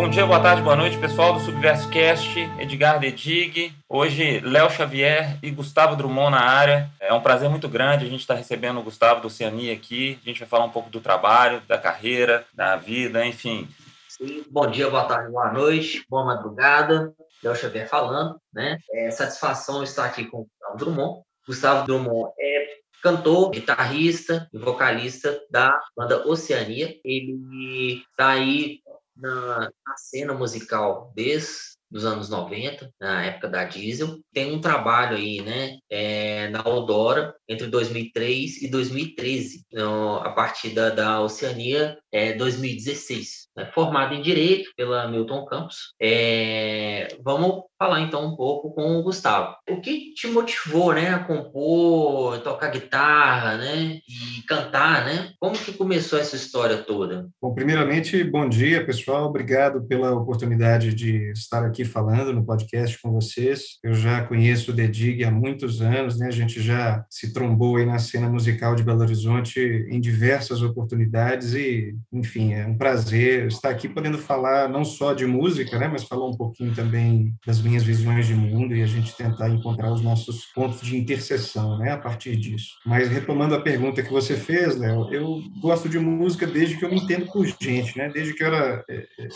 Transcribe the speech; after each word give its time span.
Bom 0.00 0.08
dia, 0.08 0.24
boa 0.24 0.40
tarde, 0.40 0.62
boa 0.62 0.74
noite, 0.74 0.96
pessoal 0.96 1.34
do 1.34 1.40
Subverso 1.40 1.90
Cast, 1.90 2.40
Edgar 2.58 2.98
Dedig, 2.98 3.70
hoje 3.86 4.40
Léo 4.40 4.70
Xavier 4.70 5.38
e 5.42 5.50
Gustavo 5.50 5.94
Drummond 5.94 6.30
na 6.30 6.40
área. 6.40 6.90
É 6.98 7.12
um 7.12 7.20
prazer 7.20 7.50
muito 7.50 7.68
grande 7.68 8.06
a 8.06 8.08
gente 8.08 8.20
estar 8.20 8.32
recebendo 8.32 8.80
o 8.80 8.82
Gustavo 8.82 9.20
do 9.20 9.26
Oceania 9.26 9.74
aqui. 9.74 10.18
A 10.24 10.28
gente 10.30 10.40
vai 10.40 10.48
falar 10.48 10.64
um 10.64 10.70
pouco 10.70 10.88
do 10.88 11.02
trabalho, 11.02 11.60
da 11.68 11.76
carreira, 11.76 12.46
da 12.54 12.76
vida, 12.76 13.26
enfim. 13.26 13.68
Sim, 14.08 14.42
bom 14.50 14.70
dia, 14.70 14.88
boa 14.88 15.04
tarde, 15.04 15.30
boa 15.30 15.52
noite, 15.52 16.02
boa 16.08 16.24
madrugada. 16.24 17.12
Léo 17.44 17.54
Xavier 17.54 17.86
falando, 17.86 18.40
né? 18.54 18.78
É 18.94 19.10
satisfação 19.10 19.82
estar 19.82 20.06
aqui 20.06 20.24
com 20.24 20.38
o 20.38 20.46
Gustavo 20.46 20.78
Drummond. 20.78 21.22
Gustavo 21.46 21.86
Drummond 21.86 22.32
é 22.40 22.78
cantor, 23.02 23.50
guitarrista 23.50 24.48
e 24.50 24.58
vocalista 24.58 25.38
da 25.50 25.78
banda 25.94 26.26
Oceania. 26.26 26.96
Ele 27.04 28.02
está 28.10 28.30
aí 28.30 28.80
na, 29.20 29.70
na 29.86 29.96
cena 29.96 30.34
musical 30.34 31.12
desde 31.14 31.70
dos 31.90 32.04
anos 32.04 32.28
90, 32.28 32.92
na 33.00 33.24
época 33.24 33.48
da 33.48 33.64
Diesel. 33.64 34.20
Tem 34.32 34.52
um 34.52 34.60
trabalho 34.60 35.16
aí, 35.16 35.42
né, 35.42 35.78
é, 35.90 36.48
na 36.48 36.60
Eldora, 36.60 37.34
entre 37.48 37.66
2003 37.66 38.62
e 38.62 38.68
2013, 38.68 39.64
então, 39.66 40.16
a 40.16 40.30
partir 40.30 40.70
da, 40.70 40.90
da 40.90 41.20
Oceania, 41.20 41.98
é 42.12 42.32
2016. 42.32 43.48
Né, 43.56 43.68
formado 43.74 44.14
em 44.14 44.22
Direito 44.22 44.70
pela 44.76 45.08
Milton 45.08 45.44
Campos. 45.44 45.92
É, 46.00 47.08
vamos 47.22 47.64
falar 47.76 48.00
então 48.02 48.26
um 48.26 48.36
pouco 48.36 48.74
com 48.74 48.98
o 48.98 49.02
Gustavo. 49.02 49.56
O 49.68 49.80
que 49.80 50.12
te 50.12 50.26
motivou, 50.28 50.92
né, 50.92 51.08
a 51.08 51.18
compor, 51.18 52.38
tocar 52.40 52.70
guitarra, 52.70 53.56
né, 53.56 53.98
e 54.06 54.42
cantar, 54.46 55.06
né? 55.06 55.32
Como 55.40 55.56
que 55.56 55.72
começou 55.72 56.18
essa 56.18 56.36
história 56.36 56.76
toda? 56.76 57.28
Bom, 57.40 57.54
primeiramente, 57.54 58.22
bom 58.22 58.46
dia, 58.46 58.84
pessoal. 58.84 59.26
Obrigado 59.26 59.82
pela 59.86 60.12
oportunidade 60.12 60.94
de 60.94 61.30
estar 61.32 61.64
aqui 61.64 61.84
falando 61.84 62.34
no 62.34 62.44
podcast 62.44 63.00
com 63.00 63.10
vocês. 63.12 63.78
Eu 63.82 63.94
já 63.94 64.22
conheço 64.24 64.70
o 64.70 64.74
Dedig 64.74 65.24
há 65.24 65.30
muitos 65.30 65.80
anos, 65.80 66.18
né? 66.18 66.26
A 66.26 66.32
gente 66.32 66.60
já 66.60 67.04
se 67.08 67.32
trombou 67.32 67.76
aí 67.76 67.86
na 67.86 67.98
cena 67.98 68.28
musical 68.28 68.74
de 68.74 68.82
Belo 68.82 69.00
Horizonte 69.00 69.58
em 69.88 70.00
diversas 70.00 70.62
oportunidades 70.62 71.54
e, 71.54 71.96
enfim, 72.12 72.52
é 72.52 72.66
um 72.66 72.76
prazer 72.76 73.39
estar 73.46 73.70
aqui 73.70 73.88
podendo 73.88 74.18
falar 74.18 74.68
não 74.68 74.84
só 74.84 75.12
de 75.12 75.26
música, 75.26 75.78
né, 75.78 75.88
mas 75.88 76.04
falar 76.04 76.26
um 76.26 76.36
pouquinho 76.36 76.74
também 76.74 77.34
das 77.46 77.60
minhas 77.60 77.82
visões 77.82 78.26
de 78.26 78.34
mundo 78.34 78.74
e 78.74 78.82
a 78.82 78.86
gente 78.86 79.16
tentar 79.16 79.48
encontrar 79.48 79.92
os 79.92 80.00
nossos 80.00 80.46
pontos 80.46 80.80
de 80.80 80.96
interseção, 80.96 81.78
né, 81.78 81.92
a 81.92 81.98
partir 81.98 82.36
disso. 82.36 82.74
Mas 82.84 83.08
retomando 83.08 83.54
a 83.54 83.60
pergunta 83.60 84.02
que 84.02 84.12
você 84.12 84.36
fez, 84.36 84.76
Léo, 84.76 85.12
eu 85.12 85.42
gosto 85.60 85.88
de 85.88 85.98
música 85.98 86.46
desde 86.46 86.76
que 86.76 86.84
eu 86.84 86.90
me 86.90 86.96
entendo 86.96 87.26
por 87.26 87.46
gente, 87.46 87.96
né, 87.96 88.08
desde 88.08 88.34
que 88.34 88.42
eu 88.42 88.46
era 88.48 88.84
é, 88.88 89.06
é, 89.18 89.28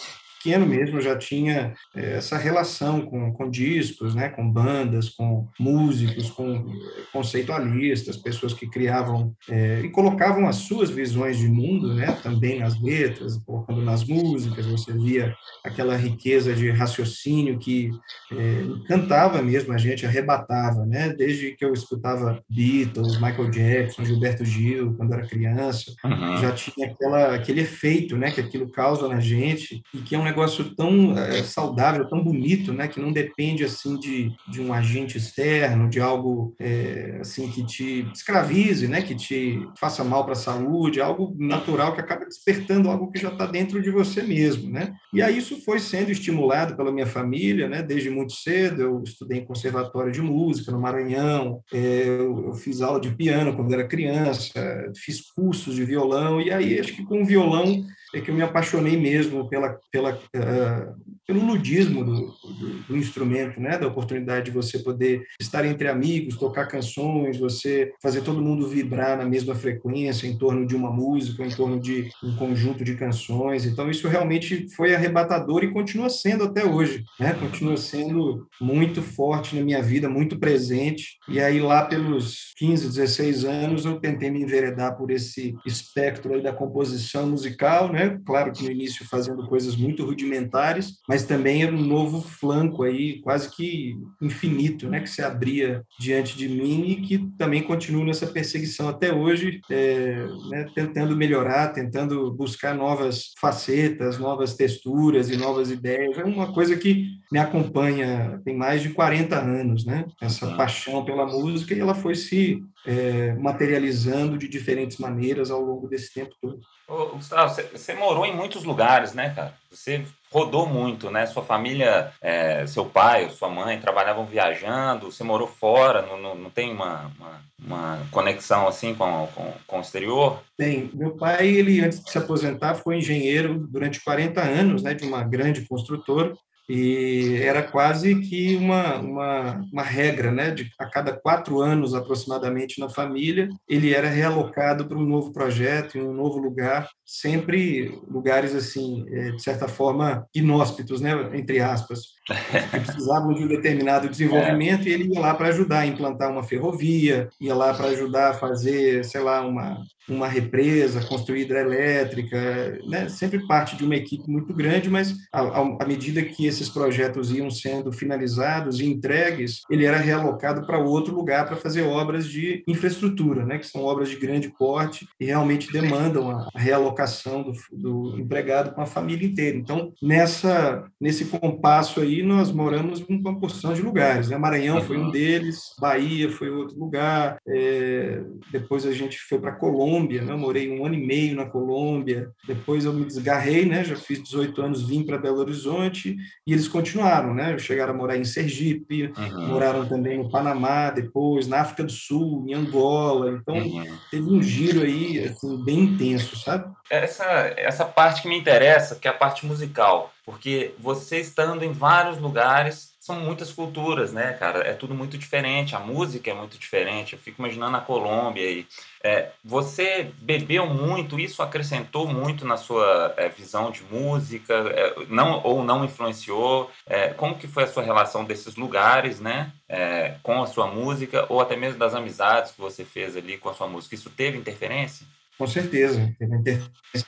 pequeno 0.45 0.67
mesmo 0.67 1.01
já 1.01 1.17
tinha 1.17 1.73
é, 1.95 2.17
essa 2.19 2.37
relação 2.37 3.01
com, 3.01 3.33
com 3.33 3.49
discos, 3.49 4.15
né, 4.15 4.29
com 4.29 4.49
bandas, 4.49 5.09
com 5.09 5.49
músicos, 5.59 6.31
com 6.31 6.71
conceitualistas, 7.11 8.19
pessoas 8.19 8.53
que 8.53 8.69
criavam 8.69 9.35
é, 9.49 9.81
e 9.83 9.89
colocavam 9.89 10.47
as 10.47 10.57
suas 10.57 10.91
visões 10.91 11.39
de 11.39 11.49
mundo, 11.49 11.95
né, 11.95 12.13
também 12.23 12.61
nas 12.61 12.79
letras, 12.81 13.39
colocando 13.39 13.81
nas 13.81 14.05
músicas, 14.05 14.67
você 14.67 14.93
via 14.93 15.35
aquela 15.65 15.97
riqueza 15.97 16.53
de 16.53 16.71
raciocínio 16.71 17.59
que 17.59 17.91
é, 18.31 18.63
encantava 18.63 19.41
mesmo 19.41 19.73
a 19.73 19.79
gente, 19.79 20.05
arrebatava, 20.05 20.85
né, 20.85 21.09
desde 21.09 21.53
que 21.53 21.65
eu 21.65 21.73
escutava 21.73 22.39
Beatles, 22.51 23.15
Michael 23.15 23.51
Jackson, 23.51 24.05
Gilberto 24.05 24.45
Gil, 24.45 24.95
quando 24.95 25.15
era 25.15 25.27
criança, 25.27 25.91
uhum. 26.05 26.37
já 26.37 26.53
tinha 26.53 26.89
aquela, 26.89 27.35
aquele 27.35 27.63
efeito, 27.63 28.17
né, 28.19 28.31
que 28.31 28.41
aquilo 28.43 28.71
causa 28.71 29.09
na 29.09 29.21
gente 29.21 29.83
e 29.95 29.99
que 29.99 30.15
é 30.15 30.19
um 30.19 30.34
negócio 30.35 30.75
tão 30.75 31.17
é, 31.17 31.43
saudável, 31.45 32.09
tão 32.09 32.23
bonito, 32.23 32.73
né, 32.73 32.89
que 32.89 33.01
não 33.01 33.13
depende 33.13 33.65
assim 33.65 33.97
de, 33.99 34.33
de 34.49 34.61
um 34.61 34.73
agente 34.73 35.17
externo, 35.17 35.89
de 35.89 36.01
algo 36.01 36.55
é, 36.59 37.19
assim 37.21 37.49
que 37.49 37.65
te 37.65 38.07
escravize, 38.13 38.89
né, 38.89 39.01
que 39.01 39.15
te 39.15 39.65
faça 39.79 40.03
mal 40.03 40.25
para 40.25 40.33
a 40.33 40.37
saúde, 40.37 41.01
algo 41.01 41.35
natural 41.39 41.95
que 41.95 42.01
acaba 42.01 42.25
despertando 42.25 42.91
algo 42.91 43.11
que 43.13 43.21
já 43.21 43.29
está 43.29 43.47
dentro 43.47 43.81
de 43.81 43.91
você 43.91 44.23
mesmo, 44.23 44.71
né? 44.71 44.93
E 45.13 45.23
aí 45.23 45.39
isso 45.39 45.63
foi 45.65 45.79
sendo 45.79 46.11
estimulado 46.11 46.77
pela 46.77 46.91
minha 46.91 47.07
família, 47.07 47.69
né? 47.69 47.83
Desde 47.83 48.11
muito 48.11 48.33
cedo 48.33 48.83
eu 48.83 49.03
estudei 49.03 49.39
em 49.39 49.45
conservatório 49.45 50.11
de 50.11 50.21
música 50.21 50.73
no 50.73 50.81
Maranhão, 50.81 51.61
é, 51.73 52.05
eu, 52.07 52.47
eu 52.47 52.55
fiz 52.55 52.81
aula 52.81 53.01
de 53.01 53.15
piano 53.15 53.55
quando 53.55 53.73
era 53.73 53.87
criança, 53.87 54.53
fiz 54.97 55.21
cursos 55.21 55.77
de 55.77 55.85
violão 55.85 56.41
e 56.41 56.51
aí 56.51 56.81
acho 56.81 56.95
que 56.95 57.05
com 57.05 57.23
o 57.23 57.27
violão 57.27 57.85
é 58.15 58.21
que 58.21 58.31
eu 58.31 58.35
me 58.35 58.43
apaixonei 58.43 58.97
mesmo 58.97 59.49
pela, 59.49 59.79
pela, 59.91 60.15
uh, 60.15 61.14
pelo 61.27 61.45
ludismo 61.45 62.05
do, 62.05 62.27
do, 62.27 62.75
do, 62.89 62.97
instrumento, 62.97 63.61
né? 63.61 63.79
da 63.79 63.87
oportunidade 63.87 64.47
de 64.47 64.51
você 64.51 64.79
poder 64.79 65.23
estar 65.41 65.65
entre 65.65 65.89
amigos, 65.89 66.37
tocar 66.37 66.67
canções, 66.67 67.39
você 67.39 67.93
fazer 68.03 68.23
todo 68.23 68.43
mundo 68.43 68.69
vibrar 68.69 69.17
na 69.17 69.25
mesma 69.25 69.55
frequência 69.55 70.27
em 70.27 70.37
torno 70.37 70.67
de 70.67 70.77
uma 70.77 70.91
música, 70.91 71.45
em 71.45 71.51
torno 71.51 71.81
de 71.81 72.11
um 72.23 72.37
conjunto 72.37 72.85
de 72.85 72.95
canções. 72.95 73.65
Então, 73.65 73.91
isso 73.91 74.09
realmente 74.09 74.67
foi 74.75 74.95
arrebatador 74.95 75.65
e 75.65 75.73
continua 75.73 76.11
sendo 76.11 76.45
até 76.45 76.65
hoje. 76.65 77.05
Né? 77.19 77.33
Continua 77.35 77.77
sendo 77.77 78.47
muito 78.61 79.03
forte 79.03 79.57
na 79.57 79.63
minha 79.63 79.83
vida, 79.83 80.09
muito 80.09 80.39
presente. 80.39 81.19
E 81.29 81.41
aí, 81.41 81.61
lá 81.61 81.85
pelos 81.85 82.53
15, 82.57 82.89
16 82.89 83.45
anos, 83.45 83.85
eu 83.85 84.01
tentei 84.01 84.31
me 84.31 84.43
enveredar 84.43 84.97
por 84.97 85.11
esse 85.11 85.55
espectro 85.65 86.35
aí 86.35 86.43
da 86.43 86.53
composição 86.53 87.27
musical, 87.27 87.93
né? 87.93 88.19
Claro 88.27 88.53
que 88.53 88.65
no 88.65 88.71
início 88.71 89.07
fazendo 89.07 89.47
coisas 89.47 89.77
muito 89.77 90.05
rudimentares, 90.05 90.99
mas 91.09 91.14
também 91.23 91.63
era 91.63 91.75
um 91.75 91.81
novo 91.81 92.21
flanco 92.21 92.83
aí, 92.83 93.21
quase 93.21 93.49
que 93.51 93.95
infinito, 94.21 94.89
né? 94.89 95.01
Que 95.01 95.09
se 95.09 95.23
abria 95.23 95.83
diante 95.99 96.37
de 96.37 96.49
mim 96.49 96.91
e 96.91 96.97
que 96.97 97.19
também 97.39 97.63
continuo 97.63 98.05
nessa 98.05 98.27
perseguição 98.27 98.89
até 98.89 99.13
hoje, 99.13 99.61
é, 99.71 100.27
né? 100.51 100.67
tentando 100.75 101.17
melhorar, 101.17 101.69
tentando 101.69 102.33
buscar 102.33 102.75
novas 102.75 103.33
facetas, 103.41 104.19
novas 104.19 104.55
texturas 104.55 105.31
e 105.31 105.37
novas 105.37 105.71
ideias. 105.71 106.19
É 106.19 106.25
uma 106.25 106.53
coisa 106.53 106.77
que 106.77 107.09
me 107.31 107.39
acompanha 107.39 108.41
tem 108.45 108.57
mais 108.57 108.83
de 108.83 108.91
40 108.91 109.37
anos, 109.39 109.85
né? 109.85 110.07
Essa 110.21 110.55
paixão 110.57 111.05
pela 111.05 111.27
música 111.27 111.75
e 111.75 111.81
ela 111.81 111.95
foi 111.95 112.15
se 112.15 112.63
é, 112.87 113.33
materializando 113.35 114.37
de 114.37 114.49
diferentes 114.49 114.99
maneiras 114.99 115.51
ao 115.51 115.61
longo 115.61 115.89
desse 115.89 116.13
tempo 116.13 116.35
todo. 116.41 116.61
Ô, 116.87 117.07
Gustavo, 117.17 117.55
você 117.73 117.95
morou 117.95 118.27
em 118.27 118.37
muitos 118.37 118.65
lugares, 118.65 119.15
né, 119.15 119.31
cara? 119.31 119.55
Você 119.71 120.05
rodou 120.35 120.67
muito, 120.67 121.13
né? 121.13 121.27
Sua 121.27 121.45
família, 121.45 122.11
é, 122.21 122.67
seu 122.67 122.85
pai, 122.85 123.31
sua 123.31 123.49
mãe 123.49 123.79
trabalhavam 123.79 124.27
viajando, 124.27 125.13
você 125.13 125.23
morou 125.23 125.47
fora, 125.47 126.03
não, 126.03 126.21
não, 126.21 126.35
não 126.35 126.51
tem 126.51 126.73
uma, 126.73 127.13
uma, 127.17 127.41
uma, 127.65 128.07
conexão 128.11 128.67
assim 128.67 128.97
com, 128.97 129.29
com, 129.33 129.53
com 129.65 129.79
o 129.79 129.81
exterior? 129.81 130.43
Tem. 130.57 130.91
Meu 130.93 131.13
pai, 131.13 131.47
ele 131.47 131.81
antes 131.81 132.03
de 132.03 132.11
se 132.11 132.19
aposentar, 132.19 132.75
foi 132.75 132.97
engenheiro 132.97 133.65
durante 133.69 134.03
40 134.03 134.41
anos, 134.43 134.83
né, 134.83 134.93
de 134.93 135.07
uma 135.07 135.23
grande 135.23 135.69
construtora 135.69 136.35
e 136.69 137.39
era 137.43 137.63
quase 137.63 138.21
que 138.21 138.57
uma, 138.57 138.99
uma, 138.99 139.65
uma 139.73 139.83
regra, 139.83 140.31
né? 140.31 140.51
De, 140.51 140.71
a 140.79 140.87
cada 140.87 141.13
quatro 141.13 141.61
anos 141.61 141.95
aproximadamente 141.95 142.81
na 142.81 142.89
família, 142.89 143.49
ele 143.69 143.93
era 143.93 144.09
realocado 144.09 144.87
para 144.87 144.97
um 144.97 145.05
novo 145.05 145.33
projeto, 145.33 145.99
em 145.99 146.03
um 146.03 146.15
novo 146.15 146.39
lugar, 146.39 146.89
sempre 147.05 148.01
lugares 148.09 148.55
assim, 148.55 149.05
é, 149.11 149.31
de 149.33 149.43
certa 149.43 149.69
forma, 149.69 150.27
inóspitos, 150.35 151.01
né? 151.01 151.13
Entre 151.35 151.61
aspas, 151.61 152.15
que 152.25 152.81
precisavam 152.81 153.35
de 153.35 153.45
um 153.45 153.49
determinado 153.49 154.09
desenvolvimento 154.09 154.87
é. 154.87 154.91
e 154.91 154.93
ele 154.93 155.15
ia 155.15 155.21
lá 155.21 155.35
para 155.35 155.49
ajudar 155.49 155.81
a 155.81 155.87
implantar 155.87 156.31
uma 156.31 156.43
ferrovia, 156.43 157.29
ia 157.41 157.55
lá 157.55 157.75
para 157.75 157.89
ajudar 157.89 158.31
a 158.31 158.35
fazer, 158.35 159.05
sei 159.05 159.21
lá, 159.21 159.47
uma, 159.47 159.83
uma 160.09 160.29
represa, 160.29 161.05
construir 161.05 161.43
hidrelétrica, 161.43 162.79
né? 162.87 163.09
sempre 163.09 163.47
parte 163.47 163.77
de 163.77 163.85
uma 163.85 163.97
equipe 163.97 164.31
muito 164.31 164.53
grande, 164.55 164.89
mas 164.89 165.15
à 165.33 165.85
medida 165.87 166.23
que 166.23 166.47
esses 166.47 166.69
projetos 166.69 167.31
iam 167.31 167.51
sendo 167.51 167.93
finalizados 167.93 168.81
e 168.81 168.87
entregues, 168.87 169.61
ele 169.71 169.85
era 169.85 169.99
realocado 169.99 170.67
para 170.67 170.79
outro 170.79 171.15
lugar 171.15 171.47
para 171.47 171.57
fazer 171.57 171.83
obras 171.83 172.27
de 172.27 172.63
infraestrutura, 172.67 173.45
né? 173.45 173.59
que 173.59 173.67
são 173.67 173.83
obras 173.83 174.09
de 174.09 174.17
grande 174.17 174.49
porte 174.49 175.07
e 175.21 175.27
realmente 175.27 175.73
demandam 175.73 176.31
a 176.31 176.49
realocação 176.55 177.43
do, 177.43 177.53
do 177.73 178.19
empregado 178.19 178.75
com 178.75 178.81
a 178.81 178.87
família 178.87 179.27
inteira. 179.27 179.57
Então, 179.57 179.93
nessa, 180.03 180.85
nesse 181.01 181.27
compasso 181.27 182.01
aí, 182.01 182.14
nós 182.23 182.53
moramos 182.53 183.05
em 183.09 183.21
uma 183.21 183.39
porção 183.39 183.73
de 183.73 183.83
lugares. 183.83 184.29
Né? 184.29 184.37
Maranhão 184.37 184.81
foi 184.83 184.97
um 184.97 185.11
deles, 185.11 185.75
Bahia 185.81 186.31
foi 186.31 186.51
outro 186.51 186.79
lugar, 186.79 187.39
é, 187.49 188.23
depois 188.51 188.87
a 188.87 188.93
gente 188.93 189.19
foi 189.19 189.39
para 189.39 189.53
Colômbia, 189.53 190.23
né? 190.23 190.33
Eu 190.33 190.39
morei 190.39 190.71
um 190.71 190.85
ano 190.85 190.95
e 190.95 191.07
meio 191.07 191.37
na 191.37 191.47
Colômbia. 191.47 192.31
Depois 192.47 192.85
eu 192.85 192.93
me 192.93 193.05
desgarrei, 193.05 193.65
né? 193.65 193.85
Já 193.85 193.97
fiz 193.97 194.23
18 194.23 194.61
anos, 194.63 194.87
vim 194.87 195.05
para 195.05 195.19
Belo 195.19 195.39
Horizonte 195.39 196.17
e 196.47 196.53
eles 196.53 196.69
continuaram, 196.69 197.35
né? 197.35 197.59
Chegaram 197.59 197.95
a 197.95 197.97
morar 197.97 198.17
em 198.17 198.25
Sergipe, 198.25 199.13
uhum. 199.17 199.49
moraram 199.49 199.87
também 199.87 200.19
no 200.19 200.31
Panamá, 200.31 200.91
depois 200.91 201.47
na 201.47 201.61
África 201.61 201.85
do 201.85 201.93
Sul, 201.93 202.45
em 202.47 202.55
Angola. 202.55 203.39
Então 203.41 203.57
uhum. 203.57 203.85
teve 204.11 204.29
um 204.29 204.43
giro 204.43 204.83
aí 204.83 205.19
assim, 205.21 205.63
bem 205.65 205.81
intenso, 205.81 206.37
sabe? 206.37 206.73
Essa, 206.91 207.25
essa 207.57 207.85
parte 207.85 208.23
que 208.23 208.29
me 208.29 208.39
interessa, 208.39 208.97
que 208.97 209.09
é 209.09 209.11
a 209.11 209.15
parte 209.15 209.47
musical. 209.47 210.13
Porque 210.25 210.75
você 210.79 211.21
estando 211.21 211.63
em 211.63 211.73
vários 211.73 212.19
lugares, 212.19 212.95
são 212.99 213.21
muitas 213.21 213.53
culturas, 213.53 214.15
né, 214.15 214.33
cara? 214.33 214.61
É 214.61 214.73
tudo 214.73 214.95
muito 214.95 215.19
diferente, 215.19 215.77
a 215.77 215.79
música 215.79 216.31
é 216.31 216.35
muito 216.35 216.57
diferente. 216.57 217.13
Eu 217.13 217.19
fico 217.19 217.43
imaginando 217.43 217.77
a 217.77 217.83
Colômbia 217.83 218.51
e 218.51 218.67
é, 219.03 219.29
você 219.45 220.11
bebeu 220.23 220.67
muito, 220.67 221.21
isso 221.21 221.43
acrescentou 221.43 222.07
muito 222.07 222.47
na 222.47 222.57
sua 222.57 223.13
é, 223.19 223.29
visão 223.29 223.71
de 223.71 223.83
música, 223.83 224.55
é, 224.55 224.95
não 225.11 225.43
ou 225.45 225.63
não 225.63 225.85
influenciou? 225.85 226.71
É, 226.87 227.09
como 227.09 227.37
que 227.37 227.47
foi 227.47 227.65
a 227.65 227.67
sua 227.67 227.83
relação 227.83 228.25
desses 228.25 228.57
lugares, 228.57 229.21
né, 229.21 229.53
é, 229.69 230.15
com 230.23 230.43
a 230.43 230.47
sua 230.47 230.67
música 230.67 231.27
ou 231.29 231.43
até 231.43 231.57
mesmo 231.57 231.79
das 231.79 231.95
amizades 231.95 232.53
que 232.53 232.61
você 232.61 232.87
fez 232.87 233.15
ali 233.15 233.37
com 233.37 233.51
a 233.51 233.55
sua 233.55 233.69
música? 233.69 233.95
Isso 233.95 234.09
teve 234.09 234.39
interferência? 234.39 235.07
Com 235.37 235.47
certeza, 235.47 236.15
teve 236.19 236.63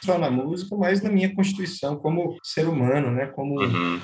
só 0.05 0.19
na 0.19 0.29
música, 0.29 0.77
mas 0.77 1.01
na 1.01 1.11
minha 1.11 1.33
constituição 1.33 1.97
como 1.97 2.37
ser 2.43 2.67
humano, 2.67 3.13
né? 3.13 3.27
como 3.27 3.61
uhum. 3.61 4.01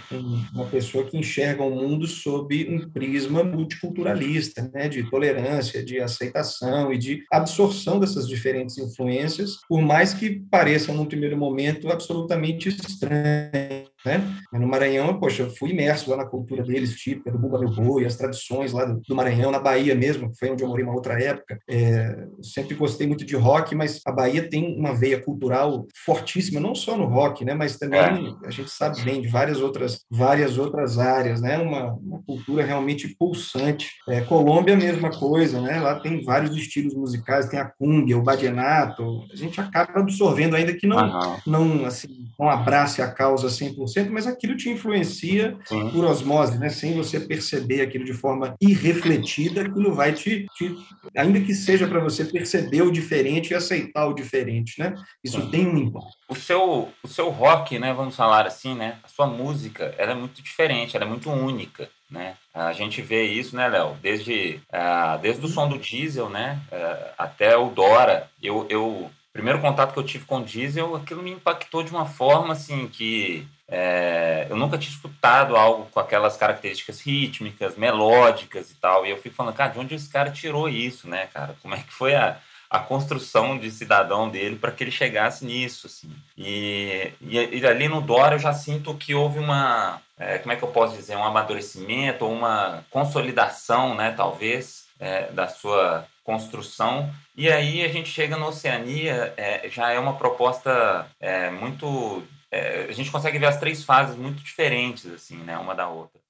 uma 0.55 0.67
pessoa 0.67 1.05
que 1.05 1.19
enxerga 1.19 1.65
o 1.65 1.71
mundo 1.71 2.07
sob 2.07 2.69
um 2.69 2.89
prisma 2.91 3.43
multiculturalista, 3.43 4.71
né? 4.73 4.89
de 4.89 5.09
tolerância, 5.11 5.85
de 5.85 6.01
aceitação 6.01 6.93
e 6.93 6.99
de 6.99 7.25
absorção 7.33 7.99
dessas 7.99 8.29
diferentes 8.29 8.79
influências, 8.79 9.57
por 9.69 9.83
mais 9.83 10.15
que 10.15 10.41
pareçam, 10.51 10.95
num 10.95 11.07
primeiro 11.07 11.37
momento, 11.37 11.91
absolutamente 11.91 12.69
estranhas 12.69 13.72
né? 14.05 14.23
No 14.53 14.67
Maranhão, 14.67 15.19
poxa, 15.19 15.45
eu 15.45 15.51
fui 15.51 15.71
imerso 15.71 16.11
lá 16.11 16.17
na 16.17 16.27
cultura 16.27 16.63
deles, 16.63 16.95
típica 16.97 17.31
do 17.31 17.39
Bumba 17.39 17.59
Meu 17.59 17.71
Boi, 17.71 18.05
as 18.05 18.17
tradições 18.17 18.73
lá 18.73 18.85
do, 18.85 19.01
do, 19.01 19.15
Maranhão, 19.15 19.51
na 19.51 19.59
Bahia 19.59 19.95
mesmo, 19.95 20.31
que 20.31 20.39
foi 20.39 20.51
onde 20.51 20.63
eu 20.63 20.69
morei 20.69 20.85
uma 20.85 20.95
outra 20.95 21.21
época. 21.23 21.59
É, 21.69 22.27
sempre 22.43 22.75
gostei 22.75 23.07
muito 23.07 23.25
de 23.25 23.37
rock, 23.37 23.75
mas 23.75 24.01
a 24.07 24.13
Bahia 24.13 24.49
tem 24.49 24.77
uma 24.79 24.95
veia 24.95 25.21
cultural 25.21 25.87
fortíssima, 26.05 26.61
não 26.61 26.75
só 26.75 26.97
no 26.97 27.07
rock, 27.07 27.45
né? 27.45 27.55
Mas 27.55 27.77
também 27.79 28.01
é. 28.01 28.47
a 28.47 28.51
gente 28.51 28.71
sabe 28.71 29.01
bem 29.03 29.21
de 29.21 29.29
várias 29.29 29.61
outras, 29.61 30.01
várias 30.11 30.59
outras 30.59 30.99
áreas, 30.99 31.41
né? 31.41 31.59
Uma, 31.59 31.93
uma 31.93 32.23
cultura 32.23 32.65
realmente 32.65 33.15
pulsante. 33.19 33.91
É, 34.09 34.21
Colômbia, 34.23 34.75
a 34.75 34.79
mesma 34.79 35.11
coisa, 35.11 35.61
né? 35.61 35.81
Lá 35.81 35.99
tem 36.01 36.23
vários 36.25 36.57
estilos 36.57 36.95
musicais, 36.95 37.49
tem 37.49 37.59
a 37.59 37.65
cumbia, 37.65 38.19
o 38.19 38.23
badienato. 38.23 39.25
A 39.33 39.37
gente 39.37 39.61
acaba 39.61 40.01
absorvendo, 40.01 40.57
ainda 40.57 40.73
que 40.73 40.87
não, 40.87 40.99
uhum. 40.99 41.37
não, 41.47 41.87
assim, 41.87 42.09
não 42.39 42.49
abrace 42.49 43.01
a 43.03 43.11
causa 43.11 43.49
100%, 43.49 43.92
100%, 43.95 44.11
mas 44.11 44.27
aquilo 44.27 44.57
te 44.57 44.71
influencia 44.71 45.57
Sim. 45.65 45.91
por 45.91 46.05
osmose, 46.05 46.59
né? 46.59 46.69
sem 46.69 46.95
você 46.95 47.21
perceber 47.21 47.81
aquilo 47.83 48.05
de 48.05 48.13
forma 48.13 48.55
irrefletida, 48.61 49.63
aquilo 49.63 49.95
vai 49.95 50.13
te, 50.13 50.47
te 50.57 50.77
ainda 51.17 51.41
que 51.41 51.55
seja 51.55 51.87
para 51.87 52.01
você 52.01 52.25
perceber 52.25 52.83
o 52.83 52.91
diferente 52.91 53.51
e 53.51 53.55
aceitar 53.55 54.07
o 54.07 54.15
diferente, 54.15 54.79
né? 54.79 54.95
Isso 55.23 55.41
Sim. 55.41 55.51
tem 55.51 55.67
um 55.67 55.77
impacto. 55.79 56.11
O 56.29 56.35
seu, 56.35 56.93
o 57.03 57.09
seu 57.09 57.29
rock, 57.31 57.79
né, 57.79 57.93
vamos 57.93 58.17
falar 58.17 58.47
assim, 58.47 58.75
né? 58.75 58.99
A 59.03 59.09
sua 59.09 59.27
música, 59.27 59.95
ela 59.99 60.13
é 60.13 60.15
muito 60.15 60.43
diferente, 60.43 60.97
ela 60.97 61.05
é 61.05 61.09
muito 61.09 61.31
única. 61.31 61.89
Né? 62.11 62.37
A 62.53 62.75
gente 62.75 63.01
vê 63.01 63.25
isso, 63.25 63.57
né, 63.57 63.69
Léo? 63.69 63.97
Desde, 64.03 64.61
uh, 64.69 65.19
desde 65.23 65.45
o 65.47 65.49
som 65.49 65.67
do 65.67 65.79
diesel, 65.79 66.29
né, 66.29 66.61
uh, 66.71 67.15
até 67.17 67.57
o 67.57 67.71
Dora. 67.71 68.31
Eu, 68.43 68.67
eu 68.69 69.11
primeiro 69.33 69.61
contato 69.61 69.93
que 69.93 69.99
eu 69.99 70.05
tive 70.05 70.25
com 70.25 70.39
o 70.39 70.45
diesel, 70.45 70.95
aquilo 70.95 71.23
me 71.23 71.33
impactou 71.33 71.83
de 71.83 71.91
uma 71.91 72.05
forma 72.05 72.53
assim 72.53 72.87
que 72.87 73.47
é, 73.67 74.47
eu 74.51 74.57
nunca 74.57 74.77
tinha 74.77 74.93
escutado 74.93 75.57
algo 75.57 75.87
com 75.91 75.99
aquelas 75.99 76.37
características 76.37 77.01
rítmicas, 77.01 77.77
melódicas 77.77 78.71
e 78.71 78.75
tal. 78.75 79.07
E 79.07 79.11
eu 79.11 79.17
fico 79.17 79.35
falando, 79.35 79.55
cara, 79.55 79.73
de 79.73 79.79
onde 79.79 79.95
esse 79.95 80.11
cara 80.11 80.31
tirou 80.31 80.69
isso, 80.69 81.09
né, 81.09 81.29
cara? 81.33 81.57
Como 81.63 81.75
é 81.75 81.79
que 81.79 81.91
foi 81.91 82.15
a, 82.15 82.37
a 82.69 82.79
construção 82.79 83.59
de 83.59 83.71
cidadão 83.71 84.29
dele 84.29 84.57
para 84.57 84.73
que 84.73 84.85
ele 84.85 84.91
chegasse 84.91 85.45
nisso, 85.47 85.87
assim. 85.87 86.11
E, 86.37 87.13
e, 87.21 87.59
e, 87.61 87.67
ali 87.67 87.89
no 87.89 88.03
Dora 88.03 88.35
eu 88.35 88.39
já 88.39 88.53
sinto 88.53 88.95
que 88.95 89.15
houve 89.15 89.39
uma, 89.39 90.03
é, 90.19 90.37
como 90.39 90.53
é 90.53 90.57
que 90.57 90.63
eu 90.63 90.69
posso 90.69 90.95
dizer, 90.95 91.17
um 91.17 91.25
amadurecimento 91.25 92.27
ou 92.27 92.33
uma 92.33 92.85
consolidação, 92.91 93.95
né, 93.95 94.13
talvez, 94.15 94.87
é, 95.01 95.33
da 95.33 95.49
sua 95.49 96.07
construção. 96.23 97.11
E 97.37 97.51
aí 97.51 97.85
a 97.85 97.89
gente 97.89 98.09
chega 98.09 98.37
na 98.37 98.47
Oceania, 98.47 99.35
é, 99.37 99.69
já 99.69 99.91
é 99.91 99.99
uma 99.99 100.17
proposta 100.17 101.07
é, 101.21 101.51
muito 101.51 102.23
é, 102.53 102.85
a 102.89 102.93
gente 102.93 103.11
consegue 103.11 103.39
ver 103.39 103.47
as 103.47 103.57
três 103.59 103.83
fases 103.83 104.15
muito 104.15 104.43
diferentes, 104.43 105.07
assim, 105.07 105.39
né, 105.39 105.57
uma 105.57 105.75
da 105.75 105.89
outra. 105.89 106.21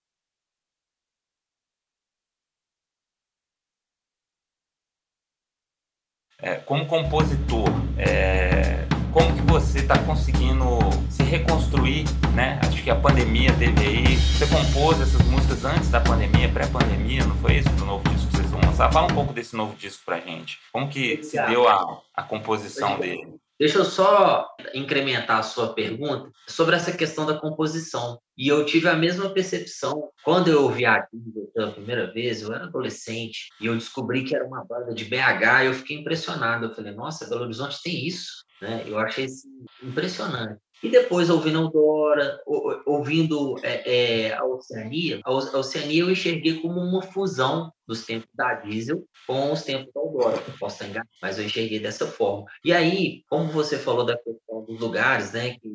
É, 6.38 6.56
como 6.56 6.86
compositor, 6.86 7.68
é, 7.98 8.86
como 9.12 9.34
que 9.34 9.42
você 9.42 9.80
está 9.80 9.98
conseguindo 9.98 10.64
se 11.08 11.22
reconstruir, 11.22 12.04
né? 12.34 12.58
Acho 12.66 12.82
que 12.82 12.90
a 12.90 12.96
pandemia 12.96 13.52
teve 13.56 13.80
aí. 13.86 14.16
Você 14.16 14.46
compôs 14.48 15.00
essas 15.00 15.22
músicas 15.26 15.64
antes 15.64 15.88
da 15.88 16.00
pandemia, 16.00 16.48
pré-pandemia, 16.48 17.24
não 17.24 17.36
foi 17.36 17.58
isso? 17.58 17.68
Do 17.70 17.84
novo 17.84 18.08
disco 18.10 18.41
Fala 18.76 19.04
um 19.04 19.14
pouco 19.14 19.32
desse 19.32 19.54
novo 19.54 19.76
disco 19.76 20.02
pra 20.04 20.20
gente. 20.20 20.58
Como 20.72 20.88
que 20.88 21.22
se 21.22 21.40
deu 21.46 21.68
a, 21.68 22.02
a 22.14 22.22
composição 22.22 22.98
dele? 22.98 23.34
Deixa 23.62 23.78
eu 23.78 23.84
só 23.84 24.48
incrementar 24.74 25.38
a 25.38 25.42
sua 25.42 25.72
pergunta 25.72 26.30
sobre 26.48 26.74
essa 26.74 26.90
questão 26.90 27.24
da 27.24 27.38
composição. 27.38 28.18
E 28.36 28.48
eu 28.48 28.66
tive 28.66 28.88
a 28.88 28.96
mesma 28.96 29.30
percepção 29.30 30.10
quando 30.24 30.48
eu 30.48 30.64
ouvi 30.64 30.84
a 30.84 31.06
pela 31.54 31.70
primeira 31.70 32.12
vez, 32.12 32.42
eu 32.42 32.52
era 32.52 32.64
adolescente, 32.64 33.50
e 33.60 33.66
eu 33.66 33.74
descobri 33.74 34.24
que 34.24 34.34
era 34.34 34.44
uma 34.44 34.64
banda 34.64 34.92
de 34.92 35.04
BH, 35.04 35.62
e 35.62 35.66
eu 35.66 35.74
fiquei 35.74 35.98
impressionado. 35.98 36.66
Eu 36.66 36.74
falei, 36.74 36.92
nossa, 36.92 37.28
Belo 37.28 37.42
Horizonte 37.42 37.80
tem 37.84 38.04
isso? 38.04 38.44
Né? 38.60 38.82
Eu 38.86 38.98
achei 38.98 39.26
isso 39.26 39.46
impressionante. 39.82 40.60
E 40.82 40.88
depois, 40.88 41.30
ouvindo 41.30 41.60
Eudora, 41.60 42.40
ouvindo 42.84 43.56
é, 43.62 44.26
é, 44.26 44.34
a 44.34 44.44
Oceania, 44.44 45.20
a 45.24 45.32
Oceania 45.32 46.02
eu 46.02 46.10
enxerguei 46.10 46.60
como 46.60 46.80
uma 46.80 47.02
fusão 47.02 47.72
dos 47.86 48.04
tempos 48.04 48.28
da 48.34 48.54
Diesel 48.54 49.04
com 49.26 49.52
os 49.52 49.62
tempos 49.62 49.92
da 49.94 50.00
Eudora. 50.00 50.42
Posso 50.58 50.82
enganado, 50.82 51.08
mas 51.20 51.38
eu 51.38 51.44
enxerguei 51.44 51.78
dessa 51.78 52.06
forma. 52.06 52.46
E 52.64 52.72
aí, 52.72 53.22
como 53.28 53.52
você 53.52 53.78
falou 53.78 54.04
da 54.04 54.16
questão 54.16 54.64
dos 54.64 54.80
lugares, 54.80 55.32
né, 55.32 55.56
que, 55.60 55.70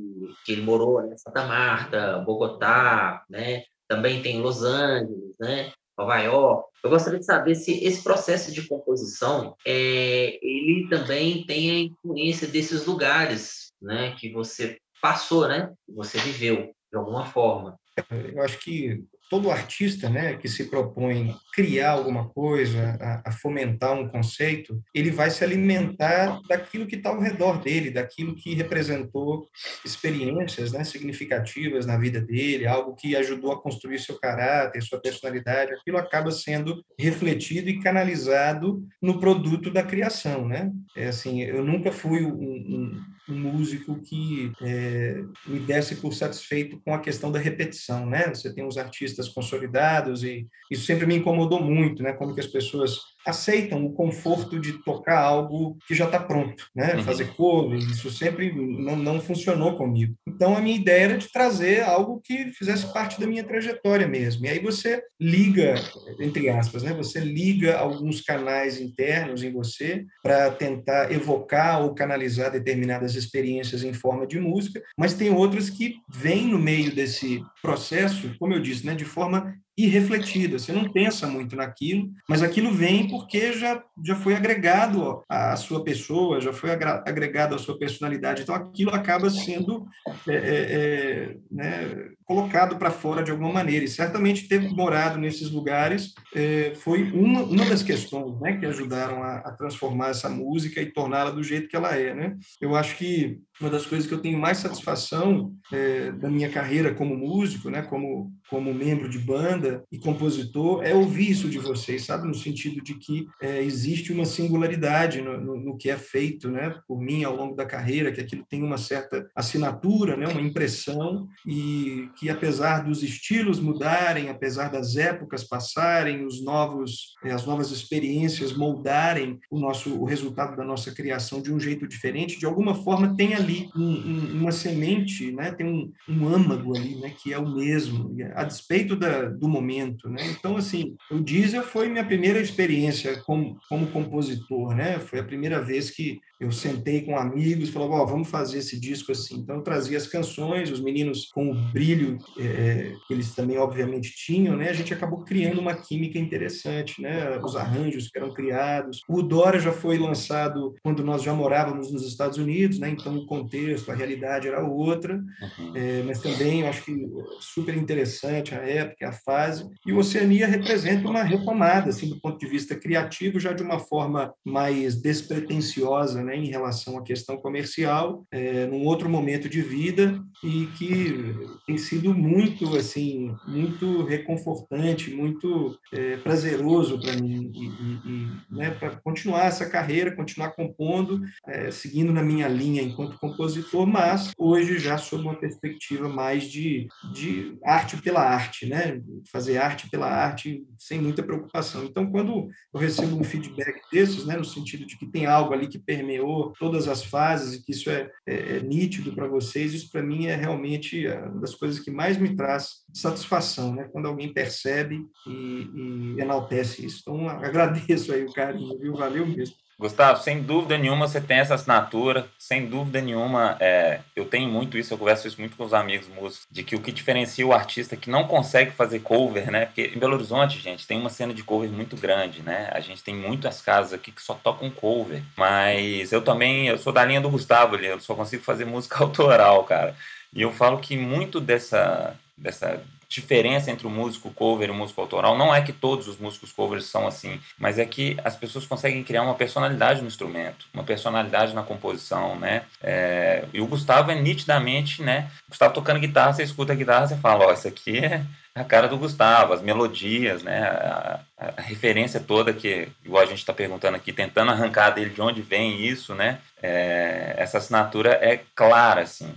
que 0.46 0.52
ele 0.52 0.62
morou, 0.62 1.02
né, 1.02 1.16
Santa 1.18 1.46
Marta, 1.46 2.20
Bogotá, 2.20 3.24
né, 3.30 3.64
também 3.88 4.22
tem 4.22 4.42
Los 4.42 4.64
Angeles, 4.64 5.36
né, 5.40 5.72
Nova 5.98 6.20
York. 6.20 6.68
Eu 6.84 6.90
gostaria 6.90 7.20
de 7.20 7.26
saber 7.26 7.56
se 7.56 7.84
esse 7.84 8.04
processo 8.04 8.52
de 8.52 8.68
composição, 8.68 9.56
é, 9.66 10.38
ele 10.42 10.88
também 10.90 11.46
tem 11.46 11.72
a 11.72 11.80
influência 11.80 12.48
desses 12.48 12.86
lugares, 12.86 13.72
né, 13.82 14.16
que 14.20 14.32
você 14.32 14.78
passou, 15.02 15.48
né? 15.48 15.72
Você 15.88 16.18
viveu 16.20 16.74
de 16.92 16.98
alguma 16.98 17.26
forma. 17.26 17.78
Eu 18.12 18.44
acho 18.44 18.60
que 18.60 19.04
todo 19.30 19.52
artista 19.52 20.10
né, 20.10 20.38
que 20.38 20.48
se 20.48 20.66
propõe 20.66 21.36
criar 21.54 21.92
alguma 21.92 22.30
coisa, 22.30 22.98
a, 23.00 23.30
a, 23.30 23.32
fomentar 23.32 23.94
um 23.94 24.08
conceito, 24.08 24.82
ele 24.94 25.12
vai 25.12 25.30
se 25.30 25.44
alimentar 25.44 26.40
daquilo 26.48 26.88
que 26.88 26.96
está 26.96 27.10
ao 27.10 27.20
redor 27.20 27.62
dele, 27.62 27.92
daquilo 27.92 28.36
que 28.36 28.54
representou 28.54 29.48
experiências 29.84 30.72
né, 30.72 30.84
significativas 30.84 31.86
na 31.86 31.98
vida 31.98 32.22
dele, 32.22 32.68
algo 32.68 32.96
que 32.96 33.16
ajudou 33.16 33.52
a 33.52 33.62
construir 33.62 34.00
seu 34.00 34.18
caráter, 34.20 34.82
sua 34.82 35.02
personalidade, 35.02 35.74
aquilo 35.74 35.98
acaba 35.98 36.32
sendo 36.32 36.84
refletido 36.98 37.70
e 37.70 37.80
canalizado 37.80 38.82
no 39.02 39.20
produto 39.20 39.70
da 39.70 39.84
criação. 39.84 40.48
Né? 40.48 40.72
É 40.96 41.08
assim, 41.08 41.42
eu 41.42 41.64
nunca 41.64 41.92
fui 41.92 42.24
um, 42.24 42.32
um, 42.32 43.02
um 43.30 43.38
músico 43.38 44.00
que 44.02 44.52
é, 44.62 45.22
me 45.46 45.60
desse 45.60 45.96
por 45.96 46.14
satisfeito 46.14 46.80
com 46.84 46.94
a 46.94 47.00
questão 47.00 47.32
da 47.32 47.40
repetição. 47.40 48.06
Né? 48.06 48.28
Você 48.28 48.54
tem 48.54 48.66
os 48.66 48.78
artistas 48.78 49.08
artistas 49.08 49.30
consolidados 49.30 50.24
e 50.24 50.48
isso 50.72 50.86
sempre 50.86 51.06
me 51.06 51.16
incomodou 51.16 51.62
muito, 51.62 52.04
né? 52.04 52.14
Como 52.14 52.34
que 52.34 52.40
as 52.40 52.48
pessoas 52.48 53.00
aceitam 53.28 53.86
o 53.86 53.92
conforto 53.92 54.60
de 54.60 54.74
tocar 54.84 55.20
algo 55.20 55.78
que 55.88 55.94
já 55.94 56.06
está 56.06 56.20
pronto, 56.20 56.66
né? 56.74 56.96
Uhum. 56.96 57.04
Fazer 57.04 57.26
cover, 57.36 57.78
isso 57.78 58.10
sempre 58.10 58.54
não, 58.54 58.96
não 58.96 59.20
funcionou 59.20 59.76
comigo. 59.76 60.16
Então 60.26 60.56
a 60.56 60.62
minha 60.62 60.78
ideia 60.78 61.04
era 61.04 61.18
de 61.18 61.32
trazer 61.32 61.84
algo 61.84 62.22
que 62.24 62.52
fizesse 62.52 62.92
parte 62.94 63.20
da 63.20 63.28
minha 63.28 63.44
trajetória 63.44 64.08
mesmo. 64.08 64.46
E 64.46 64.50
aí 64.50 64.60
você 64.60 65.04
liga, 65.20 65.76
entre 66.20 66.50
aspas, 66.50 66.84
né? 66.84 66.94
Você 66.94 67.20
liga 67.20 67.78
alguns 67.78 68.22
canais 68.22 68.80
internos 68.80 69.44
em 69.44 69.52
você 69.52 70.06
para 70.24 70.50
tentar 70.52 71.12
evocar 71.12 71.82
ou 71.82 71.94
canalizar 71.94 72.52
determinadas 72.52 73.16
experiências 73.16 73.84
em 73.84 73.94
forma 73.94 74.26
de 74.26 74.40
música, 74.40 74.82
mas 74.98 75.14
tem 75.14 75.30
outros 75.30 75.70
que 75.70 75.96
vêm 76.10 76.48
no 76.48 76.60
meio 76.60 76.96
desse 76.96 77.42
processo, 77.62 78.34
como 78.40 78.54
eu 78.54 78.62
disse, 78.62 78.86
né? 78.86 78.96
De 78.96 79.06
forma 79.06 79.54
irrefletida. 79.78 80.58
Você 80.58 80.74
não 80.74 80.92
pensa 80.92 81.28
muito 81.28 81.56
naquilo, 81.56 82.10
mas 82.28 82.42
aquilo 82.42 82.72
vem 82.72 83.08
porque 83.08 83.54
já, 83.54 83.84
já 84.04 84.16
foi 84.16 84.36
agregado 84.36 85.24
à 85.30 85.56
sua 85.56 85.84
pessoa, 85.84 86.42
já 86.42 86.52
foi 86.52 86.72
agregado 86.72 87.54
à 87.54 87.60
sua 87.60 87.78
personalidade. 87.78 88.42
Então, 88.42 88.56
aquilo 88.56 88.90
acaba 88.90 89.30
sendo 89.30 89.86
é, 90.28 90.34
é, 90.34 90.40
é 90.40 91.38
né, 91.52 92.10
colocado 92.26 92.78
para 92.78 92.90
fora 92.90 93.24
de 93.24 93.30
alguma 93.30 93.54
maneira. 93.54 93.86
E 93.86 93.90
certamente 93.90 94.48
ter 94.48 94.62
morado 94.72 95.20
nesses 95.20 95.52
lugares 95.52 96.14
é, 96.36 96.74
foi 96.76 97.04
uma, 97.12 97.44
uma 97.44 97.66
das 97.66 97.84
questões 97.84 98.40
né, 98.42 98.58
que 98.58 98.66
ajudaram 98.66 99.22
a, 99.22 99.38
a 99.38 99.52
transformar 99.52 100.10
essa 100.10 100.28
música 100.28 100.82
e 100.82 100.92
torná-la 100.92 101.30
do 101.30 101.44
jeito 101.44 101.70
que 101.70 101.76
ela 101.76 101.96
é. 101.96 102.16
Né? 102.16 102.36
Eu 102.60 102.76
acho 102.76 102.98
que 102.98 103.40
uma 103.60 103.70
das 103.70 103.86
coisas 103.86 104.08
que 104.08 104.14
eu 104.14 104.22
tenho 104.22 104.38
mais 104.38 104.60
satisfação 104.60 105.54
é, 105.72 106.12
da 106.12 106.30
minha 106.30 106.50
carreira 106.50 106.94
como 106.94 107.16
músico, 107.16 107.70
né, 107.70 107.82
como 107.82 108.32
como 108.50 108.74
membro 108.74 109.10
de 109.10 109.20
banda 109.20 109.84
e 109.92 109.98
compositor, 109.98 110.84
é 110.84 110.94
ouvir 110.94 111.32
isso 111.32 111.50
de 111.50 111.60
vocês, 111.60 112.06
sabe? 112.06 112.28
No 112.28 112.34
sentido 112.34 112.82
de 112.82 112.96
que 112.96 113.28
é, 113.42 113.62
existe 113.62 114.12
uma 114.14 114.26
singularidade 114.26 115.22
no, 115.22 115.40
no, 115.40 115.58
no, 115.58 115.78
que 115.78 115.90
é 115.90 115.98
feito, 115.98 116.50
né? 116.50 116.76
Por 116.88 117.02
mim, 117.02 117.24
ao 117.24 117.36
longo 117.36 117.56
da 117.56 117.66
carreira, 117.66 118.12
que 118.12 118.22
aquilo 118.22 118.46
tem 118.50 118.64
uma 118.64 118.78
certa 118.78 119.28
assinatura, 119.36 120.16
né? 120.16 120.28
Uma 120.28 120.42
impressão 120.42 121.28
e 121.46 122.10
que, 122.18 122.30
apesar 122.30 122.84
dos 122.84 123.04
estilos 123.04 123.60
mudarem, 123.60 124.30
apesar 124.30 124.70
das 124.70 124.96
épocas 124.96 125.44
passarem, 125.44 126.26
os 126.26 126.44
novos, 126.44 127.16
é, 127.24 127.32
as 127.32 127.46
novas 127.46 127.72
experiências 127.72 128.54
moldarem 128.54 129.40
o 129.52 129.60
nosso, 129.60 130.00
o 130.00 130.06
resultado 130.06 130.56
da 130.56 130.64
nossa 130.64 130.92
criação 130.94 131.42
de 131.42 131.54
um 131.54 131.60
jeito 131.60 131.88
diferente, 131.88 132.40
de 132.40 132.46
alguma 132.46 132.76
forma 132.76 133.16
tem 133.16 133.34
ali 133.34 133.47
um, 133.76 133.82
um, 133.82 134.42
uma 134.42 134.52
semente, 134.52 135.32
né? 135.32 135.52
Tem 135.52 135.66
um, 135.66 135.92
um 136.08 136.28
âmago 136.28 136.76
ali, 136.76 136.96
né? 136.96 137.14
Que 137.22 137.34
é 137.34 137.38
o 137.38 137.48
mesmo 137.48 138.16
a 138.36 138.44
despeito 138.44 138.96
da, 138.96 139.26
do 139.26 139.48
momento, 139.48 140.10
né? 140.10 140.22
Então, 140.32 140.58
assim, 140.58 140.96
o 141.12 141.20
Diesel 141.20 141.64
foi 141.64 141.90
minha 141.90 142.06
primeira 142.06 142.40
experiência 142.40 143.18
como, 143.24 143.58
como 143.70 143.88
compositor, 143.88 144.76
né? 144.76 145.00
Foi 145.00 145.20
a 145.20 145.24
primeira 145.24 145.62
vez 145.62 145.90
que 145.90 146.20
eu 146.40 146.52
sentei 146.52 147.02
com 147.02 147.18
amigos, 147.18 147.70
falou, 147.70 147.92
oh, 147.92 148.06
vamos 148.06 148.30
fazer 148.30 148.60
esse 148.60 148.80
disco 148.80 149.12
assim. 149.12 149.38
Então, 149.38 149.56
eu 149.56 149.64
trazia 149.64 149.98
as 149.98 150.06
canções, 150.06 150.70
os 150.70 150.80
meninos 150.80 151.26
com 151.26 151.50
o 151.50 151.56
brilho 151.72 152.20
é, 152.38 152.94
que 153.08 153.14
eles 153.14 153.34
também, 153.34 153.58
obviamente, 153.58 154.14
tinham, 154.16 154.56
né? 154.56 154.70
A 154.70 154.74
gente 154.74 154.94
acabou 154.94 155.24
criando 155.24 155.60
uma 155.60 155.74
química 155.74 156.20
interessante, 156.20 157.02
né? 157.02 157.40
Os 157.40 157.56
arranjos 157.56 158.10
que 158.10 158.20
eram 158.20 158.32
criados. 158.32 159.02
O 159.10 159.24
Dora 159.24 159.60
já 159.60 159.72
foi 159.72 159.98
lançado 159.98 160.76
quando 160.84 161.04
nós 161.04 161.24
já 161.24 161.34
morávamos 161.34 161.92
nos 161.92 162.08
Estados 162.08 162.38
Unidos, 162.38 162.78
né? 162.78 162.90
Então, 162.90 163.18
o 163.18 163.26
contexto, 163.42 163.92
a 163.92 163.96
realidade 163.96 164.48
era 164.48 164.66
outra, 164.66 165.16
uhum. 165.16 165.76
é, 165.76 166.04
mas 166.04 166.22
também 166.22 166.68
acho 166.68 166.84
que 166.84 167.08
super 167.40 167.76
interessante 167.76 168.54
a 168.54 168.60
época, 168.60 169.10
a 169.10 169.12
fase. 169.12 169.68
E 169.86 169.92
o 169.92 169.98
Oceania 169.98 170.48
representa 170.48 171.08
uma 171.08 171.24
retomada, 171.24 171.90
assim, 171.90 172.10
do 172.10 172.20
ponto 172.20 172.38
de 172.38 172.48
vista 172.48 172.76
criativo, 172.76 173.40
já 173.40 173.54
de 173.54 173.64
uma 173.64 173.80
forma 173.80 174.34
mais 174.46 174.96
despretensiosa, 175.02 176.24
né, 176.24 176.36
em 176.36 176.50
relação 176.50 176.98
à 176.98 177.04
questão 177.04 177.38
comercial, 177.38 178.26
é, 178.32 178.66
num 178.66 178.86
outro 178.86 179.10
momento 179.10 179.50
de 179.50 179.62
vida 179.62 180.22
e 180.44 180.68
que 180.78 181.36
tem 181.66 181.78
sido 181.78 182.14
muito 182.14 182.76
assim 182.76 183.36
muito 183.48 184.04
reconfortante, 184.04 185.14
muito 185.14 185.78
é, 185.92 186.18
prazeroso 186.18 187.00
para 187.00 187.16
mim 187.16 187.52
e, 187.54 187.66
e, 187.66 188.00
e 188.06 188.56
né, 188.56 188.72
para 188.72 188.96
continuar 188.98 189.46
essa 189.46 189.68
carreira, 189.70 190.16
continuar 190.16 190.52
compondo, 190.52 191.22
é, 191.48 191.72
seguindo 191.72 192.14
na 192.14 192.22
minha 192.22 192.48
linha 192.48 192.82
enquanto 192.82 193.20
compositor, 193.30 193.86
mas 193.86 194.32
hoje 194.38 194.80
já 194.80 194.98
sob 194.98 195.24
uma 195.24 195.36
perspectiva 195.36 196.08
mais 196.08 196.44
de, 196.44 196.88
de 197.14 197.58
arte 197.64 197.98
pela 197.98 198.22
arte, 198.22 198.66
né? 198.66 199.02
Fazer 199.32 199.58
arte 199.58 199.90
pela 199.90 200.08
arte 200.08 200.64
sem 200.78 201.02
muita 201.02 201.24
preocupação. 201.24 201.84
Então, 201.84 202.10
quando 202.10 202.50
eu 202.74 202.80
recebo 202.80 203.20
um 203.20 203.24
feedback 203.24 203.82
desses, 203.92 204.26
né, 204.26 204.38
no 204.38 204.46
sentido 204.46 204.86
de 204.86 204.98
que 204.98 205.06
tem 205.06 205.26
algo 205.26 205.54
ali 205.54 205.68
que 205.68 205.80
permeou 205.80 206.54
todas 206.60 206.88
as 206.88 207.04
fases 207.04 207.56
e 207.56 207.64
que 207.64 207.72
isso 207.72 207.90
é, 207.90 208.10
é, 208.26 208.58
é 208.58 208.60
nítido 208.62 209.14
para 209.14 209.28
vocês, 209.28 209.74
isso 209.74 209.92
para 209.92 210.04
mim 210.04 210.28
é 210.28 210.36
realmente 210.36 211.08
uma 211.08 211.42
das 211.42 211.56
coisas 211.56 211.80
que 211.80 211.92
mais 211.92 212.18
me 212.18 212.36
traz 212.36 212.84
satisfação, 212.94 213.74
né? 213.74 213.90
Quando 213.92 214.08
alguém 214.08 214.34
percebe 214.34 215.06
e, 215.28 216.16
e 216.16 216.22
enaltece 216.22 216.86
isso. 216.86 217.02
Então, 217.02 217.28
agradeço 217.28 218.14
aí 218.14 218.24
o 218.24 218.34
carinho, 218.34 218.78
viu? 218.80 218.94
Valeu 218.96 219.26
mesmo. 219.26 219.56
Gustavo, 219.80 220.24
sem 220.24 220.42
dúvida 220.42 220.76
nenhuma 220.76 221.08
você 221.08 221.22
tem 221.22 221.38
essa 221.38 221.54
assinatura, 221.54 222.28
sem 222.40 222.66
dúvida 222.66 223.00
nenhuma, 223.00 223.56
é, 223.60 224.00
eu 224.16 224.26
tenho 224.26 224.50
muito 224.50 224.76
isso, 224.76 224.92
eu 224.92 224.98
converso 224.98 225.28
isso 225.28 225.40
muito 225.40 225.56
com 225.56 225.64
os 225.64 225.74
amigos 225.74 226.08
músicos, 226.08 226.48
de 226.50 226.64
que 226.64 226.76
o 226.76 226.82
que 226.82 226.92
diferencia 226.92 227.46
o 227.46 227.54
artista 227.54 227.96
que 227.96 228.10
não 228.10 228.28
consegue 228.28 228.72
fazer 228.72 229.00
cover, 229.02 229.52
né? 229.52 229.68
Porque 229.68 229.92
em 229.96 230.00
Belo 230.00 230.16
Horizonte, 230.16 230.60
gente, 230.60 230.88
tem 230.88 231.00
uma 231.00 231.12
cena 231.12 231.32
de 231.32 231.44
cover 231.44 231.70
muito 231.70 231.96
grande, 231.96 232.42
né? 232.42 232.70
A 232.74 232.80
gente 232.80 233.04
tem 233.04 233.14
muitas 233.14 233.62
casas 233.62 233.94
aqui 233.94 234.12
que 234.12 234.22
só 234.22 234.34
tocam 234.34 234.72
cover, 234.72 235.22
mas 235.36 236.12
eu 236.12 236.24
também, 236.24 236.68
eu 236.68 236.78
sou 236.80 236.92
da 236.92 237.06
linha 237.06 237.22
do 237.22 237.30
Gustavo 237.30 237.76
ali, 237.76 237.86
eu 237.86 238.00
só 238.00 238.16
consigo 238.16 238.44
fazer 238.44 238.66
música 238.66 238.98
autoral, 239.04 239.64
cara. 239.64 239.96
E 240.34 240.42
eu 240.42 240.52
falo 240.52 240.80
que 240.80 240.98
muito 240.98 241.40
dessa, 241.40 242.16
dessa 242.36 242.82
diferença 243.10 243.72
entre 243.72 243.88
o 243.88 243.90
músico 243.90 244.32
cover 244.32 244.68
e 244.68 244.72
o 244.72 244.76
músico 244.76 245.00
autoral 245.00 245.38
não 245.38 245.54
é 245.54 245.62
que 245.62 245.72
todos 245.72 246.08
os 246.08 246.18
músicos 246.18 246.52
covers 246.52 246.86
são 246.86 247.08
assim, 247.08 247.40
mas 247.58 247.80
é 247.80 247.86
que 247.86 248.18
as 248.24 248.36
pessoas 248.36 248.66
conseguem 248.66 249.04
criar 249.04 249.24
uma 249.24 249.36
personalidade 249.36 250.02
no 250.02 250.08
instrumento, 250.08 250.66
uma 250.74 250.84
personalidade 250.84 251.54
na 251.54 251.64
composição, 251.64 252.38
né? 252.38 252.64
É, 252.82 253.46
e 253.54 253.62
o 253.62 253.68
Gustavo 253.68 254.12
é 254.12 254.16
nitidamente, 254.16 255.02
né? 255.02 255.30
O 255.48 255.52
Gustavo 255.52 255.74
tocando 255.74 256.00
guitarra, 256.00 256.34
você 256.34 256.44
escuta 256.44 256.74
a 256.74 256.76
guitarra, 256.76 257.08
você 257.08 257.16
fala, 257.16 257.46
ó, 257.46 257.50
oh, 257.50 257.54
isso 257.54 257.68
aqui 257.68 257.98
é 258.00 258.24
a 258.54 258.64
cara 258.64 258.88
do 258.88 258.98
Gustavo, 258.98 259.54
as 259.54 259.62
melodias, 259.62 260.44
né? 260.44 260.64
A, 260.64 261.20
a 261.38 261.62
referência 261.62 262.20
toda 262.20 262.54
que, 262.54 262.90
igual 263.06 263.24
a 263.24 263.28
gente 263.28 263.40
está 263.40 263.54
perguntando 263.54 263.96
aqui, 263.96 264.12
tentando 264.12 264.52
arrancar 264.52 264.90
dele 264.90 265.12
de 265.12 265.22
onde 265.22 265.42
vem 265.42 265.86
isso, 265.86 266.16
né? 266.16 266.40
É, 266.62 267.36
essa 267.38 267.60
assinatura 267.60 268.14
é 268.22 268.42
clara, 268.56 269.02
assim. 269.02 269.34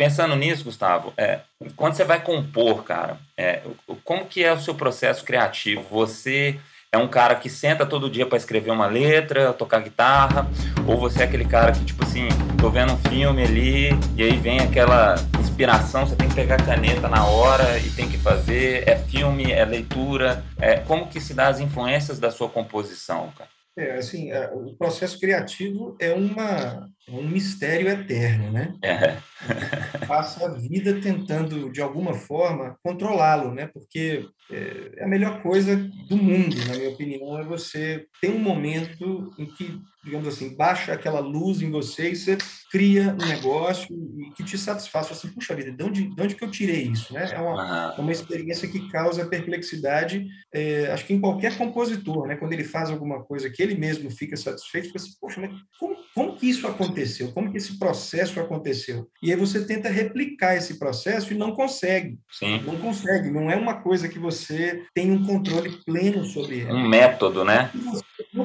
Pensando 0.00 0.34
nisso, 0.34 0.64
Gustavo, 0.64 1.12
é, 1.14 1.40
quando 1.76 1.92
você 1.92 2.04
vai 2.04 2.22
compor, 2.22 2.84
cara, 2.84 3.18
é, 3.36 3.60
como 4.02 4.24
que 4.24 4.42
é 4.42 4.50
o 4.50 4.58
seu 4.58 4.74
processo 4.74 5.22
criativo? 5.22 5.84
Você 5.90 6.58
é 6.90 6.96
um 6.96 7.06
cara 7.06 7.34
que 7.34 7.50
senta 7.50 7.84
todo 7.84 8.08
dia 8.08 8.24
para 8.24 8.38
escrever 8.38 8.70
uma 8.70 8.86
letra, 8.86 9.52
tocar 9.52 9.82
guitarra, 9.82 10.48
ou 10.86 10.96
você 10.96 11.20
é 11.20 11.24
aquele 11.26 11.44
cara 11.44 11.72
que, 11.72 11.84
tipo 11.84 12.02
assim, 12.02 12.28
tô 12.58 12.70
vendo 12.70 12.94
um 12.94 13.10
filme 13.10 13.42
ali 13.42 13.90
e 14.16 14.22
aí 14.22 14.38
vem 14.38 14.60
aquela 14.60 15.16
inspiração, 15.38 16.06
você 16.06 16.16
tem 16.16 16.30
que 16.30 16.34
pegar 16.34 16.54
a 16.54 16.64
caneta 16.64 17.06
na 17.06 17.26
hora 17.26 17.78
e 17.78 17.90
tem 17.90 18.08
que 18.08 18.16
fazer, 18.16 18.88
é 18.88 18.96
filme, 18.96 19.52
é 19.52 19.66
leitura, 19.66 20.42
é, 20.58 20.78
como 20.78 21.08
que 21.08 21.20
se 21.20 21.34
dá 21.34 21.48
as 21.48 21.60
influências 21.60 22.18
da 22.18 22.30
sua 22.30 22.48
composição, 22.48 23.30
cara? 23.36 23.50
É, 23.76 23.92
assim, 23.94 24.30
é, 24.30 24.50
o 24.52 24.74
processo 24.74 25.18
criativo 25.18 25.96
é 26.00 26.12
uma, 26.12 26.90
é 27.08 27.12
um 27.12 27.22
mistério 27.22 27.88
eterno, 27.88 28.52
né? 28.52 28.74
É. 28.82 29.16
Passa 30.10 30.46
a 30.46 30.48
vida 30.48 31.00
tentando, 31.00 31.70
de 31.70 31.80
alguma 31.80 32.14
forma, 32.14 32.76
controlá-lo, 32.82 33.54
né? 33.54 33.68
Porque 33.68 34.26
é, 34.50 34.90
é 34.96 35.04
a 35.04 35.08
melhor 35.08 35.40
coisa 35.40 35.76
do 36.08 36.16
mundo, 36.16 36.56
na 36.66 36.76
minha 36.76 36.90
opinião, 36.90 37.38
é 37.38 37.44
você 37.44 38.04
ter 38.20 38.28
um 38.28 38.40
momento 38.40 39.30
em 39.38 39.46
que, 39.46 39.80
digamos 40.04 40.28
assim, 40.28 40.54
baixa 40.56 40.92
aquela 40.92 41.20
luz 41.20 41.62
em 41.62 41.70
você 41.70 42.10
e 42.10 42.16
você 42.16 42.38
cria 42.70 43.16
um 43.20 43.26
negócio 43.26 43.88
que 44.36 44.44
te 44.44 44.56
satisfaz. 44.56 45.06
Você 45.06 45.26
assim, 45.26 45.34
puxa 45.34 45.54
vida, 45.54 45.72
de 45.72 45.82
onde, 45.82 46.14
de 46.14 46.22
onde 46.22 46.34
que 46.34 46.44
eu 46.44 46.50
tirei 46.50 46.84
isso? 46.84 47.12
Né? 47.12 47.30
É 47.32 47.38
uma, 47.38 47.94
é 47.96 48.00
uma 48.00 48.12
experiência 48.12 48.68
que 48.68 48.88
causa 48.90 49.26
perplexidade, 49.26 50.26
é, 50.52 50.90
acho 50.92 51.06
que 51.06 51.14
em 51.14 51.20
qualquer 51.20 51.56
compositor, 51.56 52.26
né? 52.26 52.36
quando 52.36 52.52
ele 52.52 52.64
faz 52.64 52.90
alguma 52.90 53.22
coisa 53.24 53.50
que 53.50 53.62
ele 53.62 53.74
mesmo 53.74 54.10
fica 54.10 54.36
satisfeito, 54.36 54.88
fica 54.88 54.98
assim, 54.98 55.12
poxa, 55.20 55.40
mas 55.40 55.52
como, 55.78 55.96
como 56.14 56.36
que 56.36 56.48
isso 56.48 56.66
aconteceu? 56.66 57.32
Como 57.32 57.50
que 57.50 57.58
esse 57.58 57.78
processo 57.78 58.40
aconteceu? 58.40 59.08
E 59.22 59.30
aí 59.30 59.36
você 59.36 59.64
tenta 59.64 59.88
replicar 59.88 60.56
esse 60.56 60.78
processo 60.78 61.32
e 61.32 61.36
não 61.36 61.52
consegue. 61.52 62.18
Sim. 62.30 62.60
Não 62.62 62.76
consegue, 62.76 63.30
não 63.30 63.50
é 63.50 63.56
uma 63.56 63.82
coisa 63.82 64.08
que 64.08 64.18
você 64.18 64.50
você 64.50 64.84
tem 64.94 65.10
um 65.10 65.24
controle 65.24 65.70
pleno 65.84 66.24
sobre 66.24 66.60
ela. 66.60 66.74
Um 66.74 66.88
método, 66.88 67.44
né? 67.44 67.70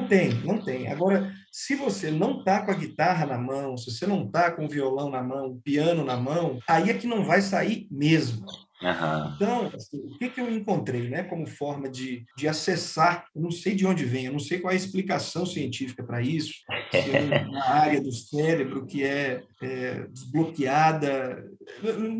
Não 0.06 0.08
tem, 0.08 0.34
não 0.44 0.62
tem. 0.62 0.88
Agora, 0.92 1.32
se 1.50 1.74
você 1.74 2.12
não 2.12 2.44
tá 2.44 2.64
com 2.64 2.70
a 2.70 2.74
guitarra 2.74 3.26
na 3.26 3.36
mão, 3.36 3.76
se 3.76 3.90
você 3.90 4.06
não 4.06 4.30
tá 4.30 4.52
com 4.52 4.66
o 4.66 4.68
violão 4.68 5.10
na 5.10 5.20
mão, 5.20 5.46
o 5.48 5.60
piano 5.60 6.04
na 6.04 6.16
mão, 6.16 6.60
aí 6.68 6.90
é 6.90 6.94
que 6.94 7.08
não 7.08 7.24
vai 7.24 7.42
sair 7.42 7.88
mesmo. 7.90 8.46
Uhum. 8.82 9.32
Então, 9.34 9.72
assim, 9.74 9.98
o 9.98 10.18
que, 10.18 10.28
que 10.28 10.40
eu 10.40 10.52
encontrei 10.52 11.08
né, 11.08 11.22
como 11.22 11.46
forma 11.46 11.88
de, 11.88 12.24
de 12.36 12.46
acessar? 12.46 13.26
Eu 13.34 13.42
não 13.42 13.50
sei 13.50 13.74
de 13.74 13.86
onde 13.86 14.04
vem, 14.04 14.26
eu 14.26 14.32
não 14.32 14.38
sei 14.38 14.58
qual 14.58 14.70
é 14.70 14.74
a 14.74 14.76
explicação 14.76 15.46
científica 15.46 16.04
para 16.04 16.20
isso, 16.20 16.54
se 16.90 17.16
é 17.16 17.46
uma 17.48 17.64
área 17.64 18.00
do 18.00 18.12
cérebro 18.12 18.86
que 18.86 19.02
é, 19.02 19.42
é 19.62 20.06
desbloqueada, 20.08 21.44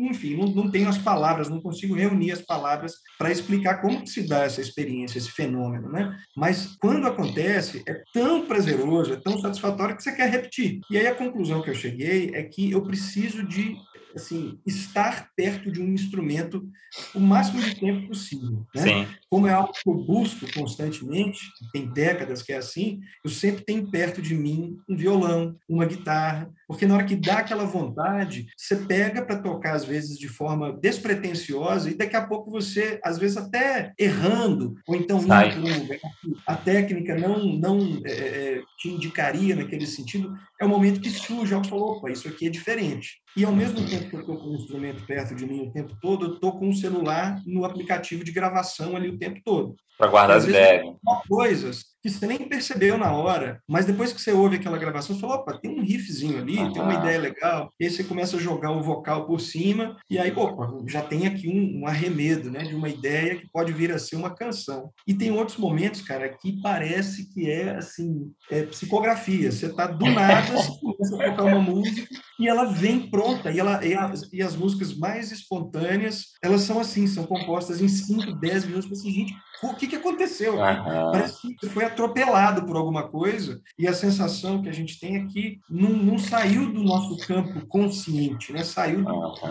enfim, 0.01 0.35
não, 0.35 0.47
não 0.47 0.71
tenho 0.71 0.89
as 0.89 0.97
palavras, 0.97 1.49
não 1.49 1.61
consigo 1.61 1.95
reunir 1.95 2.31
as 2.31 2.41
palavras 2.41 2.95
para 3.17 3.31
explicar 3.31 3.81
como 3.81 4.05
se 4.07 4.27
dá 4.27 4.43
essa 4.43 4.61
experiência, 4.61 5.17
esse 5.17 5.31
fenômeno. 5.31 5.89
Né? 5.89 6.17
Mas 6.35 6.75
quando 6.79 7.07
acontece, 7.07 7.83
é 7.87 8.01
tão 8.13 8.45
prazeroso, 8.45 9.13
é 9.13 9.17
tão 9.17 9.39
satisfatório 9.39 9.95
que 9.95 10.03
você 10.03 10.11
quer 10.11 10.29
repetir. 10.29 10.79
E 10.89 10.97
aí 10.97 11.07
a 11.07 11.15
conclusão 11.15 11.61
que 11.61 11.69
eu 11.69 11.75
cheguei 11.75 12.31
é 12.33 12.43
que 12.43 12.71
eu 12.71 12.81
preciso 12.83 13.45
de 13.47 13.75
assim, 14.17 14.59
estar 14.65 15.29
perto 15.35 15.71
de 15.71 15.81
um 15.81 15.93
instrumento 15.93 16.69
o 17.15 17.19
máximo 17.19 17.61
de 17.61 17.75
tempo 17.75 18.07
possível. 18.07 18.65
Né? 18.75 19.07
Como 19.29 19.47
é 19.47 19.53
algo 19.53 19.71
que 19.71 19.89
eu 19.89 19.93
busco 19.93 20.51
constantemente, 20.53 21.39
tem 21.71 21.87
décadas 21.87 22.41
que 22.41 22.51
é 22.51 22.57
assim, 22.57 22.99
eu 23.23 23.29
sempre 23.29 23.63
tenho 23.63 23.89
perto 23.89 24.21
de 24.21 24.35
mim 24.35 24.77
um 24.89 24.95
violão, 24.95 25.57
uma 25.67 25.85
guitarra, 25.85 26.51
porque 26.67 26.85
na 26.85 26.95
hora 26.95 27.05
que 27.05 27.15
dá 27.15 27.37
aquela 27.37 27.63
vontade, 27.63 28.47
você 28.57 28.75
pega 28.75 29.23
para 29.23 29.41
tocar, 29.41 29.73
às 29.73 29.85
vezes, 29.85 30.19
de 30.19 30.27
forma 30.27 30.73
despretensiosa, 30.73 31.89
e 31.89 31.95
daqui 31.95 32.15
a 32.15 32.27
pouco 32.27 32.51
você, 32.51 32.99
às 33.03 33.17
vezes, 33.17 33.37
até 33.37 33.93
errando, 33.97 34.75
ou 34.85 34.95
então 34.95 35.19
indo 35.19 35.27
Sai. 35.27 35.57
um 35.57 35.61
lugar 35.61 35.87
que 35.87 35.99
a 36.45 36.55
técnica 36.55 37.15
não, 37.15 37.45
não 37.45 38.01
é, 38.05 38.11
é, 38.11 38.61
te 38.77 38.89
indicaria 38.89 39.55
naquele 39.55 39.87
sentido, 39.87 40.35
é 40.59 40.65
o 40.65 40.69
momento 40.69 40.99
que 40.99 41.09
surge 41.09 41.53
algo 41.53 41.65
e 41.65 41.69
fala, 41.69 41.83
opa, 41.83 42.11
isso 42.11 42.27
aqui 42.27 42.47
é 42.47 42.49
diferente. 42.49 43.21
E 43.35 43.45
ao 43.45 43.55
mesmo 43.55 43.87
tempo 43.87 44.09
que 44.09 44.15
eu 44.15 44.21
estou 44.21 44.37
com 44.37 44.49
o 44.49 44.55
instrumento 44.55 45.05
perto 45.05 45.35
de 45.35 45.45
mim 45.45 45.67
o 45.67 45.71
tempo 45.71 45.95
todo, 46.01 46.25
eu 46.25 46.33
estou 46.33 46.59
com 46.59 46.67
o 46.67 46.75
celular 46.75 47.41
no 47.45 47.63
aplicativo 47.63 48.23
de 48.23 48.31
gravação 48.31 48.95
ali 48.95 49.09
o 49.09 49.17
tempo 49.17 49.39
todo. 49.45 49.75
Para 49.97 50.07
guardar 50.07 50.37
as 50.37 50.45
ideias. 50.45 50.95
Coisas 51.27 51.85
que 52.13 52.19
você 52.19 52.27
nem 52.27 52.47
percebeu 52.47 52.97
na 52.97 53.11
hora, 53.11 53.61
mas 53.67 53.85
depois 53.85 54.13
que 54.13 54.21
você 54.21 54.31
ouve 54.31 54.57
aquela 54.57 54.77
gravação, 54.77 55.15
você 55.15 55.21
fala, 55.21 55.35
opa, 55.35 55.57
tem 55.57 55.71
um 55.71 55.83
riffzinho 55.83 56.39
ali, 56.39 56.55
tem 56.71 56.81
uma 56.81 56.93
Aham. 56.93 56.99
ideia 57.01 57.19
legal, 57.19 57.69
e 57.79 57.85
aí 57.85 57.91
você 57.91 58.03
começa 58.03 58.37
a 58.37 58.39
jogar 58.39 58.71
o 58.71 58.81
vocal 58.81 59.25
por 59.25 59.39
cima, 59.39 59.97
e 60.09 60.17
aí, 60.17 60.31
opa, 60.35 60.71
já 60.87 61.01
tem 61.01 61.27
aqui 61.27 61.47
um, 61.47 61.81
um 61.81 61.87
arremedo, 61.87 62.51
né, 62.51 62.59
de 62.59 62.75
uma 62.75 62.89
ideia 62.89 63.37
que 63.37 63.47
pode 63.51 63.71
vir 63.73 63.91
a 63.91 63.99
ser 63.99 64.15
uma 64.15 64.33
canção. 64.33 64.91
E 65.07 65.13
tem 65.13 65.31
outros 65.31 65.57
momentos, 65.57 66.01
cara, 66.01 66.29
que 66.29 66.61
parece 66.61 67.33
que 67.33 67.49
é, 67.49 67.75
assim, 67.75 68.31
é 68.49 68.63
psicografia, 68.63 69.51
você 69.51 69.73
tá 69.73 69.87
do 69.87 70.05
nada, 70.07 70.55
você 70.55 70.79
começa 70.79 71.15
a 71.15 71.29
tocar 71.29 71.43
uma 71.43 71.61
música, 71.61 72.07
e 72.39 72.47
ela 72.47 72.65
vem 72.65 73.09
pronta, 73.09 73.51
e, 73.51 73.59
ela, 73.59 73.85
e, 73.85 73.93
as, 73.93 74.29
e 74.31 74.41
as 74.41 74.55
músicas 74.55 74.95
mais 74.95 75.31
espontâneas, 75.31 76.33
elas 76.41 76.61
são 76.61 76.79
assim, 76.79 77.07
são 77.07 77.25
compostas 77.25 77.81
em 77.81 77.87
5, 77.87 78.33
10 78.33 78.65
minutos, 78.65 78.91
assim, 78.91 79.11
gente, 79.11 79.35
o 79.63 79.73
que, 79.73 79.87
que 79.87 79.95
aconteceu. 79.95 80.57
Parece 80.57 81.55
que 81.55 81.67
foi 81.67 81.83
atropelado 81.83 82.65
por 82.65 82.75
alguma 82.75 83.07
coisa 83.07 83.59
e 83.77 83.87
a 83.87 83.93
sensação 83.93 84.61
que 84.61 84.69
a 84.69 84.73
gente 84.73 84.99
tem 84.99 85.15
é 85.15 85.25
que 85.25 85.59
não, 85.69 85.89
não 85.89 86.17
saiu 86.17 86.71
do 86.71 86.83
nosso 86.83 87.17
campo 87.25 87.65
consciente, 87.67 88.53
né? 88.53 88.63
Saiu 88.63 89.03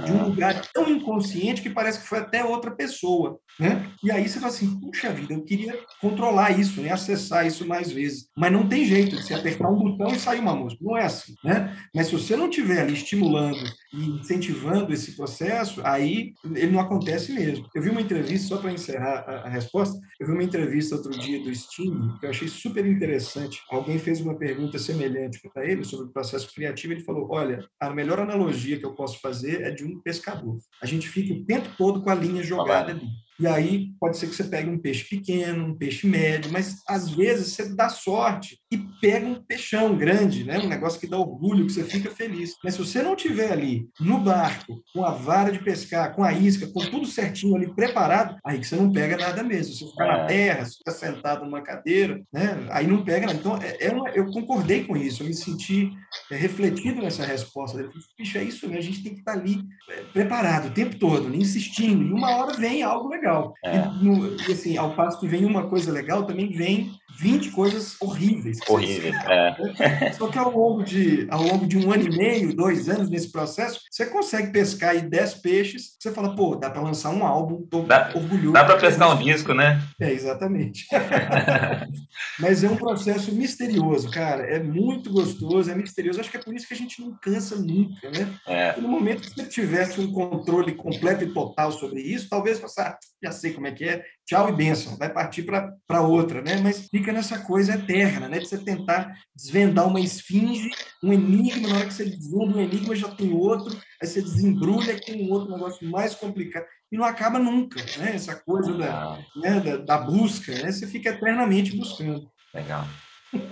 de 0.05 0.13
um 0.13 0.25
lugar 0.29 0.63
tão 0.73 0.89
inconsciente 0.89 1.63
que 1.63 1.71
parece 1.71 2.01
que 2.01 2.09
foi 2.09 2.19
até 2.19 2.45
outra 2.45 2.71
pessoa, 2.71 3.39
né? 3.59 3.91
E 4.03 4.11
aí 4.11 4.29
você 4.29 4.39
fala 4.39 4.53
assim, 4.53 4.79
puxa 4.81 5.13
vida, 5.13 5.35
eu 5.35 5.43
queria 5.43 5.79
controlar 6.01 6.57
isso, 6.59 6.81
né? 6.81 6.93
Acessar 6.93 7.47
isso 7.47 7.67
mais 7.67 7.91
vezes. 7.91 8.29
Mas 8.37 8.53
não 8.53 8.69
tem 8.69 8.85
jeito 8.85 9.17
de 9.17 9.23
você 9.23 9.35
apertar 9.35 9.69
um 9.69 9.77
botão 9.77 10.09
e 10.09 10.19
sair 10.19 10.41
uma 10.41 10.55
música. 10.55 10.85
Não 10.85 10.97
é 10.97 11.05
assim, 11.05 11.35
né? 11.43 11.77
Mas 11.95 12.07
se 12.07 12.13
você 12.13 12.37
não 12.37 12.49
estiver 12.77 12.83
ali 12.83 12.93
estimulando 12.93 13.65
e 13.93 14.05
incentivando 14.21 14.93
esse 14.93 15.17
processo, 15.17 15.81
aí 15.85 16.35
ele 16.55 16.73
não 16.73 16.81
acontece 16.81 17.33
mesmo. 17.33 17.69
Eu 17.75 17.83
vi 17.83 17.91
uma 17.91 18.01
entrevista, 18.01 18.49
só 18.49 18.59
para 18.59 18.73
encerrar 18.73 19.25
a, 19.27 19.47
a 19.47 19.49
resposta, 19.49 19.99
eu 20.21 20.27
vi 20.27 20.33
uma 20.33 20.43
entrevista 20.43 20.97
outro 20.97 21.13
dia 21.19 21.43
do 21.43 21.55
Sting, 21.55 22.17
que 22.21 22.27
eu 22.27 22.31
achei 22.31 22.49
super 22.49 22.85
interessante. 22.87 23.63
Alguém 23.71 23.99
fez 23.99 24.21
uma 24.21 24.37
pergunta 24.37 24.79
semelhante 24.79 25.41
para 25.53 25.65
ele 25.65 25.85
sobre 25.85 26.07
o 26.07 26.13
processo 26.13 26.53
criativo. 26.55 26.93
Ele 26.93 27.05
falou: 27.05 27.29
Olha, 27.31 27.67
a 27.81 27.91
melhor 27.91 28.21
analogia 28.21 28.79
que 28.79 28.85
eu 28.85 28.95
posso 28.95 29.21
fazer 29.21 29.63
é 29.63 29.71
de 29.71 29.85
um 29.85 30.01
pescador. 30.01 30.59
A 30.83 30.87
gente 30.87 31.09
fica 31.09 31.33
o 31.33 31.45
tempo 31.45 31.69
todo 31.77 32.03
com 32.03 32.11
a 32.11 32.15
linha 32.15 32.43
jogada 32.43 32.93
ali. 32.93 33.07
E 33.39 33.47
aí 33.47 33.89
pode 34.01 34.17
ser 34.17 34.29
que 34.29 34.35
você 34.35 34.45
pegue 34.45 34.71
um 34.71 34.79
peixe 34.79 35.05
pequeno, 35.09 35.67
um 35.67 35.75
peixe 35.77 36.07
médio, 36.07 36.51
mas 36.51 36.77
às 36.89 37.11
vezes 37.11 37.53
você 37.53 37.75
dá 37.75 37.89
sorte 37.89 38.59
e 38.73 38.79
pega 39.01 39.27
um 39.27 39.43
peixão 39.43 39.97
grande, 39.97 40.45
né? 40.45 40.59
um 40.59 40.69
negócio 40.69 40.99
que 40.99 41.07
dá 41.07 41.19
orgulho, 41.19 41.67
que 41.67 41.73
você 41.73 41.85
fica 41.85 42.11
feliz. 42.11 42.55
Mas 42.65 42.75
se 42.75 42.81
você 42.81 43.03
não 43.03 43.15
tiver 43.15 43.53
ali 43.53 43.87
no 44.01 44.19
barco, 44.19 44.83
com 44.93 45.05
a 45.05 45.11
vara 45.11 45.53
de 45.53 45.59
pescar, 45.59 46.15
com 46.15 46.25
a 46.25 46.33
isca, 46.33 46.67
com 46.67 46.81
tudo 46.81 47.07
certinho 47.07 47.55
ali 47.57 47.67
preparado, 47.75 48.37
aí 48.45 48.59
que 48.59 48.67
você 48.67 48.77
não 48.77 48.91
pega 48.91 49.17
nada 49.17 49.43
mesmo. 49.43 49.75
Se 49.75 49.81
você 49.81 49.91
ficar 49.91 50.07
na 50.07 50.19
É. 50.25 50.27
terra, 50.27 50.65
se 50.65 50.79
ficar 50.79 50.93
sentado 50.93 51.45
numa 51.45 51.61
cadeira, 51.63 52.23
né? 52.33 52.67
aí 52.71 52.87
não 52.87 53.05
pega 53.05 53.27
nada. 53.27 53.39
Então, 53.39 53.57
é, 53.59 53.87
é 53.87 53.93
uma- 53.93 54.09
eu 54.11 54.27
concordei 54.31 54.85
com 54.85 54.97
isso, 54.97 55.23
eu 55.23 55.27
me 55.27 55.35
senti 55.35 55.91
é, 56.31 56.37
refletido 56.37 57.03
nessa 57.03 57.25
resposta. 57.25 57.79
Eu 57.79 57.89
falei, 57.91 58.03
Bicho, 58.19 58.39
é 58.39 58.45
isso 58.45 58.67
mesmo, 58.67 58.79
a 58.79 58.83
gente 58.83 59.03
tem 59.03 59.13
que 59.13 59.21
estar 59.21 59.33
ali 59.33 59.61
é, 59.91 60.03
preparado 60.13 60.69
o 60.69 60.71
tempo 60.71 60.97
todo, 60.99 61.29
né? 61.29 61.37
insistindo, 61.37 62.03
e 62.03 62.13
uma 62.13 62.35
hora 62.37 62.57
vem 62.57 62.83
algo 62.83 63.09
legal. 63.09 63.26
É. 63.65 63.77
E, 63.77 64.05
no- 64.05 64.37
e, 64.49 64.53
assim, 64.53 64.77
ao 64.77 64.91
passo 64.93 65.19
que 65.21 65.27
vem 65.29 65.45
uma 65.45 65.69
coisa 65.69 65.91
legal, 65.93 66.25
também 66.25 66.51
vem 66.51 66.93
20 67.19 67.51
coisas 67.51 67.97
horríveis. 68.01 68.59
Horrível. 68.69 69.13
É. 69.15 70.13
Só 70.13 70.29
que 70.29 70.39
ao 70.39 70.51
longo, 70.51 70.85
de, 70.85 71.27
ao 71.31 71.43
longo 71.43 71.67
de 71.67 71.79
um 71.79 71.93
ano 71.93 72.05
e 72.05 72.17
meio, 72.17 72.55
dois 72.55 72.89
anos 72.89 73.09
nesse 73.09 73.31
processo, 73.31 73.81
você 73.91 74.07
consegue 74.07 74.53
pescar 74.53 74.91
aí 74.91 75.01
10 75.01 75.35
peixes, 75.37 75.97
você 75.99 76.13
fala, 76.13 76.35
pô, 76.35 76.57
dá 76.57 76.71
para 76.71 76.83
lançar 76.83 77.11
um 77.11 77.25
álbum, 77.25 77.67
tô 77.67 77.83
Dá- 77.83 78.13
orgulhoso. 78.15 78.53
Dá 78.53 78.65
para 78.65 78.77
pescar 78.77 79.15
um 79.15 79.23
disco, 79.23 79.55
né? 79.55 79.83
É, 80.01 80.13
exatamente. 80.13 80.87
Mas 82.39 82.63
é 82.63 82.69
um 82.69 82.77
processo 82.77 83.33
misterioso, 83.33 84.11
cara. 84.11 84.43
É 84.43 84.63
muito 84.63 85.11
gostoso, 85.11 85.71
é 85.71 85.75
misterioso. 85.75 86.21
Acho 86.21 86.31
que 86.31 86.37
é 86.37 86.43
por 86.43 86.55
isso 86.55 86.69
que 86.69 86.75
a 86.75 86.77
gente 86.77 87.01
não 87.01 87.17
cansa 87.21 87.57
nunca, 87.57 88.11
né? 88.11 88.29
É. 88.47 88.79
No 88.81 88.89
momento 88.89 89.23
que 89.23 89.31
você 89.31 89.47
tivesse 89.47 90.01
um 90.01 90.13
controle 90.13 90.75
completo 90.75 91.25
e 91.25 91.33
total 91.33 91.73
sobre 91.73 92.01
isso, 92.01 92.29
talvez 92.29 92.59
você 92.59 92.81
ah, 92.81 92.99
já 93.23 93.33
sei 93.33 93.53
como 93.53 93.67
é 93.67 93.73
que 93.73 93.85
é, 93.85 94.05
tchau 94.27 94.49
e 94.49 94.53
benção, 94.53 94.97
vai 94.97 95.13
partir 95.13 95.45
para 95.45 96.01
outra, 96.03 96.43
né? 96.43 96.57
Mas 96.61 96.89
fica 96.89 97.13
nessa 97.13 97.39
coisa 97.39 97.75
eterna, 97.75 98.29
né? 98.29 98.39
De 98.41 98.47
você 98.49 98.59
tentar 98.59 99.15
desvendar 99.35 99.87
uma 99.87 100.01
esfinge, 100.01 100.69
um 101.03 101.13
enigma, 101.13 101.69
na 101.69 101.77
hora 101.77 101.87
que 101.87 101.95
você 101.95 102.05
desvenda 102.05 102.59
um 102.59 102.61
enigma 102.61 102.95
já 102.97 103.09
tem 103.09 103.33
outro, 103.33 103.75
aí 104.03 104.07
você 104.09 104.21
desembrulha 104.21 105.01
com 105.01 105.13
um 105.13 105.31
outro 105.31 105.53
negócio 105.53 105.89
mais 105.89 106.15
complicado 106.15 106.67
e 106.91 106.97
não 106.97 107.05
acaba 107.05 107.39
nunca, 107.39 107.81
né? 107.99 108.15
Essa 108.15 108.35
coisa 108.37 108.73
da, 108.77 109.15
Ah, 109.15 109.19
né, 109.37 109.61
da, 109.61 109.77
da 109.77 109.99
busca, 109.99 110.53
né? 110.53 110.73
Você 110.73 110.87
fica 110.87 111.11
eternamente 111.11 111.77
buscando. 111.77 112.31
legal. 112.53 112.85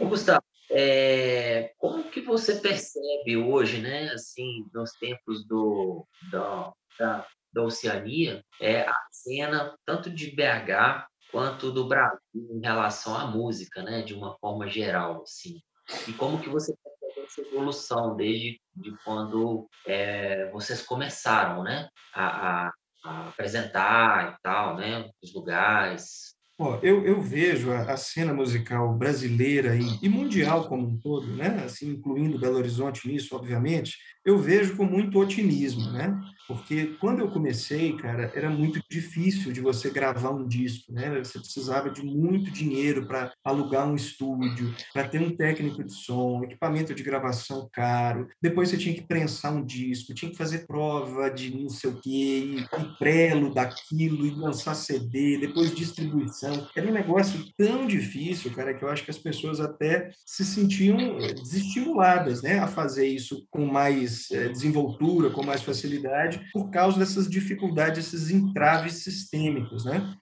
Ô, 0.01 0.07
Gustavo, 0.07 0.43
é, 0.71 1.73
como 1.79 2.05
que 2.11 2.21
você 2.21 2.57
percebe 2.57 3.37
hoje, 3.37 3.79
né, 3.81 4.09
assim, 4.11 4.65
nos 4.73 4.93
tempos 4.93 5.47
do, 5.47 6.07
da, 6.33 6.73
da, 6.99 7.27
da 7.55 7.62
Oceania, 7.62 8.45
é, 8.61 8.83
a 8.83 8.97
cena 9.11 9.75
tanto 9.87 10.11
de 10.11 10.35
BH 10.35 11.07
quanto 11.31 11.73
do 11.73 11.88
Brasil 11.88 12.19
em 12.35 12.61
relação 12.61 13.17
à 13.17 13.27
música, 13.27 13.83
né, 13.83 14.03
de 14.03 14.14
uma 14.14 14.37
forma 14.38 14.69
geral, 14.69 15.23
assim? 15.23 15.61
E 16.09 16.12
como 16.12 16.40
que 16.40 16.49
você 16.49 16.75
percebe 16.83 17.27
essa 17.27 17.40
evolução 17.40 18.17
desde 18.17 18.61
de 18.75 18.97
quando 19.05 19.69
é, 19.87 20.51
vocês 20.51 20.83
começaram, 20.83 21.62
né, 21.62 21.88
a, 22.14 22.67
a, 22.67 22.73
a 23.05 23.29
apresentar 23.29 24.33
e 24.33 24.43
tal, 24.43 24.77
né, 24.77 25.11
os 25.23 25.35
lugares? 25.35 26.35
Ó, 26.57 26.79
eu, 26.85 27.05
eu 27.05 27.21
vejo 27.21 27.73
a, 27.73 27.93
a 27.93 27.97
cena 27.97 28.33
musical 28.33 28.95
brasileira 28.95 29.75
e, 29.75 29.99
e 30.01 30.09
mundial 30.09 30.69
como 30.69 30.87
um 30.87 30.97
todo, 30.97 31.27
né? 31.27 31.64
Assim, 31.64 31.90
incluindo 31.90 32.38
Belo 32.38 32.59
Horizonte 32.59 33.09
nisso, 33.09 33.35
obviamente, 33.35 33.99
eu 34.25 34.38
vejo 34.38 34.77
com 34.77 34.85
muito 34.85 35.19
otimismo, 35.19 35.90
né? 35.90 36.17
Porque 36.47 36.97
quando 37.01 37.21
eu 37.21 37.31
comecei, 37.31 37.97
cara, 37.97 38.31
era 38.35 38.51
muito 38.51 38.81
difícil 38.91 39.53
de 39.53 39.61
você 39.61 39.91
gravar 39.91 40.31
um 40.31 40.47
disco, 40.47 40.93
né? 40.93 41.19
Você 41.19 41.39
precisava 41.39 41.91
de 41.91 42.03
muito 42.03 42.51
dinheiro 42.51 43.07
para 43.07 43.33
alugar 43.45 43.89
um 43.89 43.95
estúdio, 43.95 44.75
para 44.93 45.09
ter 45.09 45.21
um 45.21 45.35
técnico 45.35 45.83
de 45.83 45.93
som, 45.93 46.43
equipamento 46.45 46.95
de 46.95 47.03
gravação 47.03 47.69
caro. 47.73 48.29
Depois 48.41 48.69
você 48.69 48.77
tinha 48.77 48.95
que 48.95 49.07
prensar 49.07 49.55
um 49.55 49.65
disco, 49.65 50.15
tinha 50.15 50.31
que 50.31 50.37
fazer 50.37 50.67
prova 50.67 51.31
de 51.31 51.55
não 51.57 51.69
sei 51.69 51.91
o 51.91 52.01
quê, 52.01 52.57
e, 52.59 52.99
prelo 52.99 53.53
daquilo, 53.53 54.27
e 54.27 54.31
lançar 54.31 54.75
CD, 54.75 55.39
depois 55.39 55.75
distribuição. 55.75 56.69
Era 56.77 56.89
um 56.89 56.93
negócio 56.93 57.45
tão 57.57 57.87
difícil, 57.87 58.53
cara, 58.53 58.75
que 58.75 58.85
eu 58.85 58.89
acho 58.89 59.05
que 59.05 59.11
as 59.11 59.19
pessoas 59.19 59.61
até 59.61 60.11
se 60.27 60.45
sentiam 60.45 60.99
eh, 61.21 61.33
desestimuladas, 61.35 62.43
né, 62.43 62.59
a 62.59 62.67
fazer 62.67 63.07
isso 63.07 63.47
com 63.51 63.67
mais 63.67 64.31
eh, 64.31 64.49
desenvoltura, 64.49 65.31
com 65.31 65.43
mais 65.43 65.63
facilidade, 65.63 66.34
por 66.53 66.70
causa 66.70 66.99
dessas 66.99 67.29
dificuldades, 67.29 68.07
esses 68.07 68.31
entraves 68.31 69.03
sistêmicos, 69.05 69.85
né? 69.85 70.14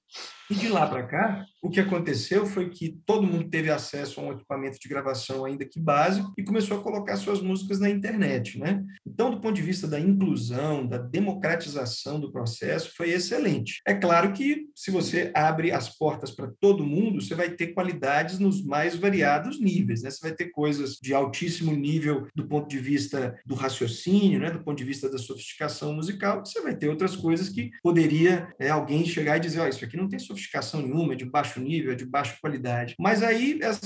E 0.52 0.54
de 0.54 0.68
lá 0.68 0.86
para 0.86 1.02
cá, 1.04 1.46
o 1.62 1.70
que 1.70 1.80
aconteceu 1.80 2.44
foi 2.44 2.68
que 2.68 3.00
todo 3.06 3.26
mundo 3.26 3.48
teve 3.48 3.70
acesso 3.70 4.20
a 4.20 4.24
um 4.24 4.32
equipamento 4.32 4.78
de 4.78 4.86
gravação 4.86 5.46
ainda 5.46 5.64
que 5.64 5.80
básico 5.80 6.30
e 6.36 6.44
começou 6.44 6.78
a 6.78 6.82
colocar 6.82 7.16
suas 7.16 7.40
músicas 7.40 7.80
na 7.80 7.88
internet, 7.88 8.58
né? 8.58 8.84
Então, 9.06 9.30
do 9.30 9.40
ponto 9.40 9.54
de 9.54 9.62
vista 9.62 9.88
da 9.88 9.98
inclusão, 9.98 10.86
da 10.86 10.98
democratização 10.98 12.20
do 12.20 12.30
processo, 12.30 12.92
foi 12.94 13.12
excelente. 13.12 13.80
É 13.86 13.94
claro 13.94 14.34
que 14.34 14.66
se 14.76 14.90
você 14.90 15.30
abre 15.34 15.72
as 15.72 15.88
portas 15.88 16.30
para 16.30 16.52
todo 16.60 16.84
mundo, 16.84 17.22
você 17.22 17.34
vai 17.34 17.48
ter 17.48 17.68
qualidades 17.68 18.38
nos 18.38 18.62
mais 18.62 18.94
variados 18.94 19.58
níveis, 19.58 20.02
né? 20.02 20.10
Você 20.10 20.20
vai 20.20 20.36
ter 20.36 20.50
coisas 20.50 20.98
de 21.00 21.14
altíssimo 21.14 21.72
nível 21.72 22.26
do 22.34 22.46
ponto 22.46 22.68
de 22.68 22.78
vista 22.78 23.40
do 23.46 23.54
raciocínio, 23.54 24.38
né? 24.38 24.50
Do 24.50 24.62
ponto 24.62 24.76
de 24.76 24.84
vista 24.84 25.08
da 25.08 25.16
sofisticação 25.16 25.94
musical. 25.94 26.44
Você 26.44 26.60
vai 26.60 26.76
ter 26.76 26.90
outras 26.90 27.16
coisas 27.16 27.48
que 27.48 27.70
poderia 27.82 28.52
é, 28.58 28.68
alguém 28.68 29.06
chegar 29.06 29.38
e 29.38 29.40
dizer, 29.40 29.60
ó, 29.60 29.66
isso 29.66 29.82
aqui 29.82 29.96
não 29.96 30.10
tem 30.10 30.18
sofisticação 30.18 30.41
sofisticação 30.42 30.82
nenhuma, 30.82 31.12
é 31.12 31.16
de 31.16 31.24
baixo 31.24 31.60
nível, 31.60 31.92
é 31.92 31.94
de 31.94 32.04
baixa 32.04 32.36
qualidade. 32.40 32.94
Mas 32.98 33.22
aí 33.22 33.60
as, 33.62 33.80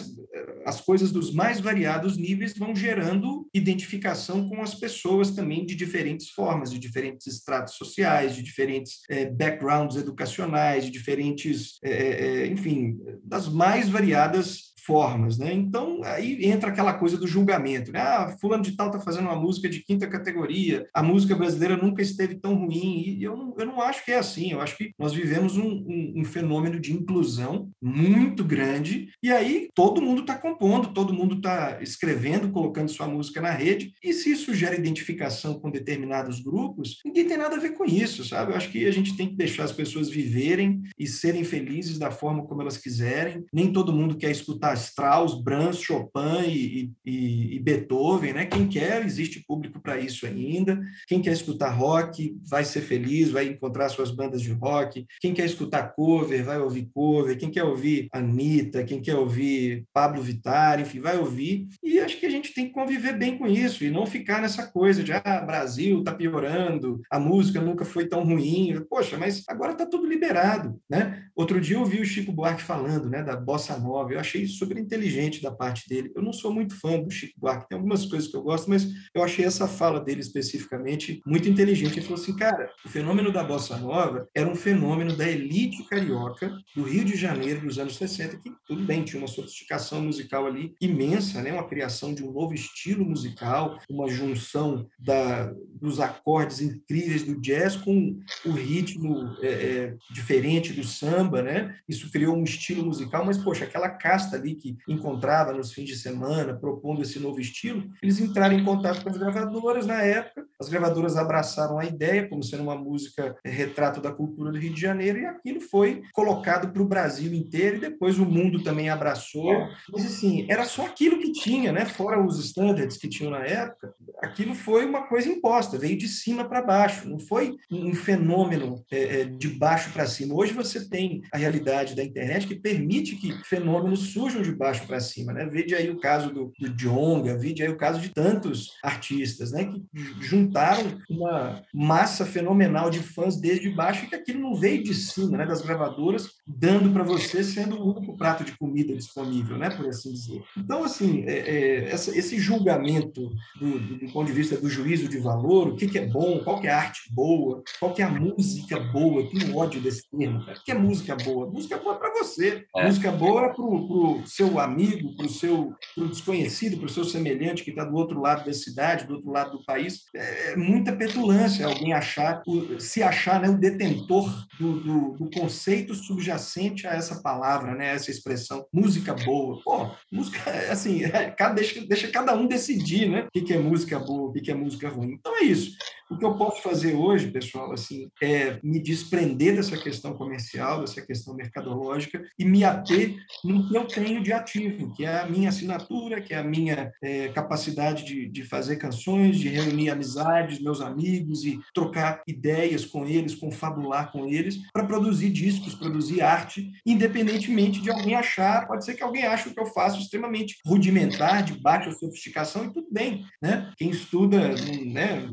as 0.65 0.81
coisas 0.81 1.13
dos 1.13 1.33
mais 1.33 1.61
variados 1.61 2.17
níveis 2.17 2.57
vão 2.57 2.75
gerando 2.75 3.47
identificação 3.53 4.49
com 4.49 4.63
as 4.63 4.75
pessoas 4.75 5.31
também 5.31 5.65
de 5.65 5.75
diferentes 5.75 6.31
formas, 6.31 6.71
de 6.71 6.79
diferentes 6.79 7.27
estratos 7.27 7.75
sociais, 7.75 8.35
de 8.35 8.43
diferentes 8.43 9.01
é, 9.11 9.27
backgrounds 9.27 9.97
educacionais, 9.97 10.85
de 10.85 10.91
diferentes, 10.91 11.79
é, 11.83 11.91
é, 11.91 12.47
enfim, 12.47 12.99
das 13.23 13.49
mais 13.49 13.89
variadas 13.89 14.75
formas, 14.87 15.37
né? 15.37 15.53
Então, 15.53 16.01
aí 16.05 16.45
entra 16.47 16.71
aquela 16.71 16.95
coisa 16.95 17.19
do 17.19 17.27
julgamento, 17.27 17.91
né? 17.91 18.01
Ah, 18.01 18.37
fulano 18.41 18.63
de 18.63 18.77
tal 18.77 18.87
está 18.87 19.01
fazendo 19.01 19.25
uma 19.25 19.35
música 19.35 19.69
de 19.69 19.81
quinta 19.81 20.07
categoria, 20.07 20.87
a 20.95 21.03
música 21.03 21.35
brasileira 21.35 21.77
nunca 21.77 22.01
esteve 22.01 22.37
tão 22.37 22.55
ruim, 22.55 23.17
e 23.19 23.23
eu 23.25 23.37
não, 23.37 23.55
eu 23.59 23.67
não 23.67 23.81
acho 23.81 24.05
que 24.05 24.13
é 24.13 24.19
assim, 24.19 24.53
eu 24.53 24.61
acho 24.61 24.77
que 24.77 24.93
nós 24.99 25.13
vivemos 25.13 25.57
um, 25.57 25.69
um, 25.69 26.15
um 26.19 26.25
fenômeno 26.25 26.79
de 26.79 26.93
inclusão 26.93 27.71
muito 27.83 28.45
grande, 28.45 29.09
e 29.23 29.33
aí 29.33 29.69
todo 29.75 30.01
mundo 30.01 30.21
está 30.21 30.37
compondo, 30.37 30.93
todo 30.93 31.13
mundo 31.13 31.37
está 31.37 31.79
escrevendo, 31.83 32.51
colocando 32.51 32.89
sua 32.89 33.09
música 33.09 33.41
na 33.41 33.51
rede, 33.51 33.93
e 34.03 34.13
se 34.13 34.31
isso 34.31 34.55
gera 34.55 34.77
identificação 34.77 35.59
com 35.59 35.71
determinados 35.71 36.41
grupos, 36.41 37.01
ninguém 37.05 37.27
tem 37.27 37.37
nada 37.37 37.57
a 37.57 37.61
ver 37.61 37.71
com 37.71 37.85
isso, 37.85 38.25
sabe? 38.25 38.53
Eu 38.53 38.57
acho 38.57 38.71
que 38.71 38.87
a 38.87 38.93
gente 38.93 39.17
tem 39.17 39.29
que 39.29 39.37
deixar 39.37 39.65
as 39.65 39.73
pessoas 39.73 40.09
viverem 40.09 40.83
e 40.99 41.07
serem 41.07 41.43
felizes 41.43 41.99
da 41.99 42.11
forma 42.11 42.47
como 42.47 42.63
elas 42.63 42.77
quiserem, 42.77 43.45
nem 43.53 43.73
todo 43.73 43.93
mundo 43.93 44.17
quer 44.17 44.31
escutar 44.31 44.76
Strauss, 44.77 45.43
Brahms, 45.43 45.81
Chopin 45.81 46.49
e, 46.49 46.93
e, 47.05 47.57
e, 47.57 47.61
Beethoven, 47.61 48.33
né? 48.33 48.47
Quem 48.47 48.69
quer, 48.69 49.05
existe 49.05 49.45
público 49.47 49.81
para 49.81 49.99
isso 49.99 50.27
ainda. 50.27 50.81
Quem 51.07 51.21
quer 51.21 51.33
escutar 51.33 51.71
rock 51.71 52.37
vai 52.49 52.65
ser 52.65 52.81
feliz, 52.81 53.31
vai 53.31 53.47
encontrar 53.47 53.89
suas 53.89 54.11
bandas 54.11 54.43
de 54.43 54.53
rock. 54.53 55.07
Quem 55.21 55.35
quer 55.35 55.47
escutar 55.47 55.95
cover, 55.95 56.45
vai 56.45 56.59
ouvir 56.59 56.89
cover. 56.93 57.37
Quem 57.39 57.51
quer 57.51 57.65
ouvir 57.65 58.09
Anitta, 58.13 58.85
quem 58.85 59.01
quer 59.01 59.17
ouvir 59.17 59.85
Pablo 59.93 60.23
Vittar, 60.23 60.81
enfim, 60.81 61.01
vai 61.01 61.19
ouvir. 61.19 61.69
E 61.83 61.99
acho 61.99 62.19
que 62.19 62.27
a 62.27 62.31
gente 62.31 62.53
tem 62.55 62.67
que 62.67 62.73
conviver 62.73 63.15
bem 63.15 63.39
com 63.39 63.47
isso 63.47 63.85
e 63.85 63.91
não 63.91 64.07
ficar 64.07 64.41
nessa 64.41 64.67
coisa 64.67 65.03
de, 65.03 65.13
ah, 65.13 65.45
Brasil 65.47 66.01
está 66.01 66.13
piorando, 66.13 67.01
a 67.11 67.19
música 67.19 67.61
nunca 67.61 67.85
foi 67.85 68.07
tão 68.07 68.25
ruim. 68.25 68.85
Poxa, 68.89 69.17
mas 69.17 69.43
agora 69.49 69.73
está 69.73 69.87
tudo 69.87 70.07
liberado, 70.07 70.81
né? 70.89 71.25
Outro 71.35 71.61
dia 71.61 71.77
eu 71.77 71.81
ouvi 71.81 72.01
o 72.01 72.05
Chico 72.05 72.33
Buarque 72.33 72.63
falando, 72.63 73.09
né, 73.11 73.23
da 73.23 73.37
bossa 73.37 73.77
nova. 73.79 74.13
Eu 74.13 74.21
achei 74.21 74.43
isso 74.43 74.59
super 74.67 74.79
inteligente 74.79 75.41
da 75.41 75.51
parte 75.51 75.89
dele. 75.89 76.13
Eu 76.15 76.23
não 76.23 76.33
sou 76.33 76.53
muito 76.53 76.79
fã 76.79 76.99
do 77.01 77.11
Chico 77.11 77.39
Buarque, 77.39 77.69
tem 77.69 77.77
algumas 77.77 78.05
coisas 78.05 78.29
que 78.29 78.37
eu 78.37 78.43
gosto, 78.43 78.69
mas 78.69 78.87
eu 79.15 79.23
achei 79.23 79.45
essa 79.45 79.69
fala 79.69 80.01
dele 80.01 80.21
especificamente 80.21 81.23
muito 81.25 81.49
inteligente. 81.49 81.99
Ele 81.99 82.07
falou 82.07 82.21
assim, 82.21 82.37
cara, 82.37 82.71
o 82.85 82.89
fenômeno 82.89 83.33
da 83.33 83.45
bossa 83.45 83.77
nova 83.77 84.29
era 84.35 84.49
um 84.49 84.57
fenômeno 84.57 85.17
da 85.17 85.29
elite 85.29 85.85
carioca 85.89 86.53
do 86.75 86.83
Rio 86.83 87.05
de 87.05 87.17
Janeiro 87.17 87.61
dos 87.61 87.79
anos 87.79 87.97
60, 87.97 88.39
que 88.39 88.53
tudo 88.67 88.83
bem, 88.83 89.05
tinha 89.05 89.21
uma 89.21 89.29
sofisticação 89.29 90.03
musical 90.03 90.47
ali 90.47 90.75
imensa, 90.81 91.41
né? 91.43 91.53
uma 91.53 91.69
criação 91.69 92.13
de 92.13 92.25
um 92.25 92.33
novo 92.33 92.53
estilo 92.53 93.05
musical, 93.05 93.79
uma 93.89 94.09
junção 94.09 94.89
da, 94.99 95.53
dos 95.81 96.01
acordes 96.01 96.61
incríveis 96.61 97.23
do 97.23 97.41
jazz 97.41 97.77
com 97.77 98.19
o 98.45 98.51
ritmo 98.51 99.37
é, 99.41 99.49
é, 99.49 99.97
diferente 100.11 100.73
do 100.73 100.83
samba, 100.83 101.43
né? 101.43 101.77
Isso 101.89 102.11
criou 102.11 102.37
um 102.37 102.45
estilo 102.45 102.85
musical, 102.85 103.25
mas, 103.25 103.39
poxa, 103.39 103.65
aquela 103.65 103.89
casta 103.91 104.37
ali 104.37 104.56
que 104.57 104.77
encontrava 104.89 105.53
nos 105.53 105.73
fins 105.73 105.87
de 105.87 105.97
semana, 105.97 106.55
propondo 106.55 107.03
esse 107.03 107.19
novo 107.19 107.41
estilo, 107.41 107.89
eles 108.03 108.21
entraram 108.21 108.59
em 108.59 108.65
contato 108.65 109.03
com 109.03 109.11
as 109.11 109.17
gravadoras 109.17 109.87
na 109.87 110.03
época. 110.03 110.45
As 110.61 110.69
gravadoras 110.69 111.17
abraçaram 111.17 111.79
a 111.79 111.85
ideia 111.85 112.29
como 112.29 112.43
sendo 112.43 112.63
uma 112.63 112.77
música 112.77 113.37
é, 113.45 113.51
retrato 113.51 114.01
da 114.01 114.11
cultura 114.11 114.51
do 114.51 114.59
Rio 114.59 114.73
de 114.73 114.81
Janeiro 114.81 115.19
e 115.19 115.27
aquilo 115.27 115.61
foi 115.61 116.03
colocado 116.13 116.73
para 116.73 116.83
o 116.83 116.89
Brasil 116.89 117.33
inteiro 117.35 117.77
e 117.77 117.81
depois 117.81 118.19
o 118.19 118.25
mundo 118.25 118.63
também 118.63 118.89
abraçou. 118.89 119.53
Mas 119.93 120.07
assim, 120.07 120.47
era 120.49 120.65
só 120.65 120.87
aquilo 120.87 121.19
que 121.19 121.33
tinha, 121.33 121.73
né? 121.73 121.85
Fora 121.85 122.25
os 122.25 122.39
standards 122.39 122.97
que 122.97 123.09
tinham 123.09 123.31
na 123.31 123.45
época, 123.45 123.93
aquilo 124.23 124.55
foi 124.55 124.87
uma 124.87 125.07
coisa 125.07 125.29
imposta, 125.29 125.79
veio 125.79 125.99
de 125.99 126.09
cima 126.09 126.49
para 126.49 126.63
baixo, 126.63 127.09
não 127.09 127.19
foi 127.19 127.55
um 127.71 127.95
fenômeno 127.95 128.83
é, 128.91 129.25
de 129.25 129.49
baixo 129.49 129.93
para 129.93 130.07
cima. 130.07 130.35
Hoje 130.35 130.53
você 130.53 130.89
tem 130.89 131.21
a 131.33 131.37
realidade 131.37 131.95
da 131.95 132.05
internet 132.05 132.47
que 132.47 132.55
permite 132.55 133.17
que 133.17 133.33
fenômenos 133.45 134.13
surjam 134.13 134.36
de 134.43 134.53
baixo 134.53 134.87
para 134.87 135.01
cima, 135.01 135.33
né? 135.33 135.47
Vede 135.47 135.75
aí 135.75 135.91
o 135.91 135.99
caso 135.99 136.33
do, 136.33 136.53
do 136.59 136.69
Djonga, 136.71 137.37
vede 137.37 137.63
aí 137.63 137.69
o 137.69 137.77
caso 137.77 138.01
de 138.01 138.11
tantos 138.11 138.71
artistas, 138.83 139.53
né? 139.53 139.65
Que 139.65 139.85
juntaram 140.21 140.99
uma 141.11 141.63
massa 141.73 142.25
fenomenal 142.25 142.91
de 142.91 143.01
fãs 143.01 143.41
desde 143.41 143.71
baixo 143.71 144.05
e 144.05 144.09
que 144.09 144.15
aquilo 144.15 144.41
não 144.41 144.55
veio 144.55 144.83
de 144.83 144.95
cima, 144.95 145.39
né? 145.39 145.47
Das 145.47 145.63
gravadoras, 145.63 146.31
dando 146.47 146.93
para 146.93 147.03
você 147.03 147.43
sendo 147.43 147.77
o 147.77 147.97
único 147.97 148.17
prato 148.17 148.45
de 148.45 148.57
comida 148.57 148.95
disponível, 148.95 149.57
né? 149.59 149.71
Por 149.71 149.87
assim 149.89 150.13
dizer. 150.13 150.43
Então, 150.57 150.85
assim, 150.85 151.25
é, 151.27 151.39
é, 151.39 151.91
essa, 151.91 152.17
esse 152.17 152.39
julgamento 152.39 153.31
do, 153.59 153.79
do, 153.79 153.99
do, 153.99 154.13
ponto 154.13 154.27
de 154.27 154.33
vista 154.33 154.57
do 154.57 154.69
juízo 154.69 155.09
de 155.09 155.19
valor, 155.19 155.69
o 155.69 155.77
que, 155.77 155.87
que 155.87 155.99
é 155.99 156.07
bom, 156.07 156.41
qual 156.43 156.61
que 156.61 156.67
é 156.67 156.73
a 156.73 156.79
arte 156.79 157.13
boa, 157.13 157.63
qual 157.79 157.93
que 157.93 158.03
é 158.03 158.05
a 158.05 158.11
música 158.11 158.79
boa, 158.79 159.23
eu 159.23 159.31
tenho 159.31 159.57
ódio 159.57 159.81
desse 159.81 160.09
termo, 160.11 160.45
cara. 160.45 160.59
O 160.59 160.65
que 160.65 160.71
é 160.71 160.75
música 160.75 161.17
boa? 161.17 161.47
Música 161.47 161.79
boa 161.79 161.97
para 161.97 162.13
você. 162.13 162.65
É. 162.77 162.87
Música 162.87 163.11
boa 163.13 163.53
para 163.53 163.63
o 163.63 164.23
seu 164.27 164.59
amigo, 164.59 165.17
para 165.17 165.27
o 165.27 165.29
seu 165.29 165.75
pro 165.95 166.09
desconhecido, 166.09 166.77
para 166.77 166.87
o 166.87 166.91
seu 166.91 167.05
semelhante 167.05 167.65
que 167.65 167.71
está 167.71 167.85
do 167.85 167.95
outro 167.95 168.21
lado 168.21 168.45
da 168.45 168.53
cidade, 168.53 169.07
do 169.07 169.15
outro 169.15 169.31
lado 169.31 169.59
do 169.59 169.65
país. 169.65 170.03
É, 170.15 170.53
é 170.53 170.57
muita 170.57 170.95
petulância 170.95 171.67
alguém 171.67 171.93
achar, 171.93 172.43
se 172.79 173.03
achar 173.03 173.41
né, 173.41 173.49
o 173.49 173.59
detentor 173.59 174.29
do, 174.59 174.81
do, 174.81 175.11
do, 175.13 175.31
conceito 175.31 175.95
subjacente 175.95 176.87
a 176.87 176.95
essa 176.95 177.23
palavra, 177.23 177.75
né, 177.75 177.95
essa 177.95 178.11
expressão, 178.11 178.67
música 178.73 179.15
boa. 179.15 179.61
Pô, 179.63 179.91
música, 180.11 180.39
assim, 180.71 181.05
é, 181.05 181.35
deixa, 181.55 181.87
deixa 181.87 182.09
cada 182.09 182.35
um 182.35 182.47
decidir 182.47 183.09
né, 183.09 183.27
o 183.27 183.45
que 183.45 183.53
é 183.53 183.59
música 183.59 183.99
boa, 183.99 184.31
o 184.31 184.33
que 184.33 184.51
é 184.51 184.55
música 184.55 184.89
ruim. 184.89 185.13
Então 185.13 185.37
é 185.37 185.45
isso. 185.45 185.77
O 186.09 186.17
que 186.17 186.25
eu 186.25 186.37
posso 186.37 186.63
fazer 186.63 186.95
hoje, 186.95 187.33
pessoal, 187.33 187.73
assim, 187.73 188.09
é 188.23 188.61
me 188.63 188.81
desprender 188.81 189.57
dessa 189.57 189.77
questão 189.77 190.15
comercial, 190.15 190.81
dessa 190.81 191.05
questão 191.05 191.35
mercadológica 191.35 192.23
e 192.39 192.45
me 192.45 192.63
ater 192.63 193.17
no 193.43 193.69
que 193.69 193.77
eu 193.77 193.85
tenho 193.87 194.16
de 194.23 194.33
ativo, 194.33 194.93
que 194.95 195.05
é 195.05 195.21
a 195.21 195.27
minha 195.27 195.49
assinatura, 195.49 196.21
que 196.21 196.35
é 196.35 196.39
a 196.39 196.45
minha 196.45 196.93
é, 197.03 197.29
capacidade 197.29 198.05
de, 198.05 198.29
de 198.29 198.43
fazer 198.45 198.77
canções, 198.77 199.39
de 199.39 199.49
reunir 199.49 199.91
amizades, 199.91 200.61
meus 200.61 200.81
amigos 200.81 201.45
e 201.45 201.59
trocar 201.75 202.23
ideias 202.27 202.85
com 202.85 203.07
eles, 203.07 203.35
confabular 203.35 204.11
com 204.13 204.27
eles, 204.27 204.59
para 204.73 204.85
produzir 204.85 205.31
discos, 205.31 205.75
produzir 205.75 206.21
arte, 206.23 206.71
independentemente 206.85 207.81
de 207.81 207.91
alguém 207.91 208.15
achar, 208.15 208.67
pode 208.67 208.85
ser 208.85 208.95
que 208.95 209.03
alguém 209.03 209.25
ache 209.25 209.49
o 209.49 209.55
que 209.55 209.61
eu 209.61 209.67
faço 209.67 210.01
extremamente 210.01 210.57
rudimentar, 210.65 211.43
de 211.43 211.55
baixa 211.55 211.91
sofisticação, 211.93 212.65
e 212.65 212.73
tudo 212.73 212.87
bem, 212.91 213.25
né? 213.43 213.73
Quem 213.77 213.91
estuda, 213.91 214.55
né, 214.85 215.29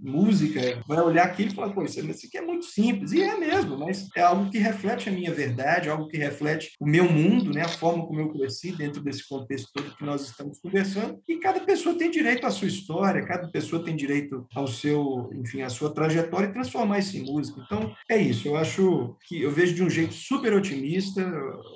música, 0.00 0.82
vai 0.86 1.00
olhar 1.00 1.24
aquilo 1.24 1.50
e 1.50 1.54
falar, 1.54 1.72
pô, 1.72 1.82
isso 1.82 2.00
aqui 2.00 2.38
é 2.38 2.42
muito 2.42 2.66
simples. 2.66 3.12
E 3.12 3.22
é 3.22 3.36
mesmo, 3.36 3.78
mas 3.78 4.08
é 4.16 4.20
algo 4.20 4.50
que 4.50 4.58
reflete 4.58 5.08
a 5.08 5.12
minha 5.12 5.32
verdade, 5.32 5.88
algo 5.88 6.08
que 6.08 6.16
reflete 6.16 6.72
o 6.80 6.86
meu 6.86 7.10
mundo, 7.10 7.52
né? 7.52 7.62
a 7.62 7.68
forma 7.68 8.06
como 8.12 8.20
eu 8.20 8.28
cresci 8.28 8.72
dentro 8.72 9.02
desse 9.02 9.26
contexto 9.26 9.70
todo 9.72 9.96
que 9.96 10.04
nós 10.04 10.20
estamos 10.20 10.58
conversando. 10.60 11.18
E 11.26 11.36
cada 11.36 11.60
pessoa 11.60 11.96
tem 11.96 12.10
direito 12.10 12.46
à 12.46 12.50
sua 12.50 12.68
história, 12.68 13.24
cada 13.24 13.48
pessoa 13.48 13.82
tem 13.82 13.96
direito 13.96 14.46
ao 14.54 14.66
seu, 14.66 15.30
enfim, 15.32 15.62
à 15.62 15.70
sua 15.70 15.94
trajetória 15.94 16.48
e 16.48 16.52
transformar 16.52 16.98
isso 16.98 17.16
em 17.16 17.22
música. 17.22 17.62
Então, 17.64 17.96
é 18.10 18.18
isso. 18.18 18.46
Eu 18.46 18.56
acho 18.56 19.16
que 19.26 19.40
eu 19.40 19.50
vejo 19.50 19.74
de 19.74 19.82
um 19.82 19.88
jeito 19.88 20.12
super 20.12 20.52
otimista, 20.52 21.26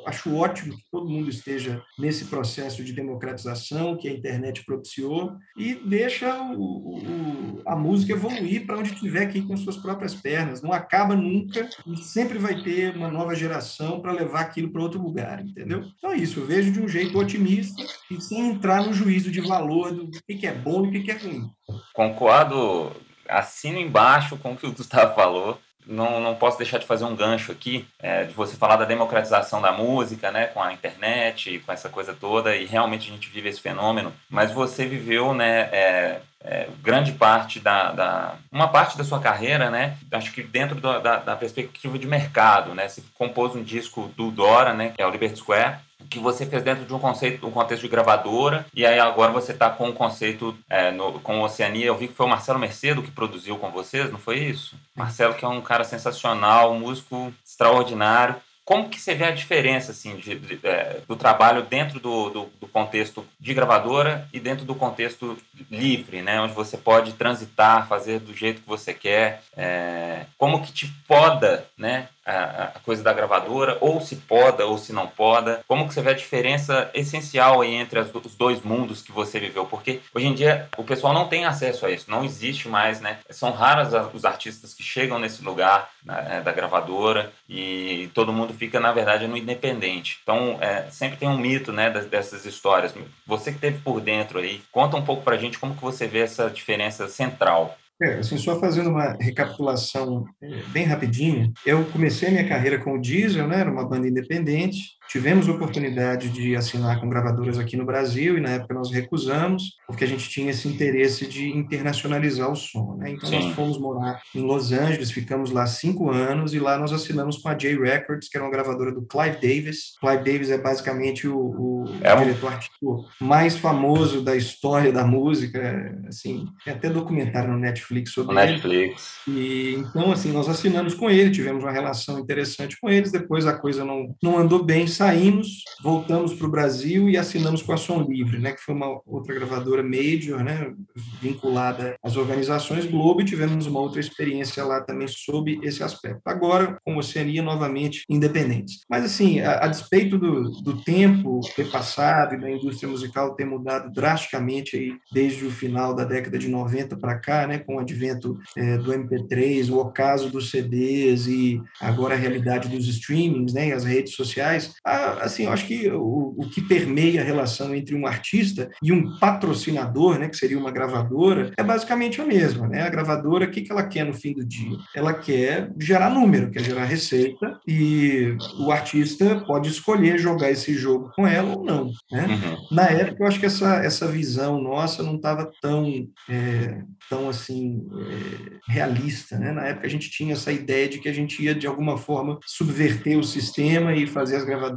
acho 0.07 0.35
ótimo 0.35 0.77
que 0.77 0.85
todo 0.91 1.09
mundo 1.09 1.31
esteja 1.31 1.83
nesse 1.99 2.27
processo 2.27 2.85
de 2.85 2.93
democratização 2.93 3.97
que 3.97 4.07
a 4.07 4.13
internet 4.13 4.63
propiciou 4.67 5.33
e 5.57 5.75
deixa 5.75 6.39
o, 6.53 6.99
o, 6.99 7.63
a 7.65 7.75
música 7.75 8.13
evoluir 8.13 8.67
para 8.67 8.77
onde 8.77 8.95
tiver 8.95 9.35
ir 9.35 9.47
com 9.47 9.57
suas 9.57 9.79
próprias 9.79 10.15
pernas. 10.15 10.61
Não 10.61 10.73
acaba 10.73 11.17
nunca 11.17 11.67
e 11.87 11.97
sempre 11.97 12.37
vai 12.37 12.63
ter 12.63 12.95
uma 12.95 13.11
nova 13.11 13.35
geração 13.35 14.01
para 14.01 14.13
levar 14.13 14.41
aquilo 14.41 14.71
para 14.71 14.83
outro 14.83 15.01
lugar, 15.01 15.43
entendeu? 15.43 15.83
Então 15.97 16.13
é 16.13 16.26
isso, 16.27 16.41
eu 16.41 16.47
vejo 16.47 16.71
de 16.71 16.81
um 16.81 16.89
jeito 16.89 17.19
otimista 17.19 17.83
e 18.11 18.21
sem 18.21 18.51
entrar 18.51 18.85
no 18.85 18.93
juízo 18.93 19.31
de 19.31 19.41
valor 19.41 19.93
do 19.93 20.11
que 20.11 20.47
é 20.47 20.53
bom 20.53 20.85
e 20.85 20.99
o 20.99 21.03
que 21.03 21.11
é 21.11 21.17
ruim. 21.17 21.51
Concordo, 21.95 22.93
assino 23.29 23.79
embaixo 23.79 24.37
com 24.37 24.53
o 24.53 24.57
que 24.57 24.67
o 24.67 24.73
Gustavo 24.73 25.15
falou 25.15 25.59
não, 25.87 26.21
não 26.21 26.35
posso 26.35 26.59
deixar 26.59 26.79
de 26.79 26.87
fazer 26.87 27.05
um 27.05 27.15
gancho 27.15 27.53
aqui, 27.53 27.87
é, 28.01 28.25
de 28.25 28.35
você 28.35 28.57
falar 28.57 28.77
da 28.77 28.85
democratização 28.85 29.63
da 29.63 29.71
música, 29.71 30.33
né, 30.33 30.47
com 30.47 30.61
a 30.61 30.73
internet, 30.73 31.61
com 31.61 31.73
essa 31.73 31.89
coisa 31.89 32.13
toda, 32.13 32.57
e 32.57 32.67
realmente 32.67 33.09
a 33.09 33.15
gente 33.15 33.31
vive 33.31 33.49
esse 33.49 33.61
fenômeno, 33.61 34.13
mas 34.29 34.51
você 34.51 34.85
viveu, 34.85 35.33
né, 35.33 35.69
é, 35.73 36.21
é, 36.43 36.69
grande 36.83 37.13
parte 37.13 37.61
da, 37.61 37.93
da, 37.93 38.35
uma 38.51 38.69
parte 38.69 38.99
da 38.99 39.05
sua 39.05 39.21
carreira, 39.21 39.69
né? 39.69 39.97
Acho 40.13 40.33
que 40.33 40.43
dentro 40.45 40.81
da, 40.81 40.99
da, 40.99 41.17
da, 41.17 41.37
perspectiva 41.37 41.99
de 41.99 42.07
mercado, 42.07 42.73
né? 42.73 42.87
Você 42.87 43.03
compôs 43.15 43.57
um 43.57 43.65
disco 43.65 44.09
do 44.17 44.31
Dora, 44.31 44.73
né? 44.73 44.93
Que 44.95 45.03
é 45.03 45.07
o 45.07 45.11
Liberty 45.11 45.39
Square, 45.39 45.79
que 46.09 46.19
você 46.19 46.47
fez 46.47 46.63
dentro 46.63 46.85
de 46.85 46.95
um 46.95 46.99
conceito, 46.99 47.47
um 47.47 47.51
contexto 47.51 47.83
de 47.83 47.89
gravadora, 47.89 48.67
e 48.75 48.85
aí 48.87 48.99
agora 48.99 49.33
você 49.33 49.53
está 49.53 49.71
com 49.71 49.89
um 49.89 49.93
conceito 49.93 50.57
é, 50.69 50.91
no, 50.91 51.21
com 51.21 51.41
Oceania. 51.41 51.87
Eu 51.87 51.97
vi 51.97 52.09
que 52.09 52.15
foi 52.15 52.27
o 52.27 52.29
Marcelo 52.29 52.59
Mercedo 52.59 53.03
que 53.03 53.11
produziu 53.11 53.57
com 53.57 53.71
vocês, 53.71 54.11
não 54.11 54.19
foi 54.19 54.39
isso? 54.39 54.77
Marcelo, 54.95 55.35
que 55.35 55.45
é 55.45 55.49
um 55.49 55.61
cara 55.61 55.85
sensacional, 55.85 56.73
um 56.73 56.81
músico 56.81 57.33
extraordinário. 57.45 58.37
como 58.65 58.89
que 58.89 59.01
você 59.01 59.15
vê 59.15 59.25
a 59.25 59.31
diferença 59.31 59.93
assim 59.93 60.17
de, 60.17 60.35
de, 60.35 60.61
é, 60.63 61.01
do 61.07 61.17
trabalho 61.17 61.63
dentro 61.63 62.01
do, 62.01 62.31
do, 62.31 62.49
do, 62.61 62.69
contexto 62.69 63.25
de 63.39 63.55
gravadora 63.55 64.29
e 64.33 64.41
dentro 64.41 64.65
do 64.65 64.75
contexto 64.75 65.37
livre, 65.71 66.21
né, 66.21 66.41
onde 66.41 66.53
você 66.53 66.77
pode 66.77 67.13
transitar, 67.13 67.87
fazer 67.89 68.21
do 68.21 68.35
jeito 68.35 68.61
que 68.63 68.69
você 68.69 68.93
quer, 68.93 69.43
é, 69.57 70.27
como 70.37 70.63
que 70.63 70.73
te 70.73 70.87
poda, 71.07 71.67
né, 71.79 72.09
a, 72.27 72.73
coisa 72.85 73.03
da 73.03 73.13
gravadora, 73.13 73.79
ou 73.81 74.01
se 74.01 74.17
poda 74.17 74.67
ou 74.67 74.79
se 74.79 74.93
não 74.93 75.07
poda, 75.07 75.61
como 75.67 75.87
que 75.87 75.95
você 75.95 76.03
vê 76.03 76.11
a 76.11 76.15
diferença 76.15 76.91
essencial 76.95 77.65
entre 77.65 77.99
as, 77.99 78.13
os 78.15 78.35
dois 78.35 78.63
mundos 78.63 79.03
que 79.03 79.13
você 79.13 79.39
viveu, 79.39 79.67
porque 79.67 80.01
hoje 80.15 80.27
em 80.27 80.35
dia 80.35 80.69
o 80.77 80.85
pessoal 80.85 81.13
não 81.13 81.29
tem 81.29 81.45
acesso 81.45 81.87
a 81.87 81.91
isso, 81.91 82.11
não 82.11 82.25
existe 82.25 82.69
mais, 82.69 83.01
né, 83.01 83.19
são 83.31 83.51
raras 83.51 83.93
os 84.13 84.25
artistas 84.25 84.75
que 84.75 84.83
chegam 84.83 85.19
nesse 85.19 85.43
lugar 85.43 85.91
né, 86.05 86.41
da 86.45 86.53
gravadora 86.53 87.33
e 87.49 88.11
todo 88.15 88.33
mundo 88.33 88.55
fica, 88.55 88.81
na 88.81 88.93
verdade, 88.93 89.27
no 89.27 89.37
independente. 89.37 90.19
Então, 90.23 90.59
é, 90.61 90.87
sempre 90.91 91.17
tem 91.17 91.29
um 91.29 91.37
mito, 91.37 91.73
né, 91.73 91.91
dessas 91.91 92.45
histórias. 92.45 92.95
Você 93.27 93.53
que 93.53 93.59
teve 93.59 93.79
por 93.79 94.01
dentro 94.01 94.39
aí, 94.39 94.63
conta 94.73 94.97
um 94.97 95.05
pouco 95.05 95.23
pra 95.23 95.37
gente 95.37 95.59
como 95.59 95.75
que 95.75 95.83
você 95.83 96.07
vê 96.07 96.21
essa 96.21 96.49
diferença 96.49 97.09
central. 97.09 97.77
É, 98.01 98.19
assim, 98.19 98.37
só 98.37 98.61
fazendo 98.61 98.91
uma 98.91 99.17
recapitulação 99.19 100.27
é, 100.43 100.63
bem 100.71 100.85
rapidinha, 100.85 101.51
eu 101.65 101.85
comecei 101.87 102.31
minha 102.31 102.47
carreira 102.47 102.79
com 102.79 102.95
o 102.95 103.01
Diesel, 103.01 103.49
né, 103.49 103.61
era 103.61 103.71
uma 103.71 103.89
banda 103.89 104.07
independente, 104.07 104.96
Tivemos 105.09 105.49
oportunidade 105.49 106.29
de 106.31 106.57
assinar 106.57 107.01
com 107.01 107.09
gravadoras 107.09 107.59
aqui 107.59 107.77
no 107.77 107.85
Brasil 107.85 108.37
e 108.37 108.41
na 108.41 108.51
época 108.51 108.75
nós 108.75 108.91
recusamos, 108.91 109.77
porque 109.87 110.05
a 110.05 110.07
gente 110.07 110.29
tinha 110.29 110.51
esse 110.51 110.69
interesse 110.69 111.27
de 111.27 111.49
internacionalizar 111.49 112.51
o 112.51 112.57
som. 112.57 112.97
Né? 112.97 113.11
Então 113.11 113.29
Sim. 113.29 113.37
nós 113.37 113.55
fomos 113.55 113.79
morar 113.79 114.21
em 114.35 114.41
Los 114.41 114.73
Angeles, 114.73 115.11
ficamos 115.11 115.51
lá 115.51 115.67
cinco 115.67 116.11
anos 116.11 116.55
e 116.55 116.59
lá 116.59 116.79
nós 116.79 116.93
assinamos 116.93 117.39
com 117.39 117.49
a 117.49 117.55
J 117.55 117.79
Records, 117.79 118.29
que 118.29 118.37
era 118.37 118.45
uma 118.45 118.51
gravadora 118.51 118.93
do 118.93 119.03
Clive 119.03 119.37
Davis. 119.41 119.95
Clive 120.01 120.25
Davis 120.25 120.51
é 120.51 120.59
basicamente 120.59 121.29
o, 121.29 121.39
o 121.39 121.85
é 122.01 122.15
um... 122.15 122.25
diretor 122.25 122.53
artístico 122.53 123.07
mais 123.21 123.57
famoso 123.57 124.23
da 124.23 124.37
história 124.37 124.93
da 124.93 125.05
música. 125.05 125.97
Assim, 126.09 126.47
tem 126.65 126.75
até 126.75 126.91
documentário 126.91 127.53
no 127.53 127.59
Netflix 127.59 128.13
sobre 128.13 128.35
no 128.35 128.41
ele. 128.41 128.53
Netflix. 128.53 129.17
E, 129.29 129.75
então, 129.79 130.13
assim, 130.13 130.33
nós 130.33 130.49
assinamos 130.49 130.95
com 130.95 131.11
ele, 131.11 131.31
tivemos 131.31 131.63
uma 131.63 131.73
relação 131.73 132.19
interessante 132.19 132.77
com 132.81 132.89
eles, 132.89 133.13
depois 133.13 133.47
a 133.47 133.53
coisa 133.53 133.85
não, 133.85 134.15
não 134.23 134.39
andou 134.39 134.65
bem, 134.65 134.87
saímos, 134.97 135.63
voltamos 135.83 136.35
para 136.35 136.47
o 136.47 136.51
Brasil 136.51 137.09
e 137.09 137.17
assinamos 137.17 137.63
com 137.63 137.73
a 137.73 137.77
Som 137.77 138.03
Livre, 138.03 138.39
né, 138.39 138.53
que 138.53 138.63
foi 138.63 138.75
uma 138.75 139.01
outra 139.07 139.35
gravadora 139.35 139.83
major, 139.83 140.43
né, 140.43 140.73
vinculada 141.21 141.97
às 142.03 142.17
organizações 142.17 142.87
Globo, 142.87 143.21
e 143.21 143.25
tivemos 143.25 143.67
uma 143.67 143.81
outra 143.81 144.01
experiência 144.01 144.65
lá 144.65 144.81
também 144.81 145.09
sob 145.09 145.59
esse 145.63 145.83
aspecto. 145.83 146.21
Agora, 146.25 146.79
com 146.85 146.97
Oceania, 146.97 147.43
novamente 147.43 148.05
independentes. 148.09 148.81
Mas, 148.89 149.05
assim, 149.05 149.41
a, 149.41 149.65
a 149.65 149.69
despeito 149.69 150.19
do, 150.19 150.51
do 150.63 150.83
tempo 150.83 151.41
ter 151.55 151.71
passado 151.71 152.35
e 152.35 152.41
da 152.41 152.51
indústria 152.51 152.89
musical 152.89 153.35
ter 153.35 153.45
mudado 153.45 153.93
drasticamente 153.93 154.77
aí, 154.77 154.95
desde 155.13 155.45
o 155.45 155.51
final 155.51 155.95
da 155.95 156.05
década 156.05 156.39
de 156.39 156.49
90 156.49 156.97
para 156.97 157.19
cá, 157.19 157.47
né, 157.47 157.59
com 157.59 157.77
o 157.77 157.79
advento 157.79 158.39
é, 158.57 158.79
do 158.79 158.93
MP3, 158.93 159.71
o 159.71 159.79
ocaso 159.79 160.31
dos 160.31 160.51
CDs 160.51 161.27
e 161.27 161.61
agora 161.81 162.15
a 162.15 162.19
realidade 162.19 162.69
dos 162.69 162.89
streamings, 162.89 163.53
né, 163.53 163.73
as 163.73 163.85
redes 163.85 164.15
sociais, 164.15 164.75
assim, 164.87 165.45
eu 165.45 165.53
acho 165.53 165.67
que 165.67 165.91
o, 165.91 166.35
o 166.37 166.49
que 166.49 166.61
permeia 166.61 167.21
a 167.21 167.25
relação 167.25 167.75
entre 167.75 167.95
um 167.95 168.07
artista 168.07 168.71
e 168.83 168.93
um 168.93 169.19
patrocinador, 169.19 170.19
né, 170.19 170.29
que 170.29 170.37
seria 170.37 170.59
uma 170.59 170.71
gravadora, 170.71 171.53
é 171.57 171.63
basicamente 171.63 172.21
a 172.21 172.25
mesma, 172.25 172.69
né? 172.69 172.83
A 172.83 172.89
gravadora, 172.89 173.47
o 173.47 173.51
que, 173.51 173.63
que 173.63 173.73
ela 173.73 173.83
quer 173.83 174.05
no 174.05 174.15
fim 174.15 174.33
do 174.33 174.45
dia? 174.45 174.77
Ela 174.95 175.13
quer 175.13 175.73
gerar 175.79 176.11
número, 176.11 176.51
quer 176.51 176.63
gerar 176.63 176.85
receita, 176.85 177.59
e 177.67 178.37
o 178.61 178.71
artista 178.71 179.43
pode 179.47 179.69
escolher 179.69 180.19
jogar 180.19 180.51
esse 180.51 180.75
jogo 180.75 181.11
com 181.17 181.27
ela 181.27 181.57
ou 181.57 181.65
não, 181.65 181.91
né? 182.11 182.27
Uhum. 182.27 182.57
Na 182.71 182.85
época, 182.85 183.23
eu 183.23 183.27
acho 183.27 183.41
que 183.41 183.47
essa, 183.47 183.77
essa 183.77 184.07
visão 184.07 184.61
nossa 184.61 185.03
não 185.03 185.17
estava 185.17 185.51
tão, 185.61 186.07
é, 186.29 186.83
tão 187.11 187.29
assim, 187.29 187.83
é, 187.93 188.73
realista, 188.73 189.39
né? 189.39 189.53
Na 189.53 189.67
época, 189.67 189.87
a 189.87 189.91
gente 189.91 190.11
tinha 190.11 190.35
essa 190.35 190.53
ideia 190.53 190.89
de 190.89 190.99
que 190.99 191.09
a 191.09 191.13
gente 191.13 191.43
ia, 191.43 191.55
de 191.55 191.67
alguma 191.67 191.99
forma, 191.99 192.39
subverter 192.47 193.19
o 193.19 193.25
sistema 193.25 193.95
e 193.95 194.07
fazer 194.07 194.37
as 194.37 194.45
gravadoras 194.45 194.76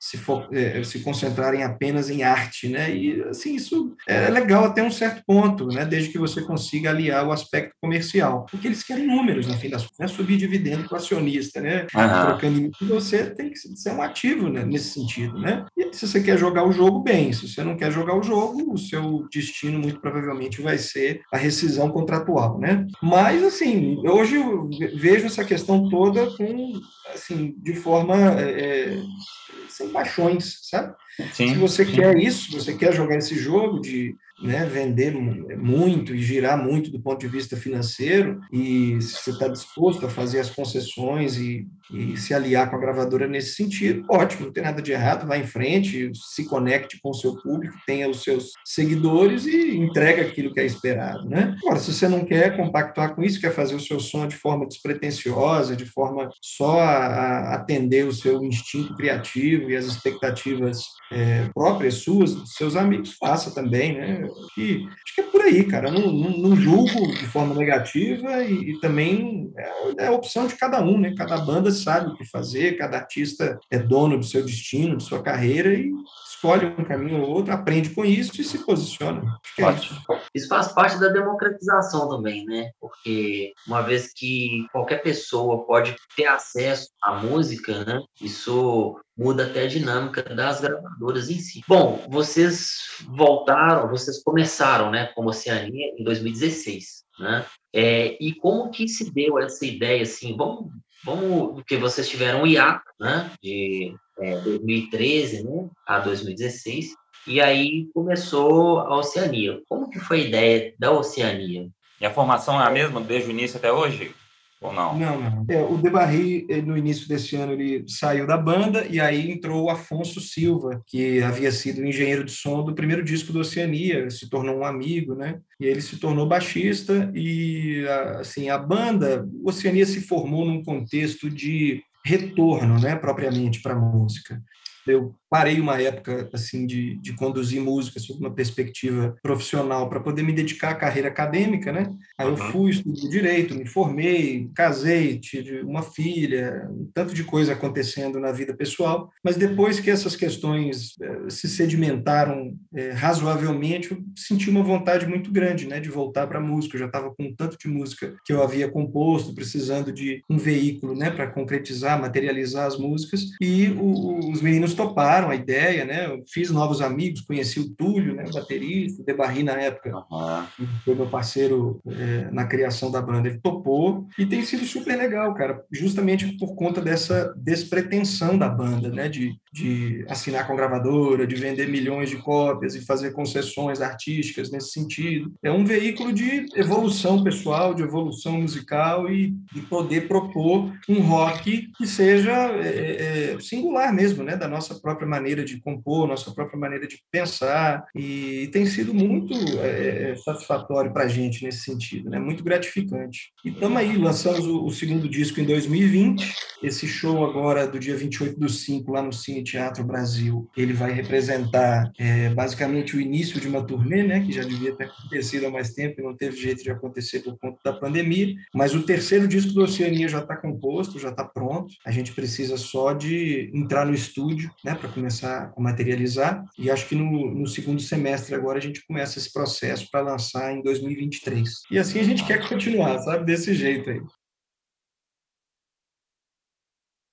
se, 0.00 0.16
for, 0.16 0.48
é, 0.52 0.82
se 0.82 1.00
concentrarem 1.00 1.62
apenas 1.62 2.10
em 2.10 2.22
arte, 2.22 2.68
né? 2.68 2.94
E 2.94 3.22
assim 3.24 3.54
isso 3.54 3.94
é 4.08 4.28
legal 4.28 4.64
até 4.64 4.82
um 4.82 4.90
certo 4.90 5.22
ponto, 5.26 5.66
né? 5.68 5.84
Desde 5.84 6.10
que 6.10 6.18
você 6.18 6.42
consiga 6.42 6.90
aliar 6.90 7.26
o 7.26 7.32
aspecto 7.32 7.74
comercial, 7.80 8.46
porque 8.50 8.66
eles 8.66 8.82
querem 8.82 9.06
números 9.06 9.46
no 9.46 9.56
fim 9.56 9.70
das 9.70 9.82
contas, 9.82 9.98
né? 9.98 10.08
subir 10.08 10.36
dividendo 10.36 10.84
para 10.84 10.94
o 10.94 10.96
acionista, 10.96 11.60
né? 11.60 11.86
Uhum. 11.94 12.26
Trocando 12.26 12.70
você 12.80 13.30
tem 13.30 13.50
que 13.50 13.58
ser 13.58 13.90
um 13.92 14.02
ativo 14.02 14.48
né? 14.48 14.64
nesse 14.64 14.90
sentido, 14.90 15.38
né? 15.38 15.64
E 15.76 15.92
se 15.92 16.06
você 16.06 16.22
quer 16.22 16.38
jogar 16.38 16.64
o 16.64 16.72
jogo 16.72 17.00
bem, 17.00 17.32
se 17.32 17.48
você 17.48 17.62
não 17.62 17.76
quer 17.76 17.90
jogar 17.90 18.16
o 18.16 18.22
jogo, 18.22 18.72
o 18.72 18.78
seu 18.78 19.26
destino 19.30 19.78
muito 19.78 20.00
provavelmente 20.00 20.60
vai 20.62 20.78
ser 20.78 21.20
a 21.32 21.36
rescisão 21.36 21.90
contratual, 21.90 22.58
né? 22.58 22.86
Mas 23.02 23.42
assim, 23.42 23.96
hoje 24.06 24.36
eu 24.36 24.68
vejo 24.96 25.26
essa 25.26 25.44
questão 25.44 25.88
toda 25.88 26.26
com 26.36 26.72
assim 27.14 27.54
de 27.58 27.74
forma 27.74 28.16
é, 28.40 28.98
Jeez. 29.44 29.65
Sem 29.76 29.88
paixões, 29.90 30.58
sabe? 30.62 30.94
Sim, 31.32 31.48
se 31.48 31.54
você 31.54 31.84
sim. 31.84 31.92
quer 31.92 32.16
isso, 32.16 32.52
você 32.52 32.74
quer 32.74 32.94
jogar 32.94 33.16
esse 33.16 33.34
jogo 33.36 33.80
de 33.80 34.14
né, 34.42 34.66
vender 34.66 35.12
muito 35.12 36.14
e 36.14 36.22
girar 36.22 36.62
muito 36.62 36.90
do 36.90 37.00
ponto 37.00 37.18
de 37.20 37.26
vista 37.26 37.56
financeiro, 37.56 38.40
e 38.52 39.00
se 39.00 39.14
você 39.14 39.30
está 39.30 39.48
disposto 39.48 40.04
a 40.04 40.10
fazer 40.10 40.40
as 40.40 40.50
concessões 40.50 41.38
e, 41.38 41.66
e, 41.90 42.16
se 42.18 42.34
aliar 42.34 42.68
com 42.68 42.76
a 42.76 42.80
gravadora 42.80 43.26
nesse 43.26 43.54
sentido, 43.54 44.04
ótimo, 44.10 44.46
não 44.46 44.52
tem 44.52 44.62
nada 44.62 44.82
de 44.82 44.92
errado, 44.92 45.26
vá 45.26 45.38
em 45.38 45.46
frente, 45.46 46.10
se 46.14 46.44
conecte 46.44 47.00
com 47.00 47.10
o 47.10 47.14
seu 47.14 47.34
público, 47.36 47.74
tenha 47.86 48.08
os 48.08 48.22
seus 48.22 48.52
seguidores 48.64 49.46
e 49.46 49.76
entrega 49.76 50.22
aquilo 50.22 50.52
que 50.52 50.60
é 50.60 50.66
esperado. 50.66 51.26
Né? 51.28 51.56
Agora, 51.62 51.78
se 51.78 51.92
você 51.92 52.06
não 52.06 52.24
quer 52.24 52.56
compactuar 52.56 53.14
com 53.14 53.22
isso, 53.22 53.40
quer 53.40 53.54
fazer 53.54 53.74
o 53.74 53.80
seu 53.80 53.98
som 53.98 54.26
de 54.26 54.36
forma 54.36 54.66
despretensiosa, 54.66 55.74
de 55.74 55.86
forma 55.86 56.28
só 56.42 56.78
a, 56.80 57.06
a 57.06 57.54
atender 57.54 58.06
o 58.06 58.12
seu 58.12 58.44
instinto 58.44 58.94
criativo 58.94 59.65
e 59.70 59.76
as 59.76 59.86
expectativas 59.86 60.84
é, 61.10 61.48
próprias 61.54 61.94
suas, 61.94 62.34
dos 62.34 62.54
seus 62.54 62.76
amigos, 62.76 63.16
faça 63.18 63.54
também, 63.54 63.94
né? 63.94 64.24
Acho 64.24 65.14
que 65.14 65.20
é 65.20 65.24
por 65.24 65.42
aí, 65.42 65.64
cara. 65.64 65.90
Não, 65.90 66.12
não, 66.12 66.30
não 66.30 66.56
julgo 66.56 67.06
de 67.08 67.26
forma 67.26 67.54
negativa 67.54 68.42
e, 68.42 68.70
e 68.70 68.80
também 68.80 69.52
é, 69.56 70.04
é, 70.04 70.06
a 70.08 70.12
opção 70.12 70.46
de 70.46 70.56
cada 70.56 70.82
um, 70.82 70.98
né? 70.98 71.14
Cada 71.16 71.38
banda 71.38 71.70
sabe 71.70 72.10
o 72.10 72.16
que 72.16 72.24
fazer, 72.24 72.76
cada 72.76 72.96
artista 72.96 73.58
é 73.70 73.78
dono 73.78 74.18
do 74.18 74.24
seu 74.24 74.44
destino, 74.44 74.96
de 74.96 75.04
sua 75.04 75.22
carreira 75.22 75.72
e 75.72 75.90
escolhe 76.36 76.66
um 76.66 76.84
caminho 76.84 77.22
ou 77.22 77.30
outro, 77.30 77.52
aprende 77.52 77.90
com 77.90 78.04
isso 78.04 78.40
e 78.40 78.44
se 78.44 78.58
posiciona. 78.64 79.38
É 79.58 79.72
isso. 79.72 79.94
isso 80.34 80.48
faz 80.48 80.68
parte 80.68 81.00
da 81.00 81.08
democratização 81.08 82.08
também, 82.08 82.44
né? 82.44 82.70
Porque 82.80 83.52
uma 83.66 83.80
vez 83.82 84.12
que 84.12 84.66
qualquer 84.70 85.02
pessoa 85.02 85.66
pode 85.66 85.96
ter 86.14 86.26
acesso 86.26 86.90
à 87.02 87.14
música, 87.14 87.84
né? 87.84 88.02
Isso 88.20 89.00
muda 89.16 89.46
até 89.46 89.62
a 89.62 89.68
dinâmica 89.68 90.22
das 90.22 90.60
gravadoras 90.60 91.30
em 91.30 91.38
si. 91.38 91.62
Bom, 91.66 92.04
vocês 92.08 92.76
voltaram, 93.08 93.88
vocês 93.88 94.22
começaram, 94.22 94.90
né, 94.90 95.06
como 95.14 95.30
Oceania 95.30 95.94
em 95.98 96.04
2016, 96.04 97.04
né? 97.18 97.46
É, 97.72 98.16
e 98.20 98.34
como 98.34 98.70
que 98.70 98.86
se 98.86 99.10
deu 99.12 99.38
essa 99.38 99.64
ideia, 99.64 100.02
assim, 100.02 100.36
vamos, 100.36 100.70
vamos, 101.02 101.54
porque 101.54 101.78
vocês 101.78 102.08
tiveram 102.08 102.42
o 102.42 102.46
IA, 102.46 102.80
né, 103.00 103.30
de 103.42 103.94
é, 104.18 104.40
2013, 104.40 105.44
né, 105.44 105.68
a 105.86 105.98
2016, 106.00 106.94
e 107.26 107.40
aí 107.40 107.88
começou 107.92 108.80
a 108.80 108.96
Oceania. 108.98 109.60
Como 109.68 109.90
que 109.90 109.98
foi 109.98 110.20
a 110.20 110.24
ideia 110.24 110.74
da 110.78 110.92
Oceania? 110.92 111.68
E 112.00 112.06
a 112.06 112.10
formação 112.10 112.60
é 112.60 112.64
a 112.64 112.70
mesma 112.70 113.00
desde 113.00 113.28
o 113.28 113.32
início 113.32 113.56
até 113.56 113.72
hoje? 113.72 114.14
Ou 114.60 114.72
não? 114.72 114.98
Não, 114.98 115.20
não. 115.20 115.46
É, 115.48 115.62
o 115.62 115.76
Debarry, 115.76 116.46
no 116.64 116.78
início 116.78 117.06
desse 117.06 117.36
ano, 117.36 117.52
ele 117.52 117.84
saiu 117.86 118.26
da 118.26 118.38
banda 118.38 118.86
e 118.88 118.98
aí 118.98 119.30
entrou 119.30 119.64
o 119.64 119.70
Afonso 119.70 120.20
Silva, 120.20 120.82
que 120.86 121.22
havia 121.22 121.52
sido 121.52 121.84
engenheiro 121.84 122.24
de 122.24 122.32
som 122.32 122.64
do 122.64 122.74
primeiro 122.74 123.04
disco 123.04 123.32
do 123.32 123.40
Oceania, 123.40 124.08
se 124.08 124.30
tornou 124.30 124.58
um 124.58 124.64
amigo, 124.64 125.14
né? 125.14 125.38
E 125.60 125.66
ele 125.66 125.82
se 125.82 125.98
tornou 125.98 126.26
baixista 126.26 127.10
e, 127.14 127.84
assim, 128.18 128.48
a 128.48 128.56
banda, 128.56 129.28
o 129.42 129.48
Oceania 129.50 129.84
se 129.84 130.00
formou 130.00 130.46
num 130.46 130.62
contexto 130.62 131.28
de 131.28 131.82
retorno, 132.06 132.78
né, 132.80 132.94
propriamente 132.94 133.60
para 133.60 133.74
a 133.74 133.78
música. 133.78 134.40
Eu 134.86 135.12
parei 135.28 135.60
uma 135.60 135.80
época 135.80 136.28
assim 136.32 136.66
de, 136.66 136.96
de 136.98 137.12
conduzir 137.14 137.60
música 137.60 137.98
sob 138.00 138.20
uma 138.20 138.34
perspectiva 138.34 139.16
profissional 139.22 139.88
para 139.88 140.00
poder 140.00 140.22
me 140.22 140.32
dedicar 140.32 140.70
à 140.70 140.74
carreira 140.74 141.08
acadêmica, 141.08 141.72
né? 141.72 141.92
Aí 142.18 142.26
eu 142.26 142.36
fui, 142.36 142.70
estudei 142.70 143.08
direito, 143.08 143.54
me 143.54 143.66
formei, 143.66 144.48
casei, 144.54 145.18
tive 145.18 145.60
uma 145.60 145.82
filha, 145.82 146.68
um 146.70 146.88
tanto 146.94 147.14
de 147.14 147.24
coisa 147.24 147.52
acontecendo 147.52 148.18
na 148.20 148.32
vida 148.32 148.54
pessoal, 148.54 149.10
mas 149.22 149.36
depois 149.36 149.80
que 149.80 149.90
essas 149.90 150.16
questões 150.16 150.94
eh, 151.00 151.30
se 151.30 151.48
sedimentaram 151.48 152.54
eh, 152.74 152.92
razoavelmente, 152.92 153.92
eu 153.92 154.02
senti 154.16 154.48
uma 154.48 154.62
vontade 154.62 155.06
muito 155.06 155.30
grande, 155.30 155.66
né, 155.66 155.80
de 155.80 155.88
voltar 155.88 156.26
para 156.26 156.38
a 156.38 156.42
música. 156.42 156.76
Eu 156.76 156.80
já 156.80 156.86
estava 156.86 157.14
com 157.14 157.24
um 157.24 157.34
tanto 157.34 157.56
de 157.58 157.68
música 157.68 158.14
que 158.24 158.32
eu 158.32 158.42
havia 158.42 158.70
composto, 158.70 159.34
precisando 159.34 159.92
de 159.92 160.22
um 160.28 160.38
veículo, 160.38 160.94
né, 160.94 161.10
para 161.10 161.26
concretizar, 161.26 162.00
materializar 162.00 162.66
as 162.66 162.78
músicas, 162.78 163.22
e 163.40 163.68
o, 163.70 164.30
os 164.30 164.40
meninos 164.40 164.74
toparam 164.74 165.25
a 165.28 165.34
ideia, 165.34 165.84
né? 165.84 166.06
Eu 166.06 166.22
fiz 166.26 166.50
novos 166.50 166.80
amigos, 166.80 167.20
conheci 167.20 167.60
o 167.60 167.70
Túlio, 167.70 168.14
né, 168.14 168.24
o 168.26 168.32
baterista, 168.32 169.02
o 169.02 169.04
Debarri 169.04 169.42
na 169.42 169.52
época, 169.52 169.96
uhum. 170.10 170.66
foi 170.84 170.94
meu 170.94 171.06
parceiro 171.06 171.80
é, 171.86 172.28
na 172.30 172.44
criação 172.44 172.90
da 172.90 173.00
banda. 173.00 173.28
Ele 173.28 173.40
topou 173.40 174.06
e 174.18 174.26
tem 174.26 174.42
sido 174.44 174.64
super 174.64 174.96
legal, 174.96 175.34
cara, 175.34 175.62
justamente 175.72 176.36
por 176.38 176.54
conta 176.54 176.80
dessa 176.80 177.34
despretensão 177.36 178.36
da 178.36 178.48
banda, 178.48 178.88
né, 178.88 179.08
de, 179.08 179.34
de 179.52 180.04
assinar 180.08 180.46
com 180.46 180.56
gravadora, 180.56 181.26
de 181.26 181.34
vender 181.34 181.68
milhões 181.68 182.10
de 182.10 182.16
cópias 182.16 182.74
e 182.74 182.84
fazer 182.84 183.12
concessões 183.12 183.80
artísticas 183.80 184.50
nesse 184.50 184.70
sentido. 184.70 185.32
É 185.42 185.50
um 185.50 185.64
veículo 185.64 186.12
de 186.12 186.46
evolução 186.54 187.22
pessoal, 187.22 187.74
de 187.74 187.82
evolução 187.82 188.40
musical 188.40 189.10
e 189.10 189.34
de 189.52 189.60
poder 189.62 190.08
propor 190.08 190.72
um 190.88 191.00
rock 191.00 191.70
que 191.76 191.86
seja 191.86 192.32
é, 192.32 193.34
é, 193.34 193.40
singular 193.40 193.92
mesmo, 193.92 194.22
né, 194.22 194.36
da 194.36 194.48
nossa 194.48 194.74
própria 194.74 195.05
maneira 195.06 195.44
de 195.44 195.60
compor, 195.60 196.08
nossa 196.08 196.30
própria 196.32 196.58
maneira 196.58 196.86
de 196.86 196.98
pensar 197.10 197.84
e 197.94 198.48
tem 198.52 198.66
sido 198.66 198.92
muito 198.92 199.34
é, 199.60 200.14
satisfatório 200.16 200.92
para 200.92 201.04
a 201.04 201.08
gente 201.08 201.44
nesse 201.44 201.60
sentido, 201.60 202.10
né, 202.10 202.18
muito 202.18 202.42
gratificante. 202.42 203.32
E 203.44 203.50
estamos 203.50 203.78
aí, 203.78 203.96
lançamos 203.96 204.46
o, 204.46 204.64
o, 204.64 204.70
segundo 204.70 205.08
disco 205.08 205.40
em 205.40 205.44
2020, 205.44 206.34
esse 206.62 206.86
show 206.86 207.24
agora 207.24 207.66
do 207.66 207.78
dia 207.78 207.96
28 207.96 208.38
do 208.38 208.48
5 208.48 208.90
lá 208.92 209.02
no 209.02 209.12
Cine 209.12 209.44
Teatro 209.44 209.84
Brasil, 209.84 210.48
ele 210.56 210.72
vai 210.72 210.92
representar 210.92 211.90
é, 211.98 212.28
basicamente 212.30 212.96
o 212.96 213.00
início 213.00 213.40
de 213.40 213.48
uma 213.48 213.64
turnê, 213.64 214.02
né, 214.02 214.20
que 214.20 214.32
já 214.32 214.42
devia 214.42 214.74
ter 214.74 214.84
acontecido 214.84 215.46
há 215.46 215.50
mais 215.50 215.72
tempo 215.72 216.00
e 216.00 216.04
não 216.04 216.16
teve 216.16 216.36
jeito 216.36 216.62
de 216.62 216.70
acontecer 216.70 217.20
por 217.20 217.38
conta 217.38 217.58
da 217.64 217.72
pandemia, 217.72 218.34
mas 218.54 218.74
o 218.74 218.82
terceiro 218.82 219.28
disco 219.28 219.52
do 219.52 219.62
Oceania 219.62 220.08
já 220.08 220.20
está 220.20 220.36
composto, 220.36 220.98
já 220.98 221.10
está 221.10 221.24
pronto, 221.24 221.74
a 221.84 221.90
gente 221.90 222.12
precisa 222.12 222.56
só 222.56 222.92
de 222.92 223.50
entrar 223.54 223.86
no 223.86 223.94
estúdio, 223.94 224.50
né, 224.64 224.74
para 224.74 224.88
começar 224.96 225.52
a 225.56 225.60
materializar, 225.60 226.44
e 226.58 226.70
acho 226.70 226.88
que 226.88 226.94
no, 226.94 227.34
no 227.34 227.46
segundo 227.46 227.80
semestre 227.80 228.34
agora 228.34 228.58
a 228.58 228.62
gente 228.62 228.84
começa 228.86 229.18
esse 229.18 229.32
processo 229.32 229.88
para 229.90 230.00
lançar 230.00 230.52
em 230.52 230.62
2023. 230.62 231.48
E 231.70 231.78
assim 231.78 232.00
a 232.00 232.04
gente 232.04 232.24
quer 232.24 232.48
continuar, 232.48 232.98
sabe, 233.00 233.24
desse 233.24 233.54
jeito 233.54 233.90
aí. 233.90 234.00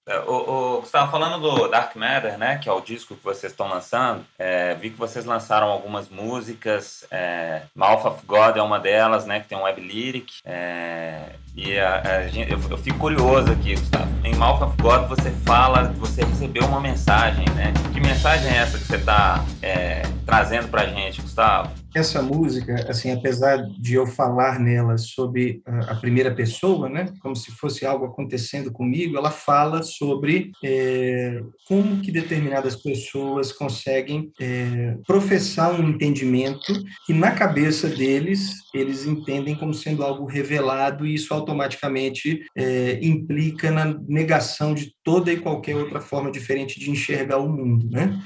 É, 0.06 0.20
o, 0.20 0.80
o, 0.80 0.84
estava 0.84 1.10
falando 1.10 1.40
do 1.40 1.68
Dark 1.70 1.96
Matter, 1.96 2.38
né? 2.38 2.58
Que 2.58 2.68
é 2.68 2.72
o 2.72 2.82
disco 2.82 3.16
que 3.16 3.24
vocês 3.24 3.54
estão 3.54 3.70
lançando. 3.70 4.26
É, 4.38 4.74
vi 4.76 4.90
que 4.90 4.98
vocês 4.98 5.24
lançaram 5.24 5.68
algumas 5.68 6.10
músicas. 6.10 7.06
É, 7.10 7.62
Mouth 7.74 8.06
of 8.06 8.26
God 8.26 8.58
é 8.58 8.62
uma 8.62 8.80
delas, 8.80 9.26
né? 9.26 9.40
Que 9.40 9.48
tem 9.48 9.58
um 9.58 9.64
web 9.64 9.80
lyric. 9.80 10.34
É, 10.44 11.34
e 11.56 11.80
a, 11.80 12.02
a 12.02 12.28
gente, 12.28 12.52
eu, 12.52 12.60
eu, 12.70 12.78
fico 12.78 13.00
curioso 13.00 13.52
aqui, 13.52 13.76
Gustavo. 13.76 14.12
Em 14.26 14.36
Mouth 14.36 14.62
of 14.62 14.82
God 14.82 15.08
você 15.08 15.32
fala 15.46 15.94
você 15.98 16.24
recebeu 16.24 16.66
uma 16.66 16.82
mensagem, 16.82 17.46
né? 17.56 17.74
Que 17.94 18.00
mensagem 18.02 18.52
é 18.52 18.58
essa 18.58 18.78
que 18.78 18.86
você 18.86 18.98
está 18.98 19.44
é, 19.62 20.02
trazendo 20.26 20.68
para 20.68 20.82
a 20.82 20.88
gente, 20.88 21.22
Gustavo? 21.22 21.83
Essa 21.94 22.22
música, 22.22 22.86
assim, 22.90 23.12
apesar 23.12 23.58
de 23.80 23.94
eu 23.94 24.08
falar 24.08 24.60
nela 24.60 24.98
sobre 24.98 25.62
a 25.66 25.96
primeira 25.96 26.34
pessoa, 26.34 26.90
né, 26.90 27.06
como 27.22 27.36
se 27.36 27.52
fosse 27.52 27.86
algo 27.86 28.06
acontecendo 28.06 28.72
comigo, 28.72 29.18
ela 29.18 29.32
fala 29.32 29.84
sobre 29.84 30.52
é, 30.64 31.42
como 31.68 32.02
que 32.02 32.12
determinadas 32.12 32.76
pessoas 32.76 33.52
conseguem 33.52 34.32
é, 34.40 34.98
professar 35.06 35.80
um 35.80 35.90
entendimento 35.90 36.74
que 37.06 37.14
na 37.14 37.32
cabeça 37.32 37.88
deles 37.88 38.54
eles 38.74 39.06
entendem 39.06 39.56
como 39.56 39.74
sendo 39.74 40.04
algo 40.04 40.26
revelado 40.26 41.06
e 41.06 41.14
isso 41.14 41.34
automaticamente 41.34 42.44
é, 42.58 43.00
implica 43.04 43.70
na 43.70 43.86
negação 44.08 44.74
de 44.74 44.92
toda 45.04 45.32
e 45.32 45.38
qualquer 45.38 45.76
outra 45.76 46.02
forma 46.02 46.32
diferente 46.32 46.80
de 46.80 46.90
enxergar 46.90 47.38
o 47.38 47.50
mundo, 47.50 47.88
né? 47.92 48.20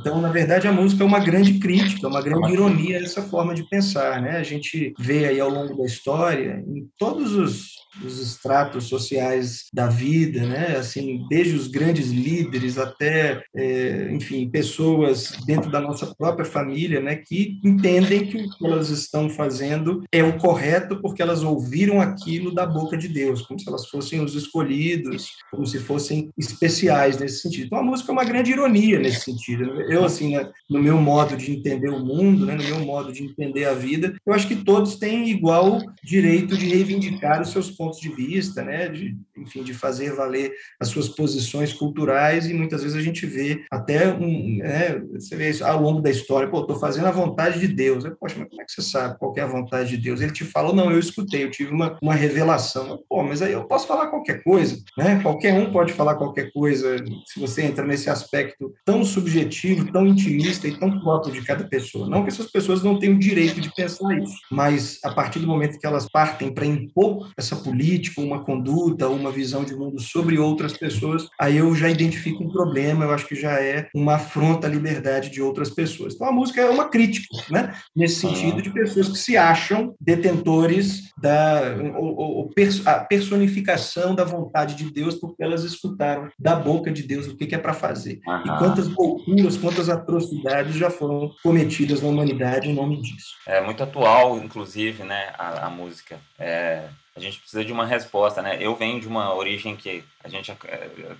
Então, 0.00 0.20
na 0.20 0.30
verdade, 0.30 0.68
a 0.68 0.72
música 0.72 1.02
é 1.02 1.06
uma 1.06 1.18
grande 1.18 1.58
crítica, 1.58 2.06
uma 2.06 2.22
grande 2.22 2.52
ironia 2.52 3.07
dessa 3.08 3.22
forma 3.22 3.54
de 3.54 3.62
pensar, 3.64 4.20
né? 4.20 4.36
A 4.36 4.42
gente 4.42 4.94
vê 4.98 5.26
aí 5.26 5.40
ao 5.40 5.48
longo 5.48 5.74
da 5.76 5.84
história, 5.84 6.62
em 6.66 6.86
todos 6.98 7.32
os 7.32 7.77
os 8.04 8.20
estratos 8.20 8.84
sociais 8.84 9.66
da 9.72 9.88
vida, 9.88 10.46
né? 10.46 10.76
Assim, 10.76 11.26
desde 11.28 11.54
os 11.54 11.68
grandes 11.68 12.10
líderes 12.10 12.78
até, 12.78 13.42
é, 13.54 14.10
enfim, 14.12 14.48
pessoas 14.48 15.32
dentro 15.46 15.70
da 15.70 15.80
nossa 15.80 16.14
própria 16.14 16.44
família, 16.44 17.00
né? 17.00 17.16
Que 17.16 17.58
entendem 17.64 18.26
que 18.26 18.36
o 18.36 18.50
que 18.50 18.66
elas 18.66 18.90
estão 18.90 19.28
fazendo 19.28 20.02
é 20.12 20.22
o 20.22 20.38
correto 20.38 21.00
porque 21.00 21.22
elas 21.22 21.42
ouviram 21.42 22.00
aquilo 22.00 22.54
da 22.54 22.66
boca 22.66 22.96
de 22.96 23.08
Deus, 23.08 23.42
como 23.42 23.58
se 23.58 23.68
elas 23.68 23.88
fossem 23.88 24.20
os 24.20 24.34
escolhidos, 24.34 25.30
como 25.50 25.66
se 25.66 25.78
fossem 25.78 26.30
especiais 26.36 27.18
nesse 27.18 27.42
sentido. 27.42 27.66
Então, 27.66 27.78
a 27.78 27.82
música 27.82 28.10
é 28.10 28.14
uma 28.14 28.24
grande 28.24 28.52
ironia 28.52 28.98
nesse 28.98 29.22
sentido. 29.22 29.64
Eu, 29.90 30.04
assim, 30.04 30.36
né, 30.36 30.50
no 30.68 30.82
meu 30.82 30.98
modo 30.98 31.36
de 31.36 31.52
entender 31.52 31.88
o 31.88 32.04
mundo, 32.04 32.46
né? 32.46 32.54
No 32.56 32.64
meu 32.64 32.80
modo 32.80 33.12
de 33.12 33.24
entender 33.24 33.64
a 33.64 33.74
vida, 33.74 34.14
eu 34.24 34.32
acho 34.32 34.46
que 34.46 34.56
todos 34.56 34.96
têm 34.96 35.28
igual 35.30 35.80
direito 36.02 36.56
de 36.56 36.66
reivindicar 36.66 37.40
os 37.40 37.50
seus 37.50 37.70
pontos 37.78 38.00
de 38.00 38.08
vista, 38.08 38.62
né, 38.62 38.88
de, 38.88 39.16
enfim, 39.36 39.62
de 39.62 39.72
fazer 39.72 40.12
valer 40.12 40.52
as 40.80 40.88
suas 40.88 41.08
posições 41.08 41.72
culturais 41.72 42.50
e 42.50 42.52
muitas 42.52 42.82
vezes 42.82 42.96
a 42.96 43.00
gente 43.00 43.24
vê 43.24 43.64
até 43.70 44.12
um, 44.12 44.58
né, 44.58 45.00
você 45.12 45.36
vê 45.36 45.50
isso 45.50 45.64
ao 45.64 45.80
longo 45.80 46.02
da 46.02 46.10
história, 46.10 46.48
pô, 46.48 46.60
estou 46.60 46.78
fazendo 46.78 47.06
a 47.06 47.12
vontade 47.12 47.60
de 47.60 47.68
Deus, 47.68 48.04
eu, 48.04 48.16
poxa, 48.16 48.34
mas 48.36 48.48
como 48.48 48.60
é 48.60 48.64
que 48.64 48.72
você 48.72 48.82
sabe 48.82 49.16
qual 49.18 49.32
é 49.36 49.40
a 49.40 49.46
vontade 49.46 49.90
de 49.90 49.96
Deus? 49.96 50.20
Ele 50.20 50.32
te 50.32 50.44
falou, 50.44 50.74
não, 50.74 50.90
eu 50.90 50.98
escutei, 50.98 51.44
eu 51.44 51.50
tive 51.50 51.72
uma, 51.72 51.96
uma 52.02 52.14
revelação, 52.14 53.02
pô, 53.08 53.22
mas 53.22 53.40
aí 53.40 53.52
eu 53.52 53.64
posso 53.64 53.86
falar 53.86 54.08
qualquer 54.08 54.42
coisa, 54.42 54.76
né, 54.96 55.20
qualquer 55.22 55.54
um 55.54 55.70
pode 55.70 55.92
falar 55.92 56.16
qualquer 56.16 56.52
coisa, 56.52 56.96
se 57.26 57.38
você 57.38 57.62
entra 57.62 57.86
nesse 57.86 58.10
aspecto 58.10 58.74
tão 58.84 59.04
subjetivo, 59.04 59.92
tão 59.92 60.06
intimista 60.06 60.66
e 60.66 60.76
tão 60.76 60.98
próprio 61.00 61.32
de 61.32 61.42
cada 61.42 61.64
pessoa, 61.64 62.08
não 62.08 62.24
que 62.24 62.30
essas 62.30 62.50
pessoas 62.50 62.82
não 62.82 62.98
tenham 62.98 63.14
o 63.14 63.18
direito 63.18 63.60
de 63.60 63.72
pensar 63.72 64.18
isso, 64.18 64.36
mas 64.50 64.98
a 65.04 65.12
partir 65.12 65.38
do 65.38 65.46
momento 65.46 65.78
que 65.78 65.86
elas 65.86 66.08
partem 66.10 66.52
para 66.52 66.66
impor 66.66 67.30
essa 67.36 67.56
política, 67.68 68.20
uma 68.20 68.44
conduta, 68.44 69.08
uma 69.08 69.30
visão 69.30 69.64
de 69.64 69.74
mundo 69.74 70.00
sobre 70.00 70.38
outras 70.38 70.76
pessoas, 70.76 71.28
aí 71.38 71.58
eu 71.58 71.74
já 71.74 71.88
identifico 71.88 72.42
um 72.42 72.50
problema, 72.50 73.04
eu 73.04 73.12
acho 73.12 73.26
que 73.26 73.34
já 73.34 73.60
é 73.60 73.88
uma 73.94 74.14
afronta 74.14 74.66
à 74.66 74.70
liberdade 74.70 75.30
de 75.30 75.42
outras 75.42 75.70
pessoas. 75.70 76.14
Então 76.14 76.28
a 76.28 76.32
música 76.32 76.60
é 76.60 76.70
uma 76.70 76.88
crítica, 76.88 77.28
né? 77.50 77.74
Nesse 77.94 78.16
sentido 78.16 78.62
de 78.62 78.70
pessoas 78.70 79.08
que 79.08 79.18
se 79.18 79.36
acham 79.36 79.94
detentores 80.00 81.10
da 81.20 81.76
ou, 81.96 82.16
ou, 82.16 82.50
a 82.86 82.94
personificação 83.00 84.14
da 84.14 84.24
vontade 84.24 84.74
de 84.74 84.90
Deus 84.90 85.14
porque 85.14 85.42
elas 85.42 85.64
escutaram 85.64 86.28
da 86.38 86.54
boca 86.54 86.90
de 86.90 87.02
Deus 87.02 87.26
o 87.26 87.36
que 87.36 87.54
é 87.54 87.58
para 87.58 87.74
fazer. 87.74 88.20
Uhum. 88.26 88.42
E 88.46 88.58
quantas 88.58 88.88
loucuras, 88.88 89.56
quantas 89.56 89.88
atrocidades 89.88 90.76
já 90.76 90.90
foram 90.90 91.30
cometidas 91.42 92.02
na 92.02 92.08
humanidade 92.08 92.68
em 92.68 92.74
nome 92.74 93.00
disso. 93.00 93.34
É 93.46 93.60
muito 93.60 93.82
atual, 93.82 94.38
inclusive, 94.38 95.02
né, 95.02 95.32
a, 95.38 95.66
a 95.66 95.70
música. 95.70 96.18
É, 96.38 96.84
a 97.18 97.20
gente 97.20 97.40
precisa 97.40 97.64
de 97.64 97.72
uma 97.72 97.84
resposta, 97.84 98.40
né? 98.40 98.56
Eu 98.60 98.74
venho 98.74 99.00
de 99.00 99.08
uma 99.08 99.34
origem 99.34 99.76
que 99.76 100.04
a 100.22 100.28
gente 100.28 100.52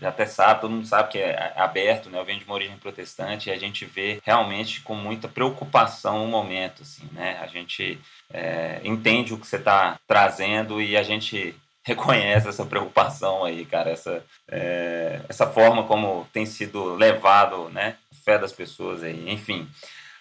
já 0.01 0.09
até 0.09 0.25
sabe, 0.25 0.61
todo 0.61 0.71
mundo 0.71 0.87
sabe 0.87 1.11
que 1.11 1.19
é 1.19 1.53
aberto, 1.57 2.09
né? 2.09 2.19
Eu 2.19 2.25
venho 2.25 2.39
de 2.39 2.45
uma 2.45 2.55
origem 2.55 2.77
protestante 2.79 3.49
e 3.49 3.53
a 3.53 3.59
gente 3.59 3.85
vê 3.85 4.21
realmente 4.25 4.81
com 4.81 4.95
muita 4.95 5.27
preocupação 5.29 6.25
o 6.25 6.29
momento, 6.29 6.83
assim, 6.83 7.09
né? 7.13 7.39
A 7.43 7.47
gente 7.49 8.01
é, 8.33 8.81
entende 8.85 9.35
o 9.35 9.39
que 9.39 9.47
você 9.47 9.57
está 9.57 9.99
trazendo 10.07 10.81
e 10.81 10.97
a 10.97 11.03
gente 11.03 11.55
reconhece 11.85 12.49
essa 12.49 12.65
preocupação 12.65 13.45
aí, 13.45 13.65
cara, 13.65 13.91
essa, 13.91 14.25
é, 14.47 15.21
essa 15.29 15.47
forma 15.47 15.85
como 15.85 16.29
tem 16.33 16.47
sido 16.47 16.95
levado, 16.95 17.69
né? 17.71 17.97
Fé 18.25 18.39
das 18.39 18.53
pessoas 18.53 19.03
aí, 19.03 19.31
enfim. 19.31 19.69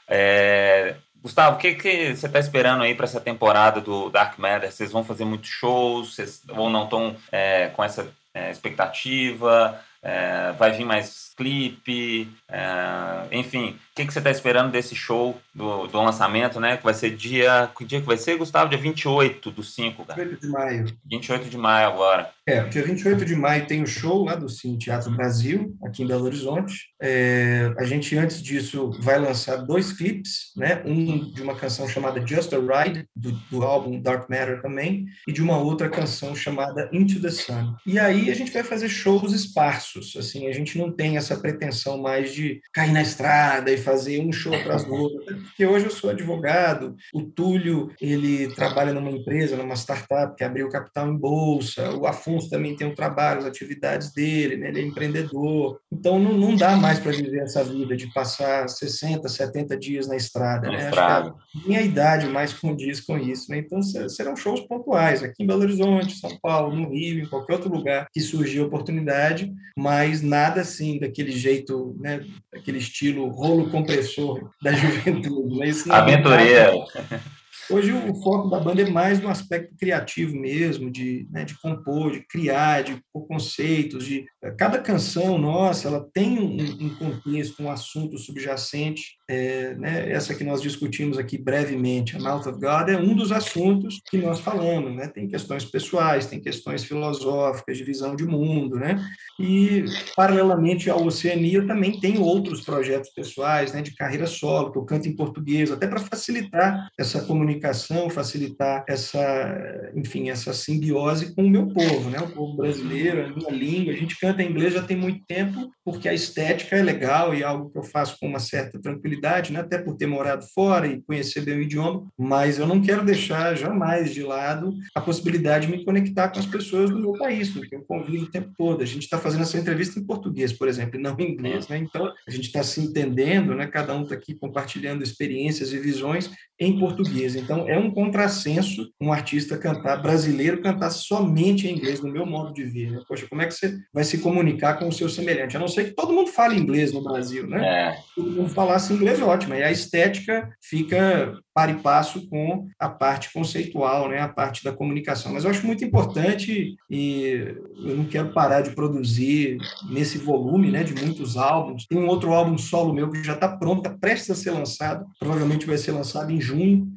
É, 0.07 0.95
Gustavo, 1.21 1.55
o 1.55 1.59
que, 1.59 1.75
que 1.75 2.15
você 2.15 2.27
está 2.27 2.39
esperando 2.39 2.83
aí 2.83 2.95
para 2.95 3.05
essa 3.05 3.19
temporada 3.19 3.81
do 3.81 4.09
Dark 4.09 4.37
Matter? 4.37 4.71
Vocês 4.71 4.91
vão 4.91 5.03
fazer 5.03 5.25
muitos 5.25 5.49
shows? 5.49 6.15
Vocês 6.15 6.41
ou 6.49 6.69
não 6.69 6.85
estão 6.85 7.15
é, 7.31 7.67
com 7.69 7.83
essa 7.83 8.07
é, 8.33 8.51
expectativa? 8.51 9.79
É, 10.01 10.53
vai 10.53 10.71
vir 10.71 10.85
mais 10.85 11.33
clipe? 11.35 12.29
É, 12.49 13.27
enfim, 13.31 13.71
o 13.71 13.95
que, 13.95 14.05
que 14.05 14.13
você 14.13 14.19
está 14.19 14.31
esperando 14.31 14.71
desse 14.71 14.95
show 14.95 15.39
do, 15.53 15.87
do 15.87 16.01
lançamento, 16.01 16.59
né? 16.59 16.77
Que 16.77 16.83
vai 16.83 16.93
ser 16.93 17.15
dia. 17.15 17.69
Que 17.77 17.83
dia 17.83 17.99
que 17.99 18.07
vai 18.07 18.17
ser, 18.17 18.37
Gustavo? 18.37 18.69
Dia 18.69 18.77
28 18.77 19.51
do 19.51 19.63
5, 19.63 20.05
cara. 20.05 20.23
28 20.23 20.41
de 20.41 20.51
maio. 20.51 20.85
28 21.05 21.49
de 21.49 21.57
maio 21.57 21.87
agora. 21.87 22.29
É, 22.45 22.63
dia 22.63 22.83
28 22.83 23.25
de 23.25 23.35
maio 23.35 23.65
tem 23.65 23.83
o 23.83 23.87
show 23.87 24.23
lá 24.23 24.35
do 24.35 24.47
Cine 24.47 24.77
Teatro 24.77 25.11
Brasil, 25.11 25.75
aqui 25.83 26.03
em 26.03 26.07
Belo 26.07 26.25
Horizonte. 26.25 26.89
É, 26.99 27.73
a 27.77 27.83
gente, 27.83 28.17
antes 28.17 28.41
disso, 28.41 28.91
vai 28.99 29.19
lançar 29.19 29.57
dois 29.57 29.91
clipes, 29.91 30.51
né? 30.55 30.81
Um 30.85 31.31
de 31.31 31.41
uma 31.41 31.55
canção 31.55 31.87
chamada 31.87 32.25
Just 32.25 32.51
a 32.53 32.57
Ride, 32.57 33.07
do, 33.15 33.31
do 33.51 33.63
álbum 33.63 34.01
Dark 34.01 34.29
Matter 34.29 34.61
também, 34.61 35.05
e 35.27 35.31
de 35.31 35.41
uma 35.41 35.57
outra 35.57 35.89
canção 35.89 36.35
chamada 36.35 36.89
Into 36.91 37.21
the 37.21 37.29
Sun. 37.29 37.75
E 37.85 37.99
aí 37.99 38.31
a 38.31 38.35
gente 38.35 38.51
vai 38.51 38.63
fazer 38.63 38.89
shows 38.89 39.33
esparsos, 39.33 40.15
assim, 40.17 40.47
a 40.47 40.51
gente 40.51 40.77
não 40.77 40.91
tem 40.91 41.17
essa 41.17 41.37
pretensão 41.37 41.97
mais 42.01 42.33
de 42.33 42.61
cair 42.73 42.91
na 42.91 43.01
estrada 43.01 43.71
e 43.71 43.77
fazer 43.77 44.19
um 44.21 44.31
show 44.31 44.53
atrás 44.53 44.83
do 44.83 44.93
outro, 44.93 45.23
porque 45.43 45.65
hoje 45.65 45.85
eu 45.85 45.91
sou 45.91 46.09
advogado, 46.09 46.95
o 47.13 47.21
Túlio, 47.21 47.91
ele 48.01 48.47
trabalha 48.55 48.93
numa 48.93 49.11
empresa, 49.11 49.55
numa 49.55 49.75
startup 49.75 50.35
que 50.35 50.43
abriu 50.43 50.69
capital 50.69 51.07
em 51.07 51.17
bolsa, 51.17 51.91
o 51.95 52.07
Afonso 52.07 52.49
também 52.49 52.75
tem 52.75 52.87
um 52.87 52.95
trabalho, 52.95 53.39
as 53.39 53.45
atividades 53.45 54.11
dele, 54.13 54.57
né? 54.57 54.69
ele 54.69 54.81
é 54.81 54.83
empreendedor, 54.83 55.79
então 55.91 56.19
não, 56.19 56.33
não 56.33 56.55
dá 56.55 56.75
mais 56.75 56.86
para 56.99 57.11
viver 57.11 57.43
essa 57.43 57.63
vida 57.63 57.95
de 57.95 58.11
passar 58.13 58.67
60, 58.67 59.27
70 59.27 59.77
dias 59.77 60.07
na 60.07 60.15
estrada, 60.15 60.69
né? 60.69 60.89
Acho 60.89 61.33
que 61.33 61.67
minha 61.67 61.81
idade 61.81 62.27
mais 62.27 62.53
condiz 62.53 63.01
com 63.01 63.17
isso, 63.17 63.51
né? 63.51 63.59
Então 63.59 63.81
serão 63.81 64.35
shows 64.35 64.61
pontuais, 64.61 65.23
aqui 65.23 65.43
em 65.43 65.47
Belo 65.47 65.61
Horizonte, 65.61 66.17
São 66.17 66.37
Paulo, 66.41 66.75
no 66.75 66.89
Rio, 66.89 67.23
em 67.23 67.27
qualquer 67.27 67.53
outro 67.53 67.69
lugar 67.69 68.07
que 68.13 68.21
surgir 68.21 68.61
oportunidade, 68.61 69.53
mas 69.77 70.21
nada 70.21 70.61
assim 70.61 70.99
daquele 70.99 71.31
jeito, 71.31 71.95
né, 71.99 72.25
daquele 72.51 72.77
estilo 72.77 73.27
rolo 73.29 73.69
compressor 73.69 74.49
da 74.61 74.71
juventude. 74.73 75.59
Né? 75.59 75.67
Isso 75.67 75.91
Aventureiro. 75.91 76.83
Hoje 77.69 77.91
o 77.91 78.15
foco 78.21 78.49
da 78.49 78.59
banda 78.59 78.81
é 78.81 78.89
mais 78.89 79.19
no 79.21 79.29
aspecto 79.29 79.75
criativo 79.77 80.35
mesmo, 80.35 80.89
de, 80.89 81.27
né, 81.29 81.43
de 81.43 81.59
compor, 81.59 82.11
de 82.11 82.25
criar, 82.25 82.83
de 82.83 83.01
pôr 83.11 83.27
conceitos, 83.27 84.05
de 84.05 84.25
cada 84.57 84.79
canção 84.79 85.37
nossa, 85.37 85.87
ela 85.87 86.07
tem 86.13 86.39
um, 86.39 86.85
um 86.85 86.95
contexto, 86.95 87.61
um 87.61 87.69
assunto 87.69 88.17
subjacente. 88.17 89.17
É, 89.29 89.75
né, 89.75 90.09
essa 90.09 90.33
que 90.33 90.43
nós 90.45 90.61
discutimos 90.61 91.17
aqui 91.17 91.37
brevemente, 91.37 92.15
a 92.15 92.19
Mouth 92.19 92.47
of 92.47 92.59
God, 92.59 92.89
é 92.89 92.97
um 92.97 93.13
dos 93.13 93.33
assuntos 93.33 93.99
que 94.09 94.17
nós 94.17 94.39
falamos. 94.39 94.95
Né? 94.95 95.07
Tem 95.07 95.27
questões 95.27 95.65
pessoais, 95.65 96.27
tem 96.27 96.39
questões 96.39 96.85
filosóficas, 96.85 97.77
de 97.77 97.83
visão 97.83 98.15
de 98.15 98.25
mundo, 98.25 98.77
né? 98.77 99.03
E 99.39 99.83
paralelamente 100.15 100.89
ao 100.89 101.05
Oceania, 101.05 101.59
eu 101.59 101.67
também 101.67 101.99
tenho 101.99 102.21
outros 102.21 102.61
projetos 102.61 103.09
pessoais, 103.09 103.73
né, 103.73 103.81
de 103.81 103.95
carreira 103.95 104.25
solo, 104.25 104.71
que 104.71 104.77
eu 104.77 104.85
canto 104.85 105.07
em 105.07 105.15
português, 105.15 105.71
até 105.71 105.87
para 105.87 105.99
facilitar 105.99 106.89
essa 106.97 107.21
comunicação 107.21 107.56
comunicação, 107.57 108.09
facilitar 108.09 108.85
essa, 108.87 109.91
enfim, 109.95 110.29
essa 110.29 110.53
simbiose 110.53 111.33
com 111.33 111.43
o 111.43 111.49
meu 111.49 111.67
povo, 111.67 112.09
né? 112.09 112.19
O 112.19 112.29
povo 112.29 112.55
brasileiro, 112.55 113.25
a 113.25 113.29
minha 113.29 113.51
língua. 113.51 113.93
A 113.93 113.95
gente 113.97 114.17
canta 114.19 114.43
em 114.43 114.49
inglês 114.49 114.73
já 114.73 114.83
tem 114.83 114.95
muito 114.95 115.25
tempo, 115.25 115.71
porque 115.83 116.07
a 116.07 116.13
estética 116.13 116.75
é 116.75 116.83
legal 116.83 117.33
e 117.33 117.41
é 117.41 117.45
algo 117.45 117.69
que 117.69 117.77
eu 117.77 117.83
faço 117.83 118.17
com 118.19 118.27
uma 118.27 118.39
certa 118.39 118.79
tranquilidade, 118.79 119.51
né? 119.51 119.59
Até 119.59 119.77
por 119.77 119.95
ter 119.95 120.05
morado 120.05 120.45
fora 120.53 120.87
e 120.87 121.01
conhecer 121.01 121.41
bem 121.41 121.57
o 121.57 121.61
idioma, 121.61 122.07
mas 122.17 122.59
eu 122.59 122.67
não 122.67 122.81
quero 122.81 123.03
deixar 123.03 123.55
jamais 123.55 124.13
de 124.13 124.23
lado 124.23 124.73
a 124.95 125.01
possibilidade 125.01 125.67
de 125.67 125.75
me 125.75 125.83
conectar 125.83 126.29
com 126.29 126.39
as 126.39 126.45
pessoas 126.45 126.89
do 126.89 126.99
meu 126.99 127.13
país, 127.13 127.49
porque 127.49 127.75
eu 127.75 127.83
convivo 127.83 128.25
o 128.25 128.31
tempo 128.31 128.51
todo. 128.57 128.81
A 128.81 128.85
gente 128.85 129.03
está 129.03 129.17
fazendo 129.17 129.41
essa 129.41 129.57
entrevista 129.57 129.99
em 129.99 130.05
português, 130.05 130.53
por 130.53 130.67
exemplo, 130.67 130.99
e 130.99 131.01
não 131.01 131.17
em 131.19 131.31
inglês, 131.31 131.67
né? 131.67 131.77
Então, 131.77 132.05
a 132.05 132.31
gente 132.31 132.45
está 132.45 132.63
se 132.63 132.79
entendendo, 132.79 133.55
né? 133.55 133.67
Cada 133.67 133.95
um 133.95 134.03
está 134.03 134.15
aqui 134.15 134.35
compartilhando 134.35 135.03
experiências 135.03 135.73
e 135.73 135.79
visões 135.79 136.29
em 136.59 136.79
português. 136.79 137.35
Então, 137.47 137.67
é 137.69 137.79
um 137.79 137.89
contrassenso 137.89 138.91
um 138.99 139.13
artista 139.13 139.57
cantar, 139.57 140.01
brasileiro, 140.01 140.61
cantar 140.61 140.89
somente 140.89 141.65
em 141.65 141.77
inglês, 141.77 142.01
no 142.01 142.11
meu 142.11 142.25
modo 142.25 142.53
de 142.53 142.65
ver. 142.65 142.91
Né? 142.91 142.99
Poxa, 143.07 143.25
como 143.29 143.41
é 143.41 143.45
que 143.45 143.53
você 143.53 143.77
vai 143.93 144.03
se 144.03 144.17
comunicar 144.17 144.73
com 144.73 144.89
o 144.89 144.91
seu 144.91 145.07
semelhante? 145.07 145.55
A 145.55 145.59
não 145.59 145.67
ser 145.69 145.85
que 145.85 145.91
todo 145.91 146.11
mundo 146.11 146.29
fale 146.29 146.59
inglês 146.59 146.91
no 146.91 147.01
Brasil, 147.01 147.47
né? 147.47 147.65
É. 147.65 147.97
Todo 148.13 148.31
mundo 148.31 148.49
falasse 148.49 148.91
inglês, 148.91 149.21
ótimo. 149.21 149.53
E 149.53 149.63
a 149.63 149.71
estética 149.71 150.49
fica 150.61 151.33
par 151.53 151.69
e 151.69 151.75
passo 151.75 152.27
com 152.29 152.67
a 152.77 152.89
parte 152.89 153.31
conceitual, 153.31 154.09
né? 154.09 154.19
a 154.19 154.27
parte 154.27 154.63
da 154.63 154.73
comunicação. 154.73 155.33
Mas 155.33 155.45
eu 155.45 155.49
acho 155.49 155.65
muito 155.65 155.85
importante 155.85 156.75
e 156.89 157.55
eu 157.77 157.95
não 157.95 158.05
quero 158.05 158.33
parar 158.33 158.61
de 158.61 158.75
produzir 158.75 159.57
nesse 159.89 160.17
volume 160.17 160.69
né, 160.69 160.83
de 160.83 160.93
muitos 160.93 161.37
álbuns. 161.37 161.87
Tem 161.87 161.97
um 161.97 162.07
outro 162.07 162.33
álbum 162.33 162.57
solo 162.57 162.93
meu 162.93 163.09
que 163.09 163.23
já 163.23 163.33
está 163.33 163.47
pronto, 163.47 163.87
está 163.87 163.97
prestes 163.97 164.29
a 164.29 164.35
ser 164.35 164.51
lançado, 164.51 165.05
provavelmente 165.17 165.65
vai 165.65 165.77
ser 165.77 165.93
lançado 165.93 166.31
em 166.31 166.41
junho. 166.41 166.87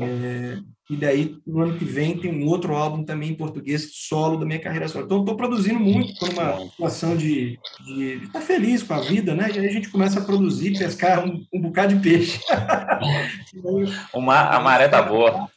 É, 0.00 0.58
e 0.88 0.96
daí, 0.96 1.36
no 1.46 1.60
ano 1.60 1.78
que 1.78 1.84
vem, 1.84 2.18
tem 2.18 2.30
um 2.30 2.46
outro 2.46 2.74
álbum 2.74 3.04
também 3.04 3.30
em 3.30 3.36
português, 3.36 3.90
solo 3.92 4.38
da 4.38 4.46
minha 4.46 4.60
carreira 4.60 4.88
solo. 4.88 5.04
Então, 5.04 5.20
estou 5.20 5.36
produzindo 5.36 5.78
muito 5.78 6.18
por 6.18 6.30
uma 6.30 6.58
situação 6.68 7.16
de 7.16 7.58
estar 7.88 8.40
tá 8.40 8.40
feliz 8.40 8.82
com 8.82 8.94
a 8.94 9.00
vida, 9.00 9.34
né? 9.34 9.50
E 9.54 9.58
aí 9.58 9.66
a 9.66 9.72
gente 9.72 9.90
começa 9.90 10.20
a 10.20 10.24
produzir, 10.24 10.78
pescar 10.78 11.26
um, 11.26 11.44
um 11.52 11.60
bocado 11.60 11.94
de 11.94 12.00
peixe. 12.00 12.40
uma, 14.14 14.40
a 14.40 14.60
maré 14.60 14.88
tá 14.88 15.02
boa. 15.02 15.48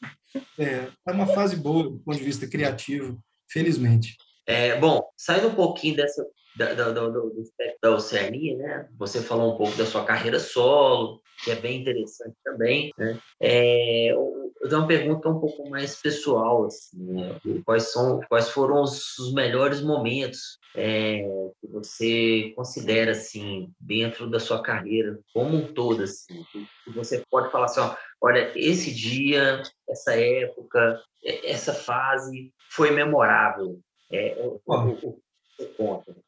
É, 0.58 0.88
é 1.08 1.12
uma 1.12 1.28
fase 1.28 1.56
boa 1.56 1.84
do 1.84 2.00
ponto 2.00 2.18
de 2.18 2.24
vista 2.24 2.48
criativo, 2.48 3.18
felizmente. 3.50 4.16
É, 4.46 4.80
bom, 4.80 5.04
saindo 5.18 5.50
um 5.50 5.56
pouquinho 5.56 5.96
dessa 5.98 6.26
da, 6.58 6.74
da, 6.74 7.02
aspecto 7.42 7.78
da 7.82 7.92
Oceania, 7.92 8.58
né? 8.58 8.90
Você 8.98 9.22
falou 9.22 9.54
um 9.54 9.58
pouco 9.58 9.78
da 9.78 9.86
sua 9.86 10.04
carreira 10.04 10.40
solo, 10.40 11.22
que 11.44 11.52
é 11.52 11.56
bem 11.56 11.82
interessante 11.82 12.36
também, 12.44 12.92
né? 12.98 13.20
É, 13.40 14.12
eu 14.12 14.70
tenho 14.70 14.82
uma 14.82 14.88
pergunta 14.88 15.30
um 15.30 15.40
pouco 15.40 15.70
mais 15.70 16.02
pessoal, 16.02 16.66
assim, 16.66 16.98
né? 16.98 17.40
quais 17.64 17.92
são, 17.92 18.20
quais 18.28 18.50
foram 18.50 18.82
os, 18.82 19.18
os 19.20 19.34
melhores 19.34 19.82
momentos 19.82 20.58
é, 20.76 21.22
que 21.62 21.68
você 21.68 22.54
considera, 22.56 23.12
assim, 23.12 23.70
dentro 23.80 24.30
da 24.30 24.40
sua 24.40 24.62
carreira 24.62 25.20
como 25.34 25.56
um 25.56 25.74
todo, 25.74 26.04
assim, 26.04 26.44
que 26.52 26.92
você 26.92 27.24
pode 27.30 27.52
falar 27.52 27.66
assim, 27.66 27.82
ó, 27.82 27.96
olha, 28.20 28.52
esse 28.56 28.94
dia, 28.94 29.62
essa 29.88 30.16
época, 30.16 31.00
essa 31.24 31.74
fase 31.74 32.52
foi 32.72 32.90
memorável. 32.92 33.80
É, 34.12 34.38
o, 34.40 34.62
o, 34.66 35.20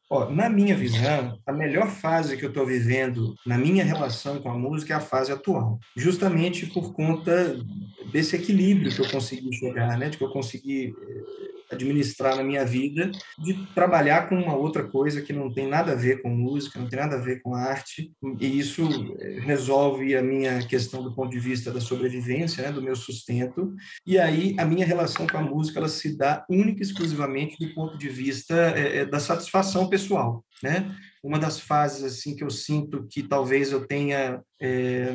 Ó, 0.08 0.28
na 0.28 0.48
minha 0.48 0.74
visão, 0.74 1.38
a 1.46 1.52
melhor 1.52 1.88
fase 1.88 2.36
que 2.36 2.44
eu 2.44 2.48
estou 2.48 2.66
vivendo 2.66 3.34
na 3.46 3.56
minha 3.56 3.84
relação 3.84 4.40
com 4.40 4.50
a 4.50 4.58
música 4.58 4.92
é 4.92 4.96
a 4.96 5.00
fase 5.00 5.30
atual, 5.30 5.78
justamente 5.96 6.66
por 6.66 6.92
conta 6.92 7.56
desse 8.12 8.34
equilíbrio 8.34 8.92
que 8.92 9.00
eu 9.00 9.08
consegui 9.08 9.52
chegar, 9.54 9.96
né? 9.96 10.08
De 10.08 10.18
que 10.18 10.24
eu 10.24 10.30
consegui 10.30 10.92
eh, 11.00 11.49
administrar 11.70 12.36
na 12.36 12.42
minha 12.42 12.64
vida, 12.64 13.10
de 13.38 13.54
trabalhar 13.74 14.28
com 14.28 14.36
uma 14.36 14.54
outra 14.54 14.84
coisa 14.84 15.22
que 15.22 15.32
não 15.32 15.52
tem 15.52 15.68
nada 15.68 15.92
a 15.92 15.96
ver 15.96 16.22
com 16.22 16.28
música, 16.28 16.78
não 16.78 16.88
tem 16.88 16.98
nada 16.98 17.16
a 17.16 17.20
ver 17.20 17.40
com 17.42 17.54
arte, 17.54 18.12
e 18.40 18.58
isso 18.58 18.88
eh, 19.20 19.40
resolve 19.40 20.16
a 20.16 20.22
minha 20.22 20.66
questão 20.66 21.02
do 21.02 21.14
ponto 21.14 21.30
de 21.30 21.38
vista 21.38 21.70
da 21.70 21.80
sobrevivência, 21.80 22.62
né, 22.62 22.72
do 22.72 22.82
meu 22.82 22.96
sustento, 22.96 23.74
e 24.06 24.18
aí 24.18 24.54
a 24.58 24.64
minha 24.64 24.86
relação 24.86 25.26
com 25.26 25.38
a 25.38 25.42
música 25.42 25.78
ela 25.78 25.88
se 25.88 26.16
dá 26.16 26.44
única 26.48 26.80
e 26.80 26.82
exclusivamente 26.82 27.56
do 27.58 27.74
ponto 27.74 27.96
de 27.96 28.08
vista 28.08 28.54
é, 28.54 29.04
da 29.04 29.20
satisfação 29.20 29.88
pessoal, 29.88 30.44
né? 30.62 30.94
Uma 31.22 31.38
das 31.38 31.60
fases 31.60 32.02
assim 32.02 32.34
que 32.34 32.42
eu 32.42 32.50
sinto 32.50 33.06
que 33.10 33.22
talvez 33.22 33.72
eu 33.72 33.86
tenha 33.86 34.40
é, 34.60 35.14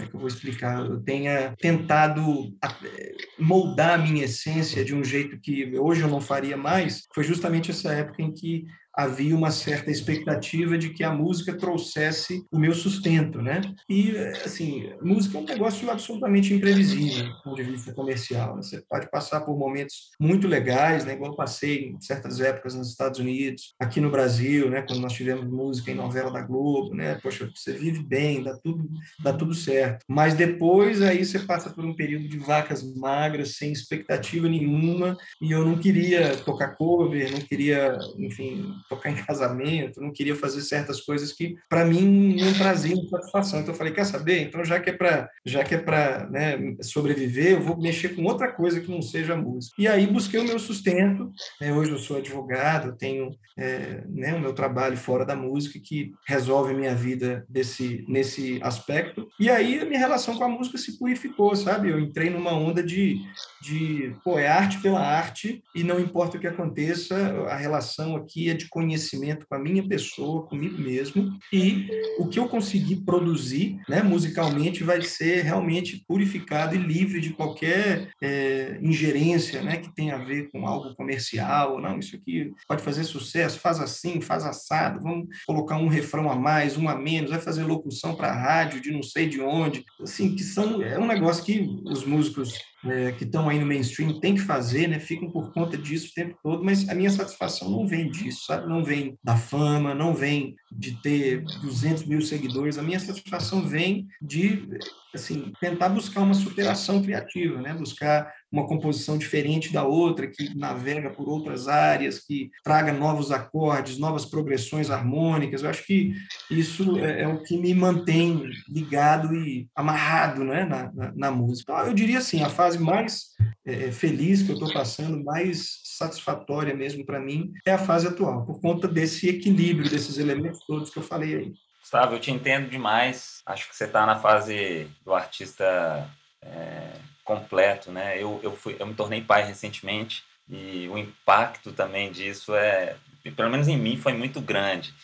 como 0.00 0.06
é 0.06 0.08
que 0.08 0.16
eu 0.16 0.20
vou 0.20 0.28
explicar? 0.28 0.84
Eu 0.84 1.00
tenha 1.00 1.54
tentado 1.58 2.56
eh, 2.62 3.12
moldar 3.38 3.98
a 3.98 4.02
minha 4.02 4.24
essência 4.24 4.84
de 4.84 4.94
um 4.94 5.04
jeito 5.04 5.38
que 5.38 5.78
hoje 5.78 6.02
eu 6.02 6.08
não 6.08 6.20
faria 6.20 6.56
mais, 6.56 7.06
foi 7.14 7.24
justamente 7.24 7.70
essa 7.70 7.92
época 7.92 8.22
em 8.22 8.32
que 8.32 8.64
havia 8.94 9.36
uma 9.36 9.50
certa 9.50 9.90
expectativa 9.90 10.76
de 10.76 10.90
que 10.90 11.04
a 11.04 11.12
música 11.12 11.56
trouxesse 11.56 12.44
o 12.50 12.58
meu 12.58 12.74
sustento, 12.74 13.40
né? 13.40 13.60
E, 13.88 14.16
assim, 14.44 14.90
música 15.02 15.38
é 15.38 15.40
um 15.40 15.44
negócio 15.44 15.90
absolutamente 15.90 16.52
imprevisível 16.52 17.24
do 17.24 17.42
ponto 17.42 17.56
de 17.56 17.70
vista 17.70 17.92
comercial. 17.92 18.56
Né? 18.56 18.62
Você 18.62 18.82
pode 18.88 19.10
passar 19.10 19.40
por 19.40 19.56
momentos 19.56 20.10
muito 20.18 20.48
legais, 20.48 21.04
né? 21.04 21.14
Igual 21.14 21.32
eu 21.32 21.36
passei 21.36 21.90
em 21.90 22.00
certas 22.00 22.40
épocas 22.40 22.74
nos 22.74 22.88
Estados 22.88 23.20
Unidos, 23.20 23.74
aqui 23.78 24.00
no 24.00 24.10
Brasil, 24.10 24.68
né? 24.70 24.82
Quando 24.82 25.00
nós 25.00 25.12
tivemos 25.12 25.46
música 25.46 25.90
em 25.90 25.94
novela 25.94 26.30
da 26.30 26.42
Globo, 26.42 26.94
né? 26.94 27.16
Poxa, 27.22 27.50
você 27.54 27.72
vive 27.72 28.02
bem, 28.02 28.42
dá 28.42 28.56
tudo, 28.56 28.88
dá 29.22 29.32
tudo 29.32 29.54
certo. 29.54 30.04
Mas 30.08 30.34
depois 30.34 31.02
aí 31.02 31.24
você 31.24 31.38
passa 31.38 31.70
por 31.70 31.84
um 31.84 31.94
período 31.94 32.28
de 32.28 32.38
vacas 32.38 32.82
magras, 32.96 33.56
sem 33.56 33.72
expectativa 33.72 34.48
nenhuma, 34.48 35.16
e 35.40 35.52
eu 35.52 35.64
não 35.64 35.78
queria 35.78 36.36
tocar 36.38 36.76
cover, 36.76 37.30
não 37.30 37.40
queria, 37.40 37.98
enfim, 38.18 38.74
tocar 38.90 39.08
em 39.08 39.14
casamento, 39.14 40.00
não 40.00 40.12
queria 40.12 40.34
fazer 40.34 40.62
certas 40.62 41.00
coisas 41.00 41.32
que 41.32 41.56
para 41.68 41.84
mim 41.84 42.36
não 42.36 42.52
traziam 42.52 43.06
satisfação. 43.06 43.60
Então 43.60 43.72
eu 43.72 43.78
falei, 43.78 43.92
quer 43.92 44.04
saber? 44.04 44.42
Então 44.42 44.64
já 44.64 44.80
que 44.80 44.90
é 44.90 44.92
para 44.92 45.30
já 45.46 45.62
que 45.62 45.76
é 45.76 45.78
para 45.78 46.28
né, 46.28 46.58
sobreviver, 46.82 47.52
eu 47.52 47.62
vou 47.62 47.80
mexer 47.80 48.10
com 48.10 48.24
outra 48.24 48.50
coisa 48.50 48.80
que 48.80 48.90
não 48.90 49.00
seja 49.00 49.36
música. 49.36 49.76
E 49.78 49.86
aí 49.86 50.08
busquei 50.08 50.40
o 50.40 50.44
meu 50.44 50.58
sustento. 50.58 51.30
Né? 51.60 51.72
Hoje 51.72 51.92
eu 51.92 51.98
sou 51.98 52.16
advogado, 52.16 52.96
tenho 52.96 53.30
é, 53.56 54.02
né, 54.08 54.34
o 54.34 54.40
meu 54.40 54.52
trabalho 54.52 54.96
fora 54.96 55.24
da 55.24 55.36
música 55.36 55.78
que 55.78 56.12
resolve 56.26 56.74
a 56.74 56.76
minha 56.76 56.94
vida 56.94 57.46
desse 57.48 58.04
nesse 58.08 58.58
aspecto. 58.62 59.28
E 59.38 59.48
aí 59.48 59.78
a 59.78 59.84
minha 59.84 60.00
relação 60.00 60.36
com 60.36 60.44
a 60.44 60.48
música 60.48 60.76
se 60.78 60.98
purificou, 60.98 61.54
sabe? 61.54 61.90
Eu 61.90 62.00
entrei 62.00 62.28
numa 62.28 62.52
onda 62.52 62.82
de, 62.82 63.20
de 63.62 64.16
pô, 64.24 64.36
é 64.36 64.48
arte 64.48 64.80
pela 64.80 65.00
arte 65.00 65.62
e 65.74 65.84
não 65.84 66.00
importa 66.00 66.36
o 66.36 66.40
que 66.40 66.48
aconteça, 66.48 67.16
a 67.48 67.56
relação 67.56 68.16
aqui 68.16 68.50
é 68.50 68.54
de 68.54 68.68
conhecimento 68.80 69.46
com 69.46 69.54
a 69.54 69.58
minha 69.58 69.86
pessoa, 69.86 70.46
comigo 70.46 70.78
mesmo 70.78 71.38
e 71.52 71.86
o 72.18 72.26
que 72.26 72.38
eu 72.38 72.48
conseguir 72.48 73.04
produzir, 73.04 73.78
né, 73.86 74.02
musicalmente, 74.02 74.82
vai 74.82 75.02
ser 75.02 75.42
realmente 75.42 76.02
purificado 76.08 76.74
e 76.74 76.78
livre 76.78 77.20
de 77.20 77.30
qualquer 77.30 78.10
é, 78.22 78.78
ingerência, 78.80 79.60
né, 79.62 79.76
que 79.76 79.94
tenha 79.94 80.14
a 80.14 80.24
ver 80.24 80.50
com 80.50 80.66
algo 80.66 80.94
comercial, 80.94 81.78
não, 81.78 81.98
isso 81.98 82.16
aqui 82.16 82.50
pode 82.66 82.82
fazer 82.82 83.04
sucesso, 83.04 83.60
faz 83.60 83.78
assim, 83.78 84.20
faz 84.22 84.44
assado, 84.44 85.02
vamos 85.02 85.28
colocar 85.46 85.76
um 85.76 85.88
refrão 85.88 86.30
a 86.30 86.36
mais, 86.36 86.78
um 86.78 86.88
a 86.88 86.96
menos, 86.96 87.30
vai 87.30 87.40
fazer 87.40 87.64
locução 87.64 88.14
para 88.14 88.32
rádio 88.32 88.80
de 88.80 88.90
não 88.90 89.02
sei 89.02 89.28
de 89.28 89.42
onde, 89.42 89.84
assim, 90.00 90.34
que 90.34 90.42
são 90.42 90.82
é 90.82 90.98
um 90.98 91.06
negócio 91.06 91.44
que 91.44 91.60
os 91.84 92.06
músicos 92.06 92.58
é, 92.84 93.12
que 93.12 93.24
estão 93.24 93.48
aí 93.48 93.58
no 93.58 93.66
mainstream 93.66 94.18
têm 94.20 94.34
que 94.34 94.40
fazer, 94.40 94.88
né? 94.88 94.98
Ficam 94.98 95.30
por 95.30 95.52
conta 95.52 95.76
disso 95.76 96.08
o 96.08 96.14
tempo 96.14 96.38
todo, 96.42 96.64
mas 96.64 96.88
a 96.88 96.94
minha 96.94 97.10
satisfação 97.10 97.70
não 97.70 97.86
vem 97.86 98.10
disso, 98.10 98.46
sabe? 98.46 98.68
Não 98.68 98.82
vem 98.82 99.18
da 99.22 99.36
fama, 99.36 99.94
não 99.94 100.14
vem 100.14 100.54
de 100.70 100.92
ter 101.02 101.42
200 101.42 102.04
mil 102.04 102.22
seguidores. 102.22 102.78
A 102.78 102.82
minha 102.82 103.00
satisfação 103.00 103.66
vem 103.66 104.06
de, 104.22 104.68
assim, 105.12 105.52
tentar 105.60 105.88
buscar 105.88 106.20
uma 106.20 106.34
superação 106.34 107.02
criativa, 107.02 107.60
né? 107.60 107.74
Buscar 107.74 108.32
uma 108.52 108.66
composição 108.66 109.18
diferente 109.18 109.72
da 109.72 109.84
outra, 109.84 110.28
que 110.28 110.56
navega 110.56 111.10
por 111.10 111.28
outras 111.28 111.66
áreas, 111.66 112.20
que 112.20 112.50
traga 112.62 112.92
novos 112.92 113.32
acordes, 113.32 113.98
novas 113.98 114.24
progressões 114.24 114.90
harmônicas. 114.90 115.62
Eu 115.62 115.70
acho 115.70 115.84
que 115.84 116.14
isso 116.50 116.98
é, 116.98 117.22
é 117.22 117.28
o 117.28 117.42
que 117.42 117.56
me 117.56 117.74
mantém 117.74 118.48
ligado 118.68 119.34
e 119.34 119.68
amarrado 119.74 120.44
né, 120.44 120.64
na, 120.64 120.92
na, 120.92 121.12
na 121.14 121.30
música. 121.30 121.72
Então, 121.72 121.86
eu 121.86 121.94
diria 121.94 122.18
assim, 122.18 122.42
a 122.42 122.48
fase 122.48 122.78
mais 122.78 123.30
é, 123.64 123.90
feliz 123.90 124.42
que 124.42 124.50
eu 124.50 124.54
estou 124.54 124.72
passando, 124.72 125.22
mais 125.24 125.80
satisfatória 126.00 126.74
mesmo 126.74 127.04
para 127.04 127.20
mim, 127.20 127.52
é 127.66 127.72
a 127.72 127.78
fase 127.78 128.08
atual, 128.08 128.46
por 128.46 128.60
conta 128.60 128.88
desse 128.88 129.28
equilíbrio, 129.28 129.90
desses 129.90 130.16
elementos 130.16 130.64
todos 130.66 130.88
que 130.88 130.98
eu 130.98 131.02
falei 131.02 131.36
aí. 131.36 131.54
Gustavo, 131.80 132.14
eu 132.14 132.20
te 132.20 132.30
entendo 132.30 132.70
demais. 132.70 133.42
Acho 133.44 133.68
que 133.68 133.76
você 133.76 133.84
está 133.84 134.06
na 134.06 134.16
fase 134.16 134.88
do 135.04 135.14
artista 135.14 136.08
é, 136.42 136.92
completo, 137.24 137.90
né? 137.90 138.22
Eu, 138.22 138.40
eu, 138.42 138.56
fui, 138.56 138.76
eu 138.78 138.86
me 138.86 138.94
tornei 138.94 139.20
pai 139.22 139.44
recentemente 139.44 140.24
e 140.48 140.88
o 140.88 140.96
impacto 140.96 141.72
também 141.72 142.10
disso 142.10 142.54
é, 142.54 142.96
pelo 143.36 143.50
menos 143.50 143.68
em 143.68 143.76
mim, 143.76 143.96
foi 143.96 144.14
muito 144.14 144.40
grande. 144.40 144.94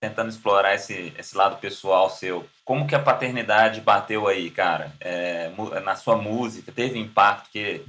Tentando 0.00 0.28
explorar 0.28 0.74
esse, 0.74 1.12
esse 1.18 1.36
lado 1.36 1.56
pessoal 1.56 2.10
seu. 2.10 2.44
Como 2.64 2.86
que 2.86 2.94
a 2.94 2.98
paternidade 2.98 3.80
bateu 3.80 4.28
aí, 4.28 4.50
cara? 4.50 4.92
É, 5.00 5.50
na 5.84 5.96
sua 5.96 6.16
música, 6.16 6.70
teve 6.70 6.98
impacto? 6.98 7.44
Porque 7.44 7.82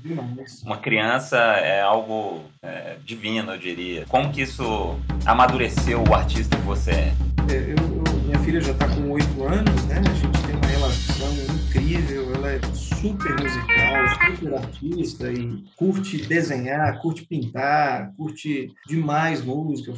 uma 0.63 0.77
criança 0.77 1.37
é 1.37 1.81
algo 1.81 2.43
é, 2.61 2.95
divino, 3.03 3.53
eu 3.53 3.57
diria. 3.57 4.05
Como 4.07 4.31
que 4.31 4.41
isso 4.41 4.97
amadureceu 5.25 6.03
o 6.07 6.13
artista 6.15 6.55
que 6.55 6.63
você 6.63 6.91
é? 6.91 7.13
é 7.49 7.73
eu, 7.73 8.03
minha 8.23 8.39
filha 8.39 8.61
já 8.61 8.71
está 8.71 8.87
com 8.87 9.11
oito 9.11 9.43
anos, 9.43 9.85
né? 9.85 9.99
A 9.99 10.13
gente 10.13 10.37
relação 10.77 11.33
incrível, 11.55 12.35
ela 12.35 12.51
é 12.51 12.59
super 13.01 13.35
musical, 13.39 14.35
super 14.35 14.53
artista 14.55 15.31
e 15.31 15.63
curte 15.75 16.17
desenhar, 16.25 16.99
curte 16.99 17.25
pintar, 17.27 18.11
curte 18.15 18.73
demais 18.87 19.43
música. 19.43 19.91
Eu 19.91 19.97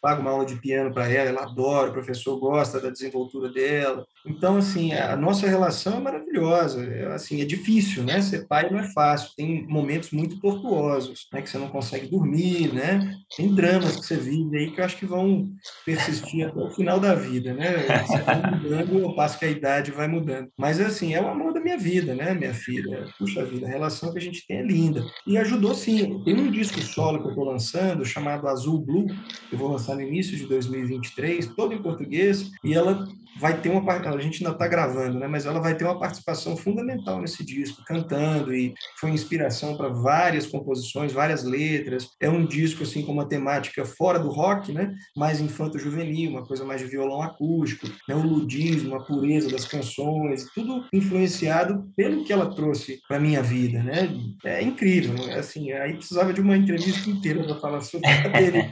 pago 0.00 0.22
uma 0.22 0.30
aula 0.30 0.46
de 0.46 0.56
piano 0.56 0.92
para 0.92 1.08
ela, 1.08 1.28
ela 1.28 1.42
adora, 1.42 1.90
o 1.90 1.92
professor 1.92 2.38
gosta 2.38 2.80
da 2.80 2.88
desenvoltura 2.88 3.50
dela. 3.50 4.06
Então, 4.26 4.56
assim, 4.56 4.92
a 4.92 5.16
nossa 5.16 5.46
relação 5.46 5.98
é 5.98 6.00
maravilhosa. 6.00 6.84
É, 6.84 7.06
assim, 7.12 7.40
é 7.40 7.44
difícil, 7.44 8.02
né? 8.02 8.20
Ser 8.20 8.46
pai 8.46 8.70
não 8.70 8.78
é 8.78 8.92
fácil. 8.92 9.30
Tem 9.36 9.66
momentos 9.66 10.10
muito 10.10 10.40
tortuosos, 10.40 11.26
né? 11.32 11.42
Que 11.42 11.50
você 11.50 11.58
não 11.58 11.68
consegue 11.68 12.08
dormir, 12.08 12.72
né? 12.72 13.14
Tem 13.36 13.54
dramas 13.54 13.96
que 13.96 14.06
você 14.06 14.16
vive 14.16 14.58
aí 14.58 14.70
que 14.70 14.80
eu 14.80 14.84
acho 14.84 14.96
que 14.96 15.06
vão 15.06 15.50
persistir 15.84 16.46
até 16.46 16.58
o 16.58 16.70
final 16.70 16.98
da 16.98 17.14
vida, 17.14 17.52
né? 17.54 17.78
Você 18.06 18.18
vai 18.22 18.50
mudando, 18.50 18.98
eu 18.98 19.14
passo 19.14 19.38
que 19.38 19.44
a 19.44 19.50
idade 19.50 19.90
vai 19.90 20.08
mudando. 20.08 20.48
Mas, 20.58 20.80
assim, 20.80 21.14
é 21.14 21.20
o 21.20 21.28
amor 21.28 21.52
da 21.52 21.59
minha 21.60 21.78
vida, 21.78 22.14
né, 22.14 22.34
minha 22.34 22.54
filha? 22.54 23.08
Puxa 23.18 23.44
vida, 23.44 23.66
a 23.66 23.70
relação 23.70 24.12
que 24.12 24.18
a 24.18 24.22
gente 24.22 24.46
tem 24.46 24.58
é 24.58 24.62
linda. 24.62 25.04
E 25.26 25.38
ajudou, 25.38 25.74
sim. 25.74 26.22
Tem 26.24 26.34
um 26.34 26.50
disco 26.50 26.80
solo 26.80 27.20
que 27.20 27.26
eu 27.26 27.30
estou 27.30 27.44
lançando, 27.44 28.04
chamado 28.04 28.48
Azul 28.48 28.80
Blue, 28.80 29.06
que 29.48 29.54
eu 29.54 29.58
vou 29.58 29.70
lançar 29.70 29.94
no 29.94 30.02
início 30.02 30.36
de 30.36 30.46
2023, 30.46 31.46
todo 31.54 31.74
em 31.74 31.82
português, 31.82 32.50
e 32.64 32.74
ela 32.74 33.06
vai 33.38 33.60
ter 33.60 33.68
uma 33.68 33.90
a 33.90 34.18
gente 34.18 34.42
ainda 34.42 34.54
está 34.54 34.66
gravando, 34.66 35.18
né? 35.18 35.26
Mas 35.26 35.46
ela 35.46 35.60
vai 35.60 35.74
ter 35.74 35.84
uma 35.84 35.98
participação 35.98 36.56
fundamental 36.56 37.20
nesse 37.20 37.44
disco, 37.44 37.84
cantando 37.84 38.54
e 38.54 38.74
foi 38.98 39.10
inspiração 39.10 39.76
para 39.76 39.88
várias 39.88 40.46
composições, 40.46 41.12
várias 41.12 41.42
letras. 41.42 42.08
É 42.20 42.28
um 42.28 42.44
disco 42.44 42.82
assim 42.82 43.02
com 43.02 43.12
uma 43.12 43.28
temática 43.28 43.84
fora 43.84 44.18
do 44.18 44.30
rock, 44.30 44.72
né? 44.72 44.94
Mais 45.16 45.40
infanto-juvenil, 45.40 46.30
uma 46.30 46.46
coisa 46.46 46.64
mais 46.64 46.80
de 46.80 46.86
violão 46.86 47.22
acústico, 47.22 47.88
né? 48.08 48.14
O 48.14 48.22
ludismo, 48.22 48.94
a 48.94 49.04
pureza 49.04 49.50
das 49.50 49.64
canções, 49.64 50.46
tudo 50.54 50.84
influenciado 50.92 51.90
pelo 51.96 52.24
que 52.24 52.32
ela 52.32 52.54
trouxe 52.54 53.00
para 53.08 53.20
minha 53.20 53.42
vida, 53.42 53.82
né? 53.82 54.08
É 54.44 54.62
incrível, 54.62 55.14
né? 55.26 55.38
assim. 55.38 55.72
Aí 55.72 55.94
precisava 55.94 56.32
de 56.32 56.40
uma 56.40 56.56
entrevista 56.56 57.08
inteira 57.10 57.42
para 57.42 57.56
falar 57.56 57.80
sobre 57.80 58.08
a 58.08 58.40
né? 58.50 58.70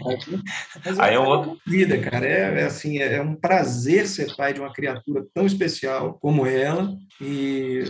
Mas 0.84 0.98
aí 0.98 1.14
é 1.14 1.18
outra 1.18 1.56
vida, 1.66 1.98
cara. 1.98 2.26
É, 2.26 2.61
é 2.61 2.64
assim, 2.64 2.98
é 2.98 3.20
um 3.20 3.34
prazer 3.34 4.06
ser 4.06 4.34
pai 4.36 4.47
de 4.53 4.61
uma 4.61 4.72
criatura 4.72 5.26
tão 5.34 5.46
especial 5.46 6.18
como 6.20 6.46
ela 6.46 6.96
e 7.20 7.82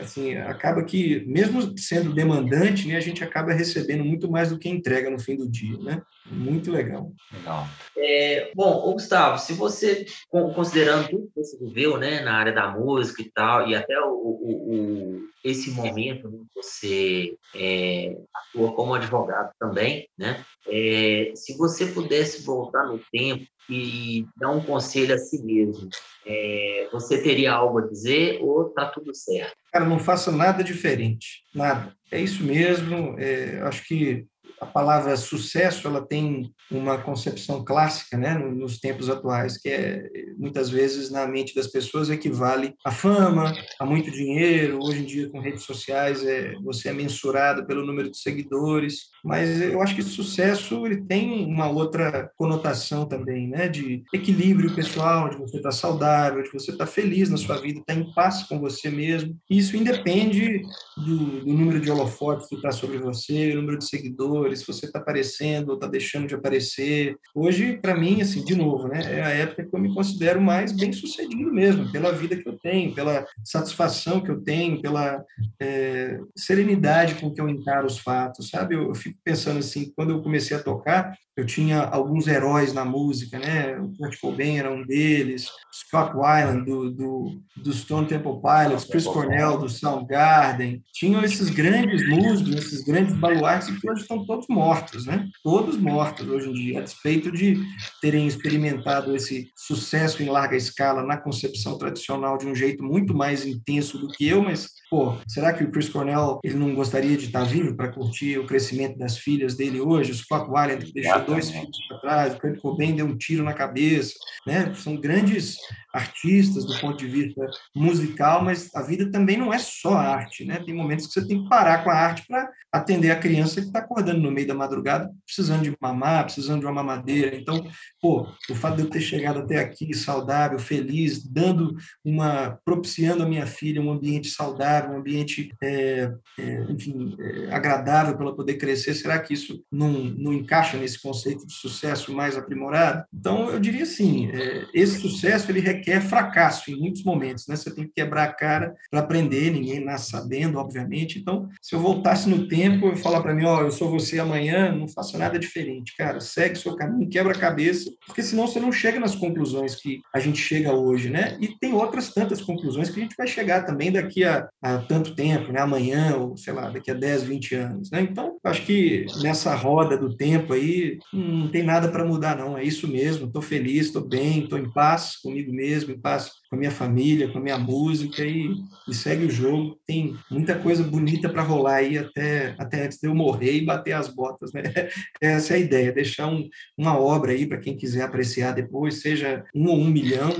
assim 0.00 0.36
acaba 0.36 0.84
que 0.84 1.24
mesmo 1.26 1.76
sendo 1.78 2.12
demandante, 2.12 2.88
né, 2.88 2.96
a 2.96 3.00
gente 3.00 3.22
acaba 3.22 3.52
recebendo 3.52 4.04
muito 4.04 4.30
mais 4.30 4.50
do 4.50 4.58
que 4.58 4.68
entrega 4.68 5.10
no 5.10 5.18
fim 5.18 5.36
do 5.36 5.48
dia, 5.48 5.78
né? 5.78 6.02
Muito 6.26 6.70
legal. 6.70 7.12
Legal. 7.32 7.66
É, 7.96 8.50
bom, 8.54 8.92
Gustavo, 8.92 9.38
se 9.38 9.52
você 9.52 10.06
considerando 10.54 11.08
tudo 11.08 11.30
que 11.34 11.42
você 11.42 11.58
viveu, 11.58 11.98
né, 11.98 12.20
na 12.20 12.34
área 12.34 12.52
da 12.52 12.70
música 12.70 13.22
e 13.22 13.30
tal, 13.30 13.68
e 13.68 13.74
até 13.74 13.98
o, 14.00 14.10
o, 14.10 14.74
o 14.74 15.32
esse 15.44 15.70
momento 15.72 16.28
né, 16.28 16.38
que 16.38 16.62
você 16.62 17.34
é, 17.54 18.16
atua 18.32 18.72
como 18.72 18.94
advogado 18.94 19.52
também, 19.58 20.08
né? 20.16 20.44
É, 20.68 21.32
se 21.34 21.56
você 21.56 21.86
pudesse 21.86 22.42
voltar 22.44 22.86
no 22.86 23.00
tempo 23.10 23.44
e 23.68 24.26
dar 24.36 24.50
um 24.50 24.60
conselho 24.60 25.14
a 25.14 25.18
si 25.18 25.42
mesmo, 25.42 25.88
é, 26.26 26.88
você 26.92 27.22
teria 27.22 27.52
algo 27.52 27.78
a 27.78 27.86
dizer 27.86 28.38
ou 28.42 28.70
tá 28.70 28.86
tudo 28.86 29.14
certo? 29.14 29.56
Cara, 29.72 29.84
não 29.84 29.98
faça 29.98 30.30
nada 30.30 30.62
diferente, 30.62 31.42
nada. 31.54 31.94
É 32.10 32.20
isso 32.20 32.44
mesmo. 32.44 33.16
É, 33.18 33.60
acho 33.62 33.86
que 33.86 34.26
a 34.62 34.66
palavra 34.66 35.16
sucesso 35.16 35.88
ela 35.88 36.00
tem 36.00 36.52
uma 36.70 36.96
concepção 36.96 37.64
clássica, 37.64 38.16
né, 38.16 38.34
nos 38.34 38.78
tempos 38.78 39.10
atuais, 39.10 39.58
que 39.58 39.68
é 39.68 40.08
muitas 40.38 40.70
vezes 40.70 41.10
na 41.10 41.26
mente 41.26 41.54
das 41.54 41.66
pessoas 41.66 42.08
equivale 42.08 42.74
a 42.84 42.92
fama, 42.92 43.52
a 43.78 43.84
muito 43.84 44.10
dinheiro. 44.10 44.78
Hoje 44.80 45.00
em 45.00 45.04
dia 45.04 45.28
com 45.28 45.40
redes 45.40 45.64
sociais 45.64 46.24
é 46.24 46.54
você 46.62 46.88
é 46.88 46.92
mensurado 46.92 47.66
pelo 47.66 47.84
número 47.84 48.08
de 48.08 48.16
seguidores, 48.16 49.10
mas 49.24 49.60
eu 49.60 49.82
acho 49.82 49.96
que 49.96 50.02
sucesso 50.02 50.86
ele 50.86 51.02
tem 51.02 51.44
uma 51.44 51.68
outra 51.68 52.30
conotação 52.36 53.04
também, 53.04 53.48
né, 53.48 53.68
de 53.68 54.04
equilíbrio 54.14 54.74
pessoal, 54.74 55.28
de 55.28 55.38
você 55.38 55.56
estar 55.56 55.72
saudável, 55.72 56.42
de 56.42 56.52
você 56.52 56.70
estar 56.70 56.86
feliz 56.86 57.28
na 57.28 57.36
sua 57.36 57.60
vida, 57.60 57.80
estar 57.80 57.94
em 57.94 58.12
paz 58.14 58.44
com 58.44 58.60
você 58.60 58.90
mesmo. 58.90 59.36
Isso 59.50 59.76
independe 59.76 60.62
do, 60.96 61.40
do 61.40 61.52
número 61.52 61.80
de 61.80 61.90
holofotes 61.90 62.46
que 62.48 62.54
está 62.54 62.70
sobre 62.70 62.98
você, 62.98 63.52
o 63.52 63.56
número 63.56 63.78
de 63.78 63.88
seguidores 63.88 64.51
se 64.56 64.66
você 64.66 64.86
está 64.86 64.98
aparecendo 64.98 65.70
ou 65.70 65.74
está 65.74 65.86
deixando 65.86 66.26
de 66.26 66.34
aparecer. 66.34 67.16
Hoje, 67.34 67.78
para 67.80 67.96
mim, 67.96 68.20
assim, 68.20 68.44
de 68.44 68.54
novo, 68.54 68.88
né, 68.88 69.18
é 69.18 69.22
a 69.22 69.30
época 69.30 69.64
que 69.64 69.74
eu 69.74 69.80
me 69.80 69.94
considero 69.94 70.40
mais 70.40 70.72
bem 70.72 70.92
sucedido 70.92 71.52
mesmo, 71.52 71.90
pela 71.90 72.12
vida 72.12 72.36
que 72.36 72.48
eu 72.48 72.58
tenho, 72.58 72.94
pela 72.94 73.26
satisfação 73.44 74.20
que 74.20 74.30
eu 74.30 74.40
tenho, 74.40 74.80
pela 74.80 75.22
é, 75.60 76.18
serenidade 76.36 77.16
com 77.16 77.32
que 77.32 77.40
eu 77.40 77.48
encaro 77.48 77.86
os 77.86 77.98
fatos, 77.98 78.48
sabe? 78.48 78.74
Eu, 78.74 78.88
eu 78.88 78.94
fico 78.94 79.18
pensando 79.24 79.58
assim, 79.58 79.92
quando 79.96 80.10
eu 80.10 80.22
comecei 80.22 80.56
a 80.56 80.62
tocar, 80.62 81.14
eu 81.34 81.46
tinha 81.46 81.80
alguns 81.80 82.26
heróis 82.26 82.74
na 82.74 82.84
música, 82.84 83.38
né? 83.38 83.78
O 83.78 83.90
Kurt 83.96 84.20
Cobain 84.20 84.58
era 84.58 84.70
um 84.70 84.84
deles, 84.84 85.48
Scott 85.72 86.14
Weiland 86.14 86.66
do, 86.66 86.90
do, 86.90 87.42
do 87.56 87.72
Stone 87.72 88.06
Temple 88.06 88.40
Pilots, 88.42 88.84
Chris 88.84 89.04
Cornell 89.04 89.58
do 89.58 89.68
Soundgarden. 89.68 90.82
Tinham 90.92 91.24
esses 91.24 91.48
grandes 91.48 92.06
músicos, 92.06 92.54
esses 92.54 92.84
grandes 92.84 93.14
baluartes 93.16 93.70
que 93.78 93.90
hoje 93.90 94.02
estão 94.02 94.26
todos 94.26 94.41
mortos, 94.48 95.06
né? 95.06 95.28
Todos 95.42 95.76
mortos 95.76 96.28
hoje 96.28 96.48
em 96.48 96.52
dia, 96.52 96.78
a 96.78 96.82
despeito 96.82 97.30
de 97.30 97.58
terem 98.00 98.26
experimentado 98.26 99.14
esse 99.14 99.50
sucesso 99.56 100.22
em 100.22 100.28
larga 100.28 100.56
escala 100.56 101.02
na 101.02 101.16
concepção 101.16 101.78
tradicional 101.78 102.36
de 102.36 102.46
um 102.46 102.54
jeito 102.54 102.82
muito 102.82 103.14
mais 103.14 103.46
intenso 103.46 103.98
do 103.98 104.08
que 104.08 104.26
eu, 104.26 104.42
mas 104.42 104.68
pô, 104.92 105.16
será 105.26 105.54
que 105.54 105.64
o 105.64 105.70
Chris 105.70 105.88
Cornell 105.88 106.38
ele 106.44 106.56
não 106.56 106.74
gostaria 106.74 107.16
de 107.16 107.24
estar 107.24 107.44
vivo 107.44 107.74
para 107.74 107.90
curtir 107.90 108.38
o 108.38 108.46
crescimento 108.46 108.98
das 108.98 109.16
filhas 109.16 109.56
dele 109.56 109.80
hoje? 109.80 110.12
O 110.12 110.14
Scott 110.14 110.50
Weiland 110.50 110.84
que 110.84 110.92
deixou 110.92 111.24
dois 111.24 111.50
filhos 111.50 111.78
para 111.88 111.98
trás, 111.98 112.34
o 112.34 112.38
Kurt 112.38 112.60
Cobain 112.60 112.94
deu 112.94 113.06
um 113.06 113.16
tiro 113.16 113.42
na 113.42 113.54
cabeça, 113.54 114.12
né? 114.46 114.74
São 114.74 114.94
grandes 115.00 115.56
artistas 115.92 116.64
do 116.64 116.78
ponto 116.78 116.96
de 116.96 117.06
vista 117.06 117.46
musical, 117.74 118.42
mas 118.42 118.74
a 118.74 118.82
vida 118.82 119.10
também 119.10 119.36
não 119.36 119.52
é 119.52 119.58
só 119.58 119.94
arte, 119.94 120.44
né? 120.44 120.62
Tem 120.64 120.74
momentos 120.74 121.06
que 121.06 121.12
você 121.12 121.26
tem 121.26 121.42
que 121.42 121.48
parar 121.48 121.84
com 121.84 121.90
a 121.90 121.94
arte 121.94 122.26
para 122.26 122.50
atender 122.72 123.10
a 123.10 123.18
criança 123.18 123.60
que 123.60 123.66
está 123.66 123.80
acordando 123.80 124.20
no 124.20 124.30
meio 124.30 124.46
da 124.46 124.54
madrugada, 124.54 125.10
precisando 125.26 125.62
de 125.62 125.76
mamar, 125.78 126.24
precisando 126.24 126.60
de 126.60 126.66
uma 126.66 126.72
mamadeira. 126.72 127.36
Então, 127.36 127.62
pô, 128.00 128.26
o 128.48 128.54
fato 128.54 128.76
de 128.76 128.82
eu 128.82 128.90
ter 128.90 129.00
chegado 129.00 129.40
até 129.40 129.58
aqui 129.58 129.92
saudável, 129.92 130.58
feliz, 130.58 131.22
dando 131.22 131.76
uma, 132.02 132.58
propiciando 132.64 133.22
a 133.22 133.28
minha 133.28 133.46
filha 133.46 133.82
um 133.82 133.92
ambiente 133.92 134.28
saudável, 134.28 134.81
um 134.90 134.96
ambiente, 134.96 135.52
é, 135.62 136.12
é, 136.38 136.64
enfim, 136.68 137.16
é, 137.18 137.54
agradável 137.54 138.14
para 138.14 138.26
ela 138.26 138.36
poder 138.36 138.54
crescer, 138.54 138.94
será 138.94 139.18
que 139.18 139.34
isso 139.34 139.64
não, 139.70 139.92
não 139.92 140.32
encaixa 140.32 140.76
nesse 140.76 141.00
conceito 141.00 141.46
de 141.46 141.52
sucesso 141.52 142.12
mais 142.12 142.36
aprimorado? 142.36 143.04
Então, 143.12 143.50
eu 143.50 143.58
diria 143.58 143.82
assim, 143.82 144.30
é, 144.32 144.66
esse 144.74 145.00
sucesso 145.00 145.50
ele 145.50 145.60
requer 145.60 146.00
fracasso 146.00 146.70
em 146.70 146.78
muitos 146.78 147.02
momentos, 147.04 147.46
né? 147.46 147.56
Você 147.56 147.74
tem 147.74 147.84
que 147.84 147.92
quebrar 147.94 148.24
a 148.24 148.32
cara 148.32 148.74
para 148.90 149.00
aprender, 149.00 149.50
ninguém 149.50 149.84
nasce 149.84 150.10
sabendo, 150.10 150.58
obviamente. 150.58 151.18
Então, 151.18 151.48
se 151.60 151.74
eu 151.74 151.80
voltasse 151.80 152.28
no 152.28 152.48
tempo 152.48 152.88
e 152.88 152.96
falar 152.96 153.22
para 153.22 153.34
mim, 153.34 153.44
ó, 153.44 153.58
oh, 153.58 153.64
eu 153.64 153.70
sou 153.70 153.90
você 153.90 154.18
amanhã, 154.18 154.72
não 154.72 154.88
faço 154.88 155.18
nada 155.18 155.38
diferente, 155.38 155.96
cara, 155.96 156.20
segue 156.20 156.58
seu 156.58 156.76
caminho, 156.76 157.08
quebra 157.08 157.32
a 157.32 157.38
cabeça, 157.38 157.90
porque 158.06 158.22
senão 158.22 158.46
você 158.46 158.60
não 158.60 158.72
chega 158.72 158.98
nas 158.98 159.14
conclusões 159.14 159.74
que 159.76 160.00
a 160.14 160.18
gente 160.18 160.38
chega 160.38 160.72
hoje, 160.72 161.10
né? 161.10 161.36
E 161.40 161.48
tem 161.48 161.72
outras 161.72 162.12
tantas 162.12 162.40
conclusões 162.40 162.90
que 162.90 163.00
a 163.00 163.02
gente 163.02 163.16
vai 163.16 163.26
chegar 163.26 163.64
também 163.64 163.92
daqui 163.92 164.24
a, 164.24 164.48
a 164.62 164.71
tanto 164.78 165.14
tempo, 165.14 165.52
né? 165.52 165.60
Amanhã, 165.60 166.16
ou 166.16 166.36
sei 166.36 166.52
lá, 166.52 166.68
daqui 166.68 166.90
a 166.90 166.94
10, 166.94 167.24
20 167.24 167.54
anos, 167.54 167.90
né? 167.90 168.02
Então, 168.02 168.38
acho 168.44 168.64
que 168.64 169.06
nessa 169.22 169.54
roda 169.54 169.96
do 169.96 170.16
tempo 170.16 170.52
aí, 170.52 170.98
não 171.12 171.48
tem 171.48 171.62
nada 171.62 171.88
para 171.88 172.04
mudar, 172.04 172.36
não. 172.36 172.56
É 172.56 172.64
isso 172.64 172.88
mesmo, 172.88 173.26
estou 173.26 173.42
feliz, 173.42 173.86
estou 173.86 174.06
bem, 174.06 174.44
estou 174.44 174.58
em 174.58 174.70
paz 174.72 175.16
comigo 175.22 175.52
mesmo 175.52 175.92
em 175.92 175.98
paz 175.98 176.30
com 176.48 176.56
a 176.56 176.58
minha 176.58 176.70
família, 176.70 177.28
com 177.28 177.38
a 177.38 177.40
minha 177.40 177.58
música 177.58 178.24
e, 178.24 178.50
e 178.88 178.94
segue 178.94 179.26
o 179.26 179.30
jogo. 179.30 179.78
Tem 179.86 180.14
muita 180.30 180.58
coisa 180.58 180.82
bonita 180.82 181.28
para 181.28 181.42
rolar 181.42 181.76
aí 181.76 181.96
até, 181.96 182.54
até 182.58 182.84
antes 182.84 182.98
de 182.98 183.08
eu 183.08 183.14
morrer 183.14 183.56
e 183.56 183.64
bater 183.64 183.92
as 183.92 184.08
botas, 184.08 184.52
né? 184.52 184.62
Essa 185.20 185.54
é 185.54 185.56
a 185.56 185.60
ideia, 185.60 185.92
deixar 185.92 186.26
um, 186.28 186.48
uma 186.76 186.98
obra 186.98 187.32
aí 187.32 187.46
para 187.46 187.58
quem 187.58 187.76
quiser 187.76 188.02
apreciar 188.02 188.52
depois, 188.52 189.00
seja 189.00 189.44
um 189.54 189.68
ou 189.68 189.78
um 189.78 189.88
milhão, 189.88 190.32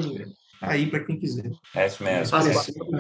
aí 0.63 0.87
para 0.87 1.05
quem 1.05 1.19
quiser. 1.19 1.51
É 1.75 1.87
isso 1.87 2.03
mesmo. 2.03 2.39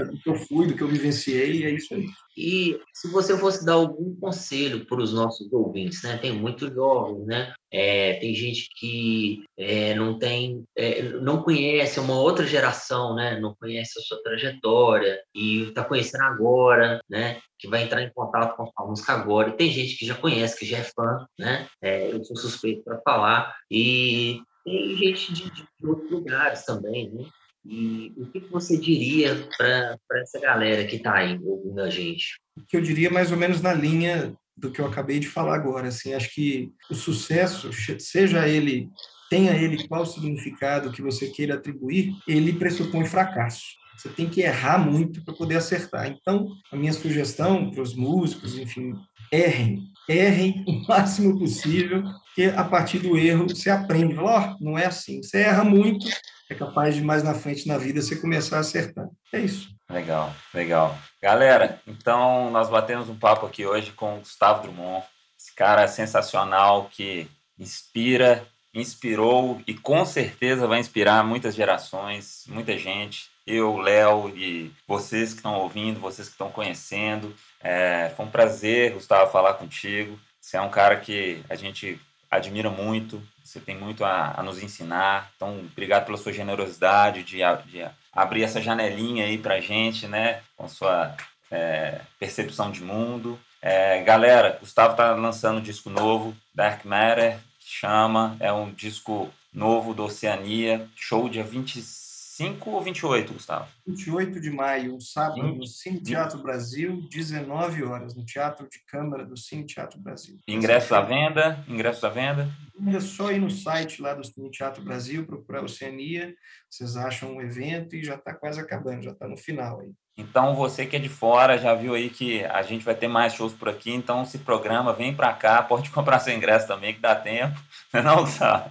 Do 0.04 0.18
que 0.18 0.30
eu 0.30 0.34
fui, 0.34 0.66
do 0.66 0.74
que 0.74 0.82
eu 0.82 0.88
vivenciei, 0.88 1.64
é 1.64 1.70
isso 1.70 1.94
aí. 1.94 2.06
E 2.36 2.80
se 2.94 3.08
você 3.08 3.36
fosse 3.36 3.64
dar 3.64 3.74
algum 3.74 4.14
conselho 4.16 4.86
para 4.86 5.02
os 5.02 5.12
nossos 5.12 5.52
ouvintes, 5.52 6.02
né? 6.02 6.16
Tem 6.16 6.32
muitos 6.32 6.72
jovens, 6.72 7.26
né? 7.26 7.52
É, 7.70 8.14
tem 8.14 8.34
gente 8.34 8.68
que 8.76 9.44
é, 9.56 9.94
não 9.94 10.18
tem, 10.18 10.64
é, 10.76 11.02
não 11.20 11.42
conhece 11.42 12.00
uma 12.00 12.18
outra 12.18 12.46
geração, 12.46 13.14
né? 13.14 13.38
Não 13.38 13.54
conhece 13.54 13.98
a 13.98 14.02
sua 14.02 14.22
trajetória 14.22 15.20
e 15.34 15.64
está 15.64 15.84
conhecendo 15.84 16.24
agora, 16.24 17.00
né? 17.08 17.38
Que 17.58 17.68
vai 17.68 17.82
entrar 17.82 18.02
em 18.02 18.12
contato 18.12 18.56
com 18.56 18.70
a 18.76 18.86
música 18.86 19.12
agora. 19.12 19.50
E 19.50 19.56
tem 19.56 19.70
gente 19.70 19.96
que 19.96 20.06
já 20.06 20.14
conhece, 20.14 20.58
que 20.58 20.66
já 20.66 20.78
é 20.78 20.84
fã, 20.84 21.26
né? 21.38 21.66
É, 21.82 22.12
eu 22.12 22.24
sou 22.24 22.36
suspeito 22.36 22.82
para 22.82 23.00
falar 23.02 23.54
e 23.70 24.40
tem 24.64 24.96
gente 24.96 25.32
de, 25.32 25.50
de 25.50 25.86
outros 25.86 26.10
lugares 26.10 26.64
também, 26.64 27.10
né? 27.10 27.24
E 27.64 28.12
o 28.16 28.26
que 28.26 28.40
você 28.40 28.76
diria 28.76 29.48
para 29.56 29.98
essa 30.14 30.40
galera 30.40 30.84
que 30.84 30.96
está 30.96 31.14
aí 31.14 31.38
ouvindo 31.42 31.80
a 31.80 31.88
gente? 31.88 32.40
O 32.56 32.66
que 32.66 32.76
eu 32.76 32.80
diria 32.80 33.10
mais 33.10 33.30
ou 33.30 33.36
menos 33.36 33.60
na 33.60 33.72
linha 33.72 34.36
do 34.56 34.70
que 34.70 34.80
eu 34.80 34.86
acabei 34.86 35.18
de 35.18 35.28
falar 35.28 35.54
agora. 35.54 35.88
Assim, 35.88 36.14
acho 36.14 36.32
que 36.34 36.70
o 36.90 36.94
sucesso, 36.94 37.70
seja 37.98 38.48
ele, 38.48 38.88
tenha 39.30 39.52
ele 39.52 39.86
qual 39.88 40.04
significado 40.04 40.92
que 40.92 41.02
você 41.02 41.28
queira 41.28 41.54
atribuir, 41.54 42.12
ele 42.28 42.52
pressupõe 42.52 43.04
fracasso. 43.04 43.62
Você 43.96 44.08
tem 44.08 44.28
que 44.28 44.40
errar 44.40 44.78
muito 44.78 45.24
para 45.24 45.34
poder 45.34 45.56
acertar. 45.56 46.08
Então, 46.08 46.48
a 46.70 46.76
minha 46.76 46.92
sugestão 46.92 47.70
para 47.70 47.82
os 47.82 47.94
músicos, 47.94 48.58
enfim, 48.58 48.94
errem, 49.30 49.84
errem 50.08 50.64
o 50.68 50.86
máximo 50.88 51.38
possível, 51.38 52.02
que 52.34 52.44
a 52.44 52.64
partir 52.64 52.98
do 52.98 53.16
erro 53.16 53.46
você 53.48 53.70
aprende. 53.70 54.14
Fala, 54.14 54.56
oh, 54.58 54.64
não 54.64 54.78
é 54.78 54.86
assim. 54.86 55.22
Você 55.22 55.38
erra 55.38 55.64
muito, 55.64 56.06
é 56.52 56.54
capaz 56.54 56.94
de 56.94 57.02
mais 57.02 57.22
na 57.22 57.34
frente 57.34 57.66
na 57.66 57.78
vida 57.78 58.00
você 58.00 58.16
começar 58.16 58.58
a 58.58 58.60
acertar. 58.60 59.08
É 59.32 59.40
isso. 59.40 59.68
Legal, 59.88 60.32
legal. 60.54 60.96
Galera, 61.20 61.80
então 61.86 62.50
nós 62.50 62.68
batemos 62.68 63.08
um 63.08 63.18
papo 63.18 63.46
aqui 63.46 63.66
hoje 63.66 63.92
com 63.92 64.16
o 64.16 64.18
Gustavo 64.20 64.62
Drummond, 64.62 65.04
esse 65.38 65.54
cara 65.54 65.86
sensacional 65.88 66.88
que 66.90 67.28
inspira, 67.58 68.46
inspirou 68.74 69.60
e 69.66 69.74
com 69.74 70.04
certeza 70.04 70.66
vai 70.66 70.78
inspirar 70.78 71.24
muitas 71.24 71.54
gerações, 71.54 72.44
muita 72.48 72.76
gente. 72.78 73.30
Eu, 73.46 73.76
Léo 73.76 74.28
e 74.36 74.72
vocês 74.86 75.30
que 75.30 75.38
estão 75.38 75.54
ouvindo, 75.56 76.00
vocês 76.00 76.28
que 76.28 76.34
estão 76.34 76.50
conhecendo. 76.50 77.34
É, 77.60 78.12
foi 78.16 78.24
um 78.24 78.30
prazer, 78.30 78.92
Gustavo, 78.92 79.32
falar 79.32 79.54
contigo. 79.54 80.18
Você 80.40 80.56
é 80.56 80.60
um 80.60 80.70
cara 80.70 80.96
que 80.96 81.42
a 81.48 81.56
gente 81.56 82.00
admira 82.32 82.70
muito, 82.70 83.22
você 83.44 83.60
tem 83.60 83.76
muito 83.76 84.04
a, 84.04 84.32
a 84.38 84.42
nos 84.42 84.62
ensinar. 84.62 85.30
Então, 85.36 85.58
obrigado 85.60 86.06
pela 86.06 86.16
sua 86.16 86.32
generosidade 86.32 87.22
de, 87.22 87.38
de 87.66 87.86
abrir 88.10 88.42
essa 88.42 88.60
janelinha 88.60 89.26
aí 89.26 89.36
para 89.36 89.60
gente, 89.60 90.08
né? 90.08 90.40
Com 90.56 90.66
sua 90.66 91.14
é, 91.50 92.00
percepção 92.18 92.70
de 92.70 92.82
mundo. 92.82 93.38
É, 93.60 94.02
galera, 94.02 94.56
Gustavo 94.58 94.92
está 94.92 95.12
lançando 95.14 95.58
um 95.58 95.62
disco 95.62 95.90
novo, 95.90 96.34
Dark 96.54 96.84
Matter, 96.86 97.38
chama, 97.60 98.34
é 98.40 98.50
um 98.50 98.72
disco 98.72 99.30
novo 99.52 99.92
do 99.92 100.04
Oceania, 100.04 100.88
show 100.96 101.28
dia 101.28 101.44
25 101.44 102.01
25 102.42 102.70
ou 102.70 102.80
28, 102.80 103.32
Gustavo? 103.32 103.68
28 103.86 104.40
de 104.40 104.50
maio, 104.50 104.94
um 104.94 105.00
sábado, 105.00 105.54
no 105.54 105.66
Cine 105.66 106.00
Teatro 106.00 106.42
Brasil, 106.42 107.06
19 107.10 107.84
horas, 107.84 108.14
no 108.14 108.24
Teatro 108.24 108.68
de 108.68 108.78
Câmara 108.86 109.24
do 109.24 109.36
Cine 109.36 109.64
Teatro 109.64 110.00
Brasil. 110.00 110.38
Ingresso 110.48 110.94
à 110.94 111.00
venda? 111.00 111.64
Ingresso 111.68 112.06
à 112.06 112.10
venda? 112.10 112.48
É 112.88 113.00
só 113.00 113.30
ir 113.30 113.40
no 113.40 113.50
site 113.50 114.02
lá 114.02 114.14
do 114.14 114.24
Cine 114.24 114.50
Teatro 114.50 114.82
Brasil, 114.82 115.24
procurar 115.26 115.62
Oceania, 115.62 116.34
vocês 116.68 116.96
acham 116.96 117.36
um 117.36 117.40
evento 117.40 117.94
e 117.94 118.04
já 118.04 118.16
está 118.16 118.34
quase 118.34 118.60
acabando, 118.60 119.02
já 119.02 119.12
está 119.12 119.28
no 119.28 119.36
final 119.36 119.80
aí. 119.80 119.92
Então, 120.16 120.54
você 120.54 120.84
que 120.84 120.96
é 120.96 120.98
de 120.98 121.08
fora, 121.08 121.56
já 121.56 121.74
viu 121.74 121.94
aí 121.94 122.10
que 122.10 122.44
a 122.44 122.62
gente 122.62 122.84
vai 122.84 122.94
ter 122.94 123.08
mais 123.08 123.32
shows 123.32 123.54
por 123.54 123.68
aqui, 123.68 123.90
então 123.92 124.24
se 124.26 124.38
programa, 124.38 124.92
vem 124.92 125.14
para 125.14 125.32
cá, 125.32 125.62
pode 125.62 125.88
comprar 125.92 126.18
seu 126.18 126.34
ingresso 126.34 126.66
também, 126.66 126.94
que 126.94 127.00
dá 127.00 127.14
tempo. 127.14 127.58
Não, 127.92 128.16
Gustavo? 128.16 128.70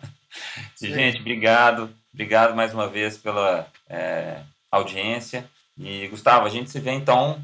Gente, 0.80 1.19
obrigado. 1.19 2.01
Obrigado 2.14 2.55
mais 2.55 2.74
uma 2.74 2.88
vez 2.88 3.18
pela 3.18 3.72
é, 3.89 4.43
audiência. 4.70 5.49
E, 5.78 6.07
Gustavo, 6.09 6.45
a 6.45 6.49
gente 6.49 6.70
se 6.70 6.80
vê 6.80 6.91
então 6.91 7.41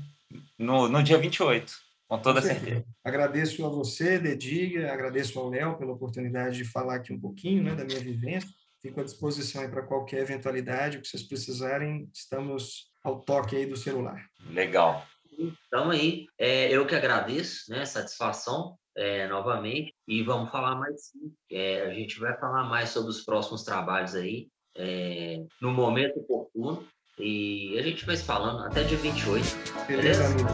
no, 0.57 0.89
no 0.89 1.01
dia 1.01 1.17
28, 1.17 1.71
com 2.07 2.19
toda 2.19 2.41
com 2.41 2.47
certeza. 2.47 2.85
Agradeço 3.03 3.65
a 3.65 3.69
você, 3.69 4.19
Dediga, 4.19 4.91
agradeço 4.91 5.39
ao 5.39 5.49
Léo 5.49 5.77
pela 5.77 5.93
oportunidade 5.93 6.57
de 6.57 6.65
falar 6.65 6.95
aqui 6.95 7.13
um 7.13 7.19
pouquinho 7.19 7.63
né, 7.63 7.75
da 7.75 7.85
minha 7.85 7.99
vivência. 7.99 8.49
Fico 8.81 8.99
à 8.99 9.03
disposição 9.03 9.69
para 9.69 9.81
qualquer 9.81 10.21
eventualidade 10.21 10.99
que 10.99 11.07
vocês 11.07 11.23
precisarem, 11.23 12.09
estamos 12.13 12.91
ao 13.03 13.21
toque 13.21 13.55
aí 13.55 13.65
do 13.65 13.77
celular. 13.77 14.23
Legal. 14.49 15.05
Então 15.39 15.89
aí, 15.91 16.25
é, 16.37 16.69
eu 16.71 16.85
que 16.85 16.95
agradeço, 16.95 17.71
né, 17.71 17.85
satisfação 17.85 18.77
é, 18.95 19.27
novamente 19.27 19.93
e 20.07 20.23
vamos 20.23 20.51
falar 20.51 20.75
mais 20.75 21.07
sim. 21.07 21.33
É, 21.49 21.83
a 21.83 21.93
gente 21.93 22.19
vai 22.19 22.37
falar 22.37 22.63
mais 22.65 22.89
sobre 22.89 23.09
os 23.09 23.23
próximos 23.23 23.63
trabalhos 23.63 24.13
aí 24.13 24.49
é, 24.77 25.41
no 25.61 25.71
momento 25.71 26.19
oportuno. 26.19 26.83
E 27.19 27.77
a 27.79 27.81
gente 27.81 28.05
vai 28.05 28.15
se 28.15 28.23
falando 28.23 28.63
até 28.63 28.83
dia 28.83 28.97
28. 28.97 29.87
Beleza, 29.87 29.87
beleza? 29.87 30.25
amigo. 30.25 30.49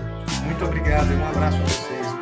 Muito 0.46 0.66
obrigado 0.66 1.12
e 1.12 1.16
um 1.16 1.26
abraço 1.26 1.58
a 1.58 1.64
você. 1.64 2.04